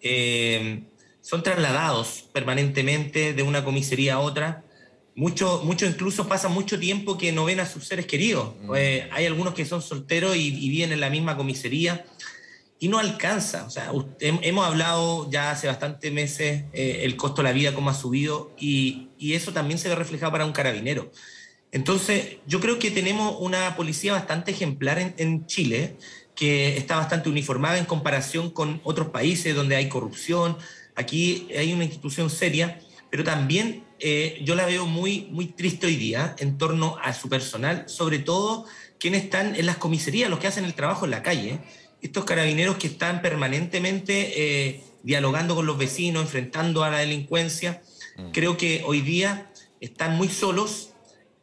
Eh, 0.00 0.82
son 1.20 1.42
trasladados 1.42 2.28
permanentemente 2.32 3.32
de 3.32 3.42
una 3.42 3.64
comisaría 3.64 4.14
a 4.14 4.18
otra. 4.20 4.62
Muchos 5.16 5.64
mucho 5.64 5.86
incluso 5.86 6.28
pasan 6.28 6.52
mucho 6.52 6.78
tiempo 6.78 7.18
que 7.18 7.32
no 7.32 7.46
ven 7.46 7.58
a 7.58 7.66
sus 7.66 7.84
seres 7.88 8.06
queridos. 8.06 8.52
Mm. 8.62 8.74
Eh, 8.76 9.08
hay 9.10 9.26
algunos 9.26 9.54
que 9.54 9.64
son 9.64 9.82
solteros 9.82 10.36
y, 10.36 10.50
viven 10.50 10.92
en 10.92 11.00
la 11.00 11.10
misma 11.10 11.36
comisaría 11.36 12.04
y 12.78 12.88
no 12.88 12.98
alcanza. 12.98 13.64
O 13.64 13.70
sea, 13.70 13.92
hemos 14.20 14.66
hablado 14.66 15.30
ya 15.30 15.50
hace 15.50 15.66
bastantes 15.66 16.12
meses 16.12 16.64
el 16.72 17.16
costo 17.16 17.42
de 17.42 17.48
la 17.48 17.52
vida, 17.52 17.74
cómo 17.74 17.90
ha 17.90 17.94
subido, 17.94 18.52
y, 18.58 19.08
y, 19.18 19.34
eso 19.34 19.52
también 19.52 19.78
se 19.78 19.88
ve 19.88 19.94
reflejado 19.94 20.32
para 20.32 20.44
un 20.44 20.52
carabinero. 20.52 21.10
Entonces, 21.72 22.38
yo 22.46 22.60
creo 22.60 22.78
que 22.78 22.90
tenemos 22.90 23.36
una 23.38 23.76
policía 23.76 24.12
bastante 24.12 24.52
ejemplar 24.52 25.14
en, 25.18 25.46
Chile, 25.46 25.96
que 26.34 26.76
está 26.76 26.96
bastante 26.96 27.28
uniformada 27.28 27.78
en 27.78 27.84
comparación 27.84 28.48
con 28.50 28.80
otros 28.84 29.08
países 29.08 29.54
donde 29.54 29.76
hay 29.76 29.88
corrupción. 29.88 30.56
Aquí 30.94 31.48
hay 31.54 31.72
una 31.74 31.84
institución 31.84 32.30
seria, 32.30 32.80
pero 33.10 33.24
también 33.24 33.84
eh, 33.98 34.40
yo 34.42 34.54
la 34.54 34.64
veo 34.64 34.86
muy, 34.86 35.28
muy 35.30 35.48
triste 35.48 35.86
hoy 35.86 35.96
día 35.96 36.34
en 36.38 36.56
torno 36.56 36.96
a 37.02 37.12
su 37.12 37.28
personal, 37.28 37.84
sobre 37.88 38.20
todo 38.20 38.64
quienes 38.98 39.24
están 39.24 39.54
en 39.54 39.66
las 39.66 39.76
comisarías, 39.76 40.30
los 40.30 40.38
que 40.38 40.46
hacen 40.46 40.64
el 40.64 40.72
trabajo 40.72 41.04
en 41.04 41.10
la 41.10 41.22
calle. 41.22 41.60
Estos 42.06 42.24
carabineros 42.24 42.76
que 42.76 42.86
están 42.86 43.20
permanentemente 43.20 44.12
eh, 44.36 44.80
dialogando 45.02 45.56
con 45.56 45.66
los 45.66 45.76
vecinos, 45.76 46.22
enfrentando 46.22 46.84
a 46.84 46.90
la 46.90 46.98
delincuencia, 46.98 47.82
mm. 48.16 48.30
creo 48.30 48.56
que 48.56 48.84
hoy 48.86 49.00
día 49.00 49.50
están 49.80 50.16
muy 50.16 50.28
solos 50.28 50.90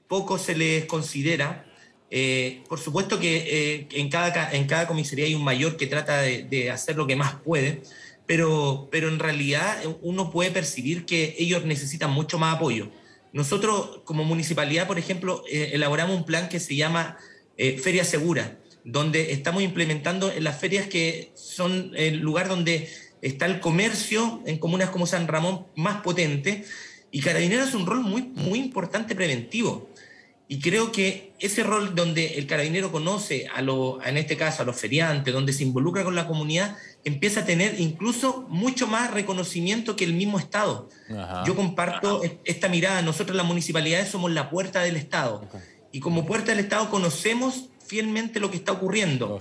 poco 0.08 0.38
se 0.38 0.56
les 0.56 0.86
considera. 0.86 1.66
Eh, 2.10 2.64
por 2.70 2.80
supuesto 2.80 3.20
que 3.20 3.36
eh, 3.46 3.88
en, 3.92 4.10
cada, 4.10 4.54
en 4.54 4.66
cada 4.66 4.88
comisaría 4.88 5.26
hay 5.26 5.36
un 5.36 5.44
mayor 5.44 5.76
que 5.76 5.86
trata 5.86 6.22
de, 6.22 6.72
hacer 6.72 6.96
lo 6.96 7.08
que 7.08 7.18
más 7.18 7.36
puede, 7.44 7.84
pero, 8.26 8.88
pero 8.90 9.10
en 9.10 9.20
realidad 9.20 9.78
uno 10.02 10.32
puede 10.32 10.50
percibir 10.52 11.04
que 11.06 11.36
ellos 11.40 11.66
necesitan 11.66 12.10
mucho 12.10 12.40
más 12.40 12.56
apoyo. 12.56 12.90
Nosotros 13.34 14.00
como 14.06 14.24
municipalidad, 14.24 14.88
por 14.88 14.98
ejemplo, 14.98 15.44
eh, 15.52 15.72
elaboramos 15.74 16.16
un 16.16 16.26
plan 16.26 16.48
que 16.48 16.62
se 16.62 16.78
llama 16.78 17.18
Feria 17.58 18.06
Segura, 18.06 18.58
donde 18.84 19.32
estamos 19.32 19.64
implementando 19.64 20.32
en 20.32 20.44
las 20.44 20.60
ferias 20.60 20.88
que 20.88 21.32
son 21.36 21.92
el 21.96 22.20
lugar 22.20 22.48
donde 22.48 22.90
está 23.22 23.46
el 23.46 23.60
comercio 23.60 24.42
en 24.46 24.58
comunas 24.58 24.90
como 24.90 25.06
San 25.06 25.28
Ramón 25.28 25.66
más 25.76 26.02
potente, 26.02 26.66
y 27.12 27.22
Carabineros 27.22 27.70
es 27.70 27.76
un 27.76 27.86
rol 27.86 28.02
muy, 28.02 28.24
muy 28.24 28.60
importante 28.60 29.16
preventivo. 29.16 29.88
Y 30.48 30.60
creo 30.60 30.92
que 30.92 31.32
ese 31.40 31.64
rol 31.64 31.96
donde 31.96 32.38
el 32.38 32.48
carabinero 32.48 32.92
conoce, 32.92 33.48
a 33.48 33.62
lo, 33.62 34.04
en 34.04 34.18
este 34.18 34.36
caso, 34.36 34.62
a 34.62 34.66
los 34.66 34.76
feriantes, 34.76 35.34
donde 35.34 35.54
se 35.54 35.64
involucra 35.64 36.04
con 36.04 36.16
la 36.16 36.28
comunidad, 36.28 36.76
empieza 37.06 37.42
a 37.42 37.46
tener 37.46 37.80
incluso 37.80 38.46
mucho 38.50 38.88
más 38.88 39.12
reconocimiento 39.12 39.96
que 39.96 40.04
el 40.04 40.14
mismo 40.14 40.38
Estado. 40.38 40.90
Yo 41.46 41.56
comparto 41.56 42.22
esta 42.44 42.68
mirada. 42.68 43.02
Nosotros 43.02 43.38
las 43.38 43.46
municipalidades 43.46 44.10
somos 44.10 44.32
la 44.32 44.50
puerta 44.50 44.82
del 44.82 44.96
Estado. 44.96 45.48
Y 45.92 46.02
como 46.02 46.26
puerta 46.26 46.52
del 46.52 46.60
Estado 46.60 46.90
conocemos 46.90 47.70
fielmente 47.94 48.40
lo 48.40 48.50
que 48.50 48.58
está 48.58 48.72
ocurriendo. 48.72 49.40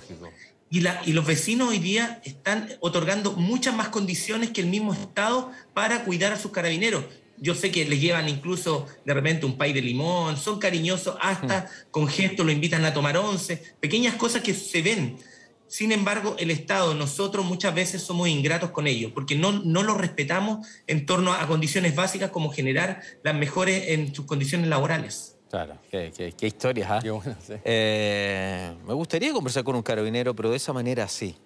Y, 0.68 0.80
la, 0.80 1.00
y, 1.06 1.14
los 1.14 1.26
vecinos 1.26 1.70
hoy 1.70 1.78
día 1.78 2.20
están 2.22 2.68
otorgando 2.80 3.32
muchas 3.32 3.74
más 3.74 3.88
condiciones 3.88 4.50
que 4.50 4.60
el 4.60 4.66
mismo 4.66 4.92
Estado 4.92 5.50
para 5.72 6.04
cuidar 6.04 6.34
a 6.34 6.38
sus 6.38 6.50
carabineros 6.50 7.04
yo 7.38 7.56
sé 7.56 7.72
que 7.72 7.84
les 7.84 8.00
llevan 8.00 8.28
incluso 8.28 8.86
de 9.04 9.14
repente 9.14 9.46
un 9.46 9.58
pay 9.58 9.72
de 9.72 9.82
limón, 9.82 10.36
son 10.36 10.60
cariñosos, 10.60 11.16
hasta 11.20 11.62
hmm. 11.62 11.90
con 11.90 12.06
gestos 12.06 12.46
lo 12.46 12.52
invitan 12.52 12.84
a 12.84 12.94
tomar 12.94 13.16
once, 13.16 13.60
pequeñas 13.80 14.14
cosas 14.14 14.42
que 14.42 14.54
se 14.54 14.80
ven. 14.80 15.16
Sin 15.66 15.90
embargo, 15.90 16.36
el 16.38 16.52
Estado, 16.52 16.94
nosotros 16.94 17.44
muchas 17.44 17.74
veces 17.74 18.02
somos 18.02 18.28
ingratos 18.28 18.70
con 18.70 18.86
ellos, 18.86 19.10
porque 19.12 19.34
no, 19.34 19.50
no 19.50 19.82
los 19.82 19.96
respetamos 19.96 20.68
en 20.86 21.04
torno 21.04 21.32
a 21.32 21.48
condiciones 21.48 21.96
básicas 21.96 22.30
como 22.30 22.52
generar 22.52 23.02
las 23.24 23.34
mejores 23.34 23.88
en 23.88 24.14
sus 24.14 24.26
condiciones 24.26 24.68
laborales. 24.68 25.31
Claro, 25.52 25.76
qué, 25.90 26.32
qué, 26.34 26.46
historias, 26.46 26.90
¿ah? 26.90 27.02
eh, 27.62 28.74
me 28.86 28.94
gustaría 28.94 29.34
conversar 29.34 29.62
con 29.62 29.76
un 29.76 29.82
carabinero, 29.82 30.34
pero 30.34 30.48
de 30.48 30.56
esa 30.56 30.72
manera 30.72 31.06
sí, 31.08 31.36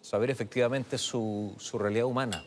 saber 0.00 0.32
efectivamente 0.32 0.98
su, 0.98 1.54
su 1.60 1.78
realidad 1.78 2.06
humana. 2.06 2.42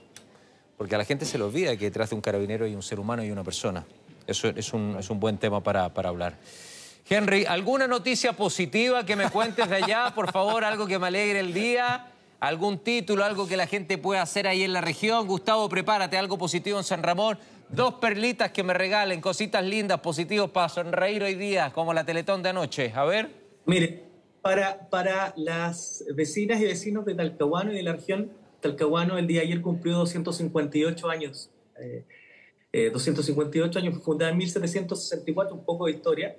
Porque 0.77 0.93
a 0.93 0.97
la 0.97 1.05
gente 1.05 1.23
se 1.23 1.37
le 1.37 1.45
olvida 1.45 1.77
que 1.77 1.85
detrás 1.85 2.09
de 2.09 2.17
un 2.17 2.21
carabinero 2.21 2.65
hay 2.65 2.75
un 2.75 2.83
ser 2.83 2.99
humano 2.99 3.23
y 3.23 3.31
una 3.31 3.45
persona. 3.45 3.85
Eso 4.27 4.49
es 4.49 4.73
un, 4.73 4.97
es 4.99 5.09
un 5.09 5.21
buen 5.21 5.37
tema 5.37 5.63
para, 5.63 5.87
para 5.93 6.09
hablar. 6.09 6.35
Henry, 7.09 7.45
¿alguna 7.45 7.87
noticia 7.87 8.33
positiva 8.33 9.05
que 9.05 9.15
me 9.15 9.29
cuentes 9.29 9.69
de 9.69 9.75
allá? 9.77 10.11
Por 10.13 10.33
favor, 10.33 10.65
algo 10.65 10.85
que 10.85 10.99
me 10.99 11.07
alegre 11.07 11.39
el 11.39 11.53
día. 11.53 12.11
¿Algún 12.41 12.79
título, 12.79 13.23
algo 13.23 13.47
que 13.47 13.55
la 13.55 13.67
gente 13.67 13.97
pueda 13.97 14.21
hacer 14.21 14.47
ahí 14.47 14.63
en 14.63 14.73
la 14.73 14.81
región? 14.81 15.27
Gustavo, 15.27 15.69
prepárate, 15.69 16.17
algo 16.17 16.37
positivo 16.37 16.77
en 16.77 16.83
San 16.83 17.01
Ramón. 17.01 17.39
Dos 17.69 17.95
perlitas 17.95 18.51
que 18.51 18.63
me 18.63 18.73
regalen, 18.73 19.21
cositas 19.21 19.63
lindas, 19.63 19.99
positivos 19.99 20.51
para 20.51 20.69
sonreír 20.69 21.23
hoy 21.23 21.35
día, 21.35 21.71
como 21.73 21.93
la 21.93 22.05
Teletón 22.05 22.43
de 22.43 22.49
anoche. 22.49 22.91
A 22.95 23.05
ver. 23.05 23.29
Mire, 23.65 24.03
para, 24.41 24.89
para 24.89 25.33
las 25.35 26.05
vecinas 26.13 26.61
y 26.61 26.65
vecinos 26.65 27.05
de 27.05 27.15
Talcahuano 27.15 27.73
y 27.73 27.77
de 27.77 27.83
la 27.83 27.93
región, 27.93 28.31
Talcahuano 28.61 29.17
el 29.17 29.25
día 29.25 29.41
de 29.41 29.47
ayer 29.47 29.61
cumplió 29.61 29.95
258 29.95 31.09
años. 31.09 31.49
258 32.71 33.79
eh, 33.79 33.81
eh, 33.81 33.83
años, 33.83 33.95
fue 33.95 34.03
fundada 34.03 34.31
en 34.31 34.37
1764, 34.37 35.55
un 35.55 35.65
poco 35.65 35.87
de 35.87 35.93
historia, 35.93 36.35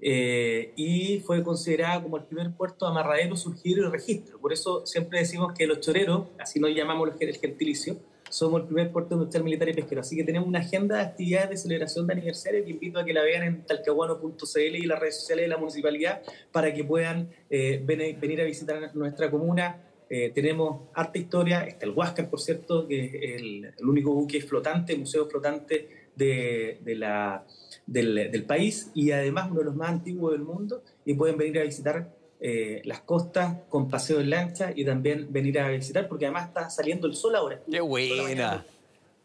eh, 0.00 0.72
y 0.76 1.18
fue 1.20 1.42
considerada 1.42 2.00
como 2.00 2.16
el 2.16 2.24
primer 2.24 2.52
puerto 2.52 2.86
amarradero, 2.86 3.36
surgido 3.36 3.88
y 3.88 3.90
registro. 3.90 4.38
Por 4.38 4.52
eso 4.52 4.86
siempre 4.86 5.18
decimos 5.18 5.52
que 5.52 5.66
los 5.66 5.80
choreros, 5.80 6.28
así 6.38 6.60
nos 6.60 6.70
llamamos 6.70 7.10
el 7.18 7.36
gentilicio, 7.36 7.96
somos 8.30 8.62
el 8.62 8.66
primer 8.66 8.92
puerto 8.92 9.14
industrial 9.14 9.44
militar 9.44 9.68
y 9.68 9.74
pesquero. 9.74 10.00
Así 10.00 10.16
que 10.16 10.24
tenemos 10.24 10.48
una 10.48 10.60
agenda 10.60 10.96
de 10.96 11.02
actividades 11.02 11.50
de 11.50 11.56
celebración 11.56 12.06
de 12.06 12.12
aniversario 12.14 12.64
que 12.64 12.70
invito 12.70 12.98
a 12.98 13.04
que 13.04 13.12
la 13.12 13.22
vean 13.22 13.42
en 13.42 13.66
talcahuano.cl 13.66 14.76
y 14.76 14.82
las 14.82 14.98
redes 14.98 15.20
sociales 15.20 15.44
de 15.44 15.48
la 15.48 15.58
municipalidad 15.58 16.22
para 16.52 16.72
que 16.72 16.84
puedan 16.84 17.30
venir 17.50 18.40
a 18.40 18.44
visitar 18.44 18.94
nuestra 18.94 19.30
comuna 19.30 19.82
eh, 20.10 20.30
tenemos 20.34 20.88
harta 20.94 21.18
historia, 21.18 21.64
está 21.64 21.84
el 21.84 21.92
Huáscar, 21.92 22.30
por 22.30 22.40
cierto, 22.40 22.88
que 22.88 23.04
es 23.04 23.40
el, 23.40 23.74
único 23.86 24.12
buque 24.14 24.40
flotante, 24.40 24.96
museo 24.96 25.28
flotante 25.28 26.08
de, 26.16 26.80
la, 26.96 27.44
del, 27.86 28.44
país 28.44 28.90
y 28.94 29.10
además 29.10 29.50
uno 29.50 29.60
de 29.60 29.66
los 29.66 29.76
más 29.76 29.90
antiguos 29.90 30.32
del 30.32 30.42
mundo 30.42 30.82
y 31.04 31.14
pueden 31.14 31.36
venir 31.36 31.60
a 31.60 31.62
visitar 31.62 32.10
eh, 32.40 32.82
las 32.84 33.00
costas 33.00 33.56
con 33.68 33.88
paseo 33.88 34.20
en 34.20 34.30
lancha 34.30 34.72
y 34.74 34.84
también 34.84 35.26
venir 35.30 35.58
a 35.58 35.68
visitar 35.68 36.08
porque 36.08 36.26
además 36.26 36.48
está 36.48 36.70
saliendo 36.70 37.06
el 37.06 37.14
sol 37.14 37.34
ahora. 37.34 37.60
¡Qué 37.70 37.80
buena! 37.80 38.64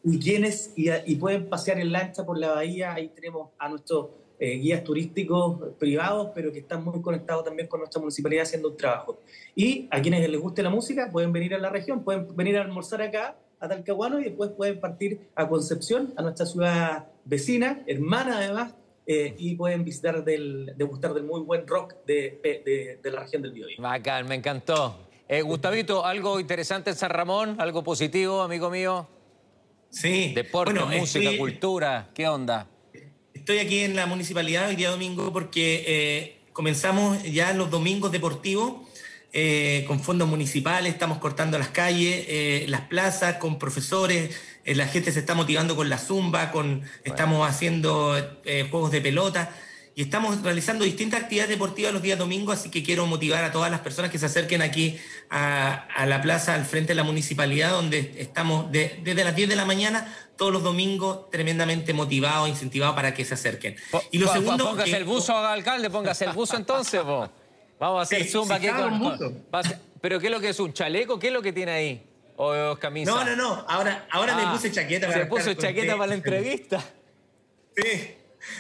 Y, 0.04 0.20
quienes, 0.20 0.74
y, 0.76 0.90
y 1.06 1.16
pueden 1.16 1.48
pasear 1.48 1.80
en 1.80 1.92
lancha 1.92 2.26
por 2.26 2.38
la 2.38 2.52
bahía, 2.52 2.94
ahí 2.94 3.10
tenemos 3.10 3.50
a 3.58 3.70
nuestros 3.70 4.08
eh, 4.40 4.58
guías 4.58 4.84
turísticos 4.84 5.58
privados, 5.80 6.32
pero 6.36 6.52
que 6.52 6.60
están 6.60 6.84
muy 6.84 7.02
conectados 7.02 7.46
también 7.46 7.70
con 7.70 7.80
nuestra 7.80 8.02
municipalidad 8.02 8.44
haciendo 8.44 8.72
un 8.72 8.76
trabajo. 8.78 9.20
Y 9.56 9.88
a 9.90 10.02
quienes 10.02 10.28
les 10.28 10.42
guste 10.42 10.62
la 10.64 10.70
música 10.70 11.10
pueden 11.12 11.32
venir 11.32 11.54
a 11.56 11.60
la 11.60 11.70
región, 11.70 12.04
pueden 12.04 12.36
venir 12.36 12.58
a 12.58 12.62
almorzar 12.62 13.02
acá 13.02 13.38
a 13.62 13.70
Talcahuano 13.70 14.20
y 14.20 14.26
después 14.26 14.50
pueden 14.52 14.82
partir 14.82 15.22
a 15.36 15.48
Concepción, 15.48 16.14
a 16.18 16.24
nuestra 16.24 16.46
ciudad 16.46 17.06
vecina, 17.24 17.84
hermana 17.88 18.40
además, 18.40 18.76
eh, 19.06 19.36
y 19.38 19.56
pueden 19.56 19.84
visitar, 19.84 20.24
del, 20.24 20.74
degustar 20.78 21.14
del 21.14 21.24
muy 21.24 21.42
buen 21.42 21.68
rock 21.68 21.96
de, 22.06 22.40
de, 22.44 23.00
de 23.02 23.12
la 23.12 23.22
región 23.22 23.42
del 23.42 23.52
Biobío. 23.52 23.78
Bacán, 23.82 24.28
me 24.28 24.36
encantó. 24.36 25.08
Eh, 25.28 25.42
Gustavito, 25.42 26.06
¿algo 26.06 26.40
interesante 26.40 26.90
en 26.92 26.96
San 26.96 27.10
Ramón? 27.10 27.56
¿Algo 27.60 27.84
positivo, 27.84 28.42
amigo 28.42 28.70
mío? 28.70 29.08
Sí. 29.90 30.34
Deporte, 30.34 30.74
Bueno, 30.74 30.88
música, 30.98 31.24
estoy- 31.26 31.38
cultura, 31.38 32.10
¿qué 32.14 32.28
onda? 32.28 32.68
Estoy 33.34 33.60
aquí 33.60 33.80
en 33.80 33.96
la 33.96 34.06
municipalidad 34.06 34.70
hoy 34.70 34.76
día 34.76 34.90
domingo 34.90 35.32
porque 35.34 35.84
eh, 35.88 36.38
comenzamos 36.54 37.22
ya 37.24 37.54
los 37.54 37.70
domingos 37.70 38.12
deportivos 38.12 38.88
eh, 39.34 39.84
con 39.88 40.00
fondos 40.00 40.28
municipales, 40.28 40.94
estamos 40.94 41.18
cortando 41.18 41.58
las 41.58 41.70
calles, 41.70 42.26
eh, 42.30 42.66
las 42.70 42.82
plazas, 42.82 43.38
con 43.38 43.58
profesores, 43.60 44.36
eh, 44.66 44.76
la 44.76 44.88
gente 44.88 45.12
se 45.12 45.20
está 45.20 45.34
motivando 45.36 45.76
con 45.76 45.90
la 45.90 45.98
zumba, 45.98 46.52
con, 46.52 46.84
estamos 47.04 47.48
haciendo 47.50 48.18
eh, 48.46 48.68
juegos 48.70 48.92
de 48.92 49.02
pelota 49.02 49.52
y 49.96 50.02
estamos 50.02 50.42
realizando 50.42 50.86
distintas 50.86 51.22
actividades 51.22 51.50
deportivas 51.52 51.94
los 51.94 52.02
días 52.02 52.18
domingos, 52.18 52.58
así 52.60 52.70
que 52.72 52.82
quiero 52.82 53.06
motivar 53.06 53.44
a 53.44 53.52
todas 53.52 53.70
las 53.70 53.82
personas 53.82 54.10
que 54.10 54.18
se 54.18 54.26
acerquen 54.26 54.62
aquí 54.64 54.98
a, 55.30 55.88
a 55.96 56.06
la 56.08 56.22
plaza 56.22 56.56
al 56.56 56.66
frente 56.66 56.90
de 56.90 56.96
la 56.96 57.04
municipalidad, 57.04 57.70
donde 57.72 58.16
estamos 58.18 58.72
de- 58.72 59.00
desde 59.04 59.24
las 59.24 59.36
10 59.36 59.50
de 59.50 59.56
la 59.56 59.66
mañana 59.66 60.12
todos 60.36 60.52
los 60.52 60.64
domingos 60.64 61.30
tremendamente 61.30 61.94
motivados, 61.94 62.50
incentivados 62.50 62.96
para 62.96 63.14
que 63.14 63.24
se 63.24 63.36
acerquen. 63.36 63.76
Y 64.12 64.18
lo 64.18 64.26
Po- 64.26 64.34
po- 64.34 64.40
segundo... 64.40 64.66
Póngase 64.70 64.90
que- 64.92 64.98
el 64.98 65.04
buzo, 65.04 65.38
alcalde, 65.38 65.90
póngase 65.92 66.26
el 66.26 66.32
buzo 66.34 66.58
entonces, 66.58 67.02
po. 67.02 67.30
Vamos 67.80 68.00
a 68.00 68.02
hacer 68.04 68.24
Sí, 68.24 68.30
zumba 68.32 68.56
aquí 68.56 68.68
con... 68.70 69.00
¿Pero 70.02 70.20
qué 70.20 70.26
es 70.28 70.32
lo 70.32 70.40
que 70.40 70.50
es? 70.50 70.60
¿Un 70.60 70.74
chaleco? 70.74 71.20
¿Qué 71.20 71.28
es 71.28 71.34
lo 71.34 71.42
que 71.44 71.54
tiene 71.54 71.72
ahí? 71.72 72.04
¿O 72.36 72.76
camisa? 72.80 73.12
No, 73.12 73.24
no, 73.24 73.36
no, 73.36 73.66
ahora, 73.68 74.08
ahora 74.12 74.34
Ah, 74.38 74.46
me 74.46 74.52
puse 74.52 74.72
chaqueta. 74.72 75.08
Se 75.08 75.14
para 75.14 75.30
puso 75.30 75.52
estar 75.52 75.70
chaqueta 75.70 75.94
para 75.96 76.08
la 76.08 76.16
entrevista. 76.16 76.84
Sí, 77.76 78.16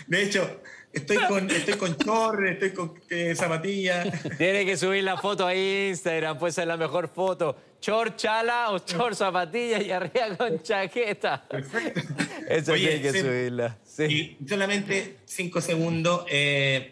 de 0.07 0.24
hecho, 0.24 0.61
estoy 0.91 1.17
con, 1.28 1.49
estoy 1.49 1.74
con 1.76 1.97
chorre, 1.97 2.53
estoy 2.53 2.71
con 2.71 2.99
eh, 3.09 3.34
zapatillas. 3.36 4.07
Tiene 4.38 4.65
que 4.65 4.78
subir 4.78 5.03
la 5.03 5.17
foto 5.17 5.45
a 5.47 5.55
Instagram, 5.55 6.38
pues 6.38 6.57
es 6.57 6.65
la 6.67 6.78
mejor 6.78 7.07
foto. 7.09 7.55
Chor 7.82 8.15
chala 8.15 8.71
o 8.71 8.80
chor 8.80 9.13
zapatillas 9.15 9.84
y 9.84 9.91
arriba 9.91 10.38
con 10.38 10.61
chaqueta. 10.63 11.45
Perfecto. 11.49 12.01
Eso 12.47 12.71
Oye, 12.74 12.88
tiene 12.88 13.01
que 13.01 13.11
sí. 13.11 13.19
subirla. 13.19 13.78
Sí. 13.84 14.38
Y 14.41 14.47
solamente 14.47 15.17
cinco 15.26 15.59
segundos. 15.61 16.26
eh, 16.30 16.89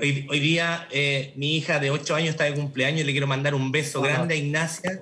hoy, 0.00 0.26
hoy 0.28 0.40
día 0.40 0.88
eh, 0.90 1.32
mi 1.36 1.56
hija 1.56 1.78
de 1.78 1.90
8 1.90 2.14
años 2.16 2.30
está 2.30 2.44
de 2.44 2.54
cumpleaños 2.54 3.00
y 3.02 3.04
le 3.04 3.12
quiero 3.12 3.26
mandar 3.26 3.54
un 3.54 3.70
beso 3.70 4.00
grande 4.02 4.34
a 4.34 4.36
Ignacia. 4.36 5.00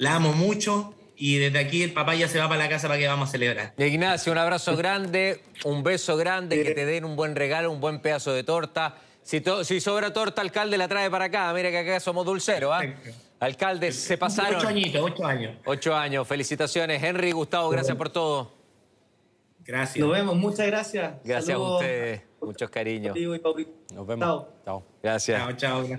La 0.00 0.14
amo 0.16 0.32
mucho 0.32 0.94
y 1.14 1.36
desde 1.36 1.58
aquí 1.58 1.82
el 1.82 1.92
papá 1.92 2.14
ya 2.14 2.26
se 2.26 2.38
va 2.38 2.48
para 2.48 2.62
la 2.64 2.70
casa 2.70 2.88
para 2.88 2.98
que 2.98 3.06
vamos 3.06 3.28
a 3.28 3.32
celebrar. 3.32 3.74
Ignacio, 3.76 4.32
un 4.32 4.38
abrazo 4.38 4.74
grande, 4.76 5.42
un 5.64 5.82
beso 5.82 6.16
grande, 6.16 6.62
que 6.62 6.70
te 6.74 6.86
den 6.86 7.04
un 7.04 7.16
buen 7.16 7.36
regalo, 7.36 7.70
un 7.70 7.80
buen 7.82 8.00
pedazo 8.00 8.32
de 8.32 8.42
torta. 8.42 8.96
Si, 9.22 9.42
to- 9.42 9.62
si 9.62 9.78
sobra 9.78 10.10
torta, 10.14 10.40
alcalde 10.40 10.78
la 10.78 10.88
trae 10.88 11.10
para 11.10 11.26
acá. 11.26 11.52
Mira 11.52 11.70
que 11.70 11.76
acá 11.78 12.00
somos 12.00 12.24
dulceros, 12.24 12.72
¿ah? 12.74 12.78
Perfecto. 12.80 13.10
Alcalde, 13.40 13.92
se 13.92 14.16
pasaron. 14.16 14.56
Ocho 14.56 14.68
añitos, 14.68 15.02
ocho 15.02 15.26
años. 15.26 15.56
Ocho 15.66 15.94
años, 15.94 16.26
felicitaciones. 16.26 17.02
Henry, 17.02 17.32
Gustavo, 17.32 17.68
gracias 17.68 17.96
por 17.98 18.08
todo. 18.08 18.52
Gracias. 19.66 19.98
Nos 19.98 20.12
vemos, 20.14 20.34
muchas 20.36 20.66
gracias. 20.66 21.12
Gracias 21.22 21.54
a 21.54 21.58
ustedes, 21.58 22.22
muchos 22.40 22.70
cariños. 22.70 23.14
Nos 23.94 24.06
vemos. 24.06 24.24
Chao. 24.26 24.48
Chao. 24.64 24.82
Gracias. 25.02 25.38
Chao, 25.58 25.84
chao. 25.84 25.98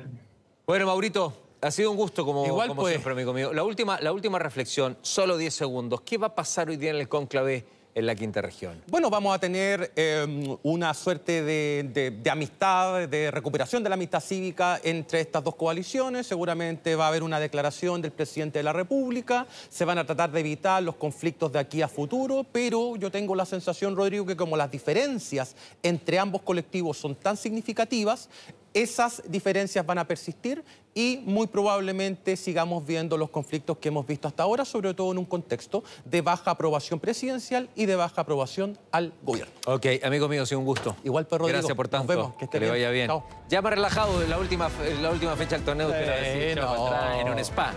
Bueno, 0.66 0.88
Maurito, 0.88 1.34
ha 1.62 1.72
sido 1.72 1.92
un 1.92 1.98
gusto 1.98 2.26
como, 2.26 2.46
Igual, 2.46 2.70
como 2.70 2.82
pues. 2.82 2.94
siempre, 2.94 3.14
amigo 3.14 3.34
mío. 3.34 3.54
La 3.54 3.64
última, 3.64 4.00
la 4.02 4.12
última 4.12 4.40
reflexión, 4.40 4.98
solo 5.02 5.38
10 5.38 5.54
segundos. 5.54 6.02
¿Qué 6.02 6.18
va 6.18 6.28
a 6.28 6.36
pasar 6.36 6.70
hoy 6.70 6.78
día 6.78 6.90
en 6.92 6.98
el 6.98 7.08
cónclave 7.08 7.66
en 7.94 8.06
la 8.06 8.16
quinta 8.16 8.42
región? 8.42 8.82
Bueno, 8.88 9.10
vamos 9.10 9.36
a 9.36 9.40
tener 9.40 9.92
eh, 9.98 10.58
una 10.64 10.94
suerte 10.94 11.44
de, 11.44 11.90
de- 11.94 12.12
de 12.12 12.30
amistad, 12.30 13.08
de 13.08 13.30
recuperación 13.32 13.84
de 13.84 13.90
la 13.90 13.96
amistad 13.96 14.22
cívica 14.22 14.80
entre 14.82 15.20
estas 15.20 15.44
dos 15.44 15.56
coaliciones. 15.56 16.26
Seguramente 16.26 16.96
va 16.96 17.06
a 17.06 17.08
haber 17.10 17.22
una 17.22 17.38
declaración 17.40 18.02
del 18.02 18.12
presidente 18.12 18.60
de 18.60 18.64
la 18.64 18.72
República. 18.74 19.46
Se 19.70 19.84
van 19.86 19.98
a 19.98 20.06
tratar 20.06 20.32
de 20.32 20.40
evitar 20.40 20.82
los 20.82 20.96
conflictos 20.96 21.52
de 21.52 21.60
aquí 21.60 21.82
a 21.82 21.90
futuro, 21.90 22.46
pero 22.50 22.96
yo 22.96 23.12
tengo 23.12 23.36
la 23.36 23.46
sensación, 23.46 23.96
Rodrigo, 23.96 24.26
que 24.26 24.38
como 24.38 24.56
las 24.56 24.72
diferencias 24.72 25.56
entre 25.84 26.18
ambos 26.18 26.42
colectivos 26.44 26.98
son 26.98 27.14
tan 27.16 27.36
significativas, 27.36 28.30
esas 28.74 29.22
diferencias 29.28 29.86
van 29.86 29.98
a 29.98 30.08
persistir 30.08 30.64
y 30.94 31.22
muy 31.26 31.48
probablemente 31.48 32.36
sigamos 32.36 32.86
viendo 32.86 33.18
los 33.18 33.30
conflictos 33.30 33.78
que 33.78 33.88
hemos 33.88 34.06
visto 34.06 34.28
hasta 34.28 34.44
ahora, 34.44 34.66
sobre 34.66 34.94
todo 34.94 35.12
en 35.12 35.18
un 35.18 35.26
contexto 35.26 35.84
de 36.06 36.22
baja 36.22 36.52
aprobación 36.52 37.00
presidencial 37.00 37.70
y 37.76 37.86
de 37.86 37.96
baja 37.96 38.22
aprobación 38.22 38.78
al 38.92 39.14
gobierno. 39.24 39.54
Ok, 39.68 39.86
amigo 40.04 40.28
mío, 40.28 40.44
ha 40.44 40.46
sido 40.46 40.60
un 40.60 40.66
gusto. 40.66 40.96
Igual, 41.04 41.28
pues, 41.28 41.40
Rodrigo. 41.40 41.58
Gracias 41.60 41.76
por 41.76 41.86
Nos 41.86 41.92
tanto. 41.92 42.08
vemos, 42.08 42.36
que 42.36 42.46
esté 42.46 42.60
le 42.60 42.66
bien. 42.66 42.74
vaya 42.74 42.90
bien. 42.92 43.08
Chao. 43.08 43.24
Ya 43.50 43.62
más 43.62 43.74
relajado 43.74 44.22
en 44.22 44.30
la 44.30 44.38
última, 44.38 44.70
en 44.86 45.02
la 45.04 45.12
última 45.12 45.36
fecha 45.36 45.56
del 45.56 45.66
torneo. 45.66 45.88
usted 45.88 46.56
lo 46.56 46.62
no. 46.62 46.88
atrás, 46.88 47.22
en 47.22 47.30
un 47.30 47.40
spa. 47.40 47.74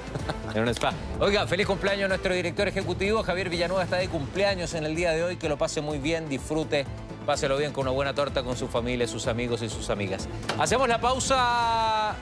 En 0.55 0.63
un 0.63 0.69
spa. 0.69 0.93
Oiga, 1.21 1.47
feliz 1.47 1.67
cumpleaños 1.67 2.07
a 2.07 2.09
nuestro 2.09 2.35
director 2.35 2.67
ejecutivo. 2.69 3.23
Javier 3.23 3.49
Villanueva 3.49 3.85
está 3.85 3.97
de 3.97 4.09
cumpleaños 4.09 4.75
en 4.75 4.85
el 4.85 4.95
día 4.97 5.13
de 5.13 5.23
hoy. 5.23 5.37
Que 5.37 5.49
lo 5.49 5.57
pase 5.57 5.81
muy 5.81 5.99
bien, 5.99 6.29
disfrute, 6.29 6.85
páselo 7.25 7.57
bien 7.57 7.73
con 7.73 7.83
una 7.83 7.91
buena 7.91 8.15
torta 8.15 8.43
con 8.43 8.57
su 8.57 8.69
familia, 8.69 9.07
sus 9.07 9.27
amigos 9.27 9.63
y 9.63 9.69
sus 9.69 9.91
amigas. 9.91 10.29
Hacemos 10.59 10.89
la 10.89 11.01
pausa. 11.01 12.15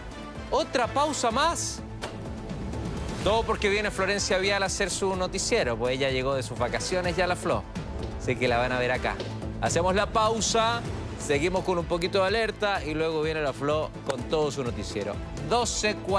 Otra 0.50 0.86
pausa 0.86 1.30
más. 1.30 1.80
Todo 3.24 3.44
porque 3.44 3.68
viene 3.68 3.90
Florencia 3.90 4.38
Vial 4.38 4.64
a 4.64 4.66
hacer 4.66 4.90
su 4.90 5.14
noticiero, 5.14 5.76
pues 5.76 5.94
ella 5.94 6.10
llegó 6.10 6.34
de 6.34 6.42
sus 6.42 6.58
vacaciones 6.58 7.16
ya 7.16 7.28
la 7.28 7.36
Flo. 7.36 7.62
Así 8.20 8.34
que 8.34 8.48
la 8.48 8.58
van 8.58 8.72
a 8.72 8.78
ver 8.80 8.90
acá. 8.90 9.14
Hacemos 9.60 9.94
la 9.94 10.06
pausa, 10.06 10.80
seguimos 11.24 11.62
con 11.62 11.78
un 11.78 11.84
poquito 11.84 12.18
de 12.20 12.26
alerta 12.26 12.84
y 12.84 12.94
luego 12.94 13.22
viene 13.22 13.40
la 13.40 13.52
Flo 13.52 13.90
con 14.10 14.22
todo 14.24 14.50
su 14.50 14.64
noticiero. 14.64 15.14
12 15.48 15.96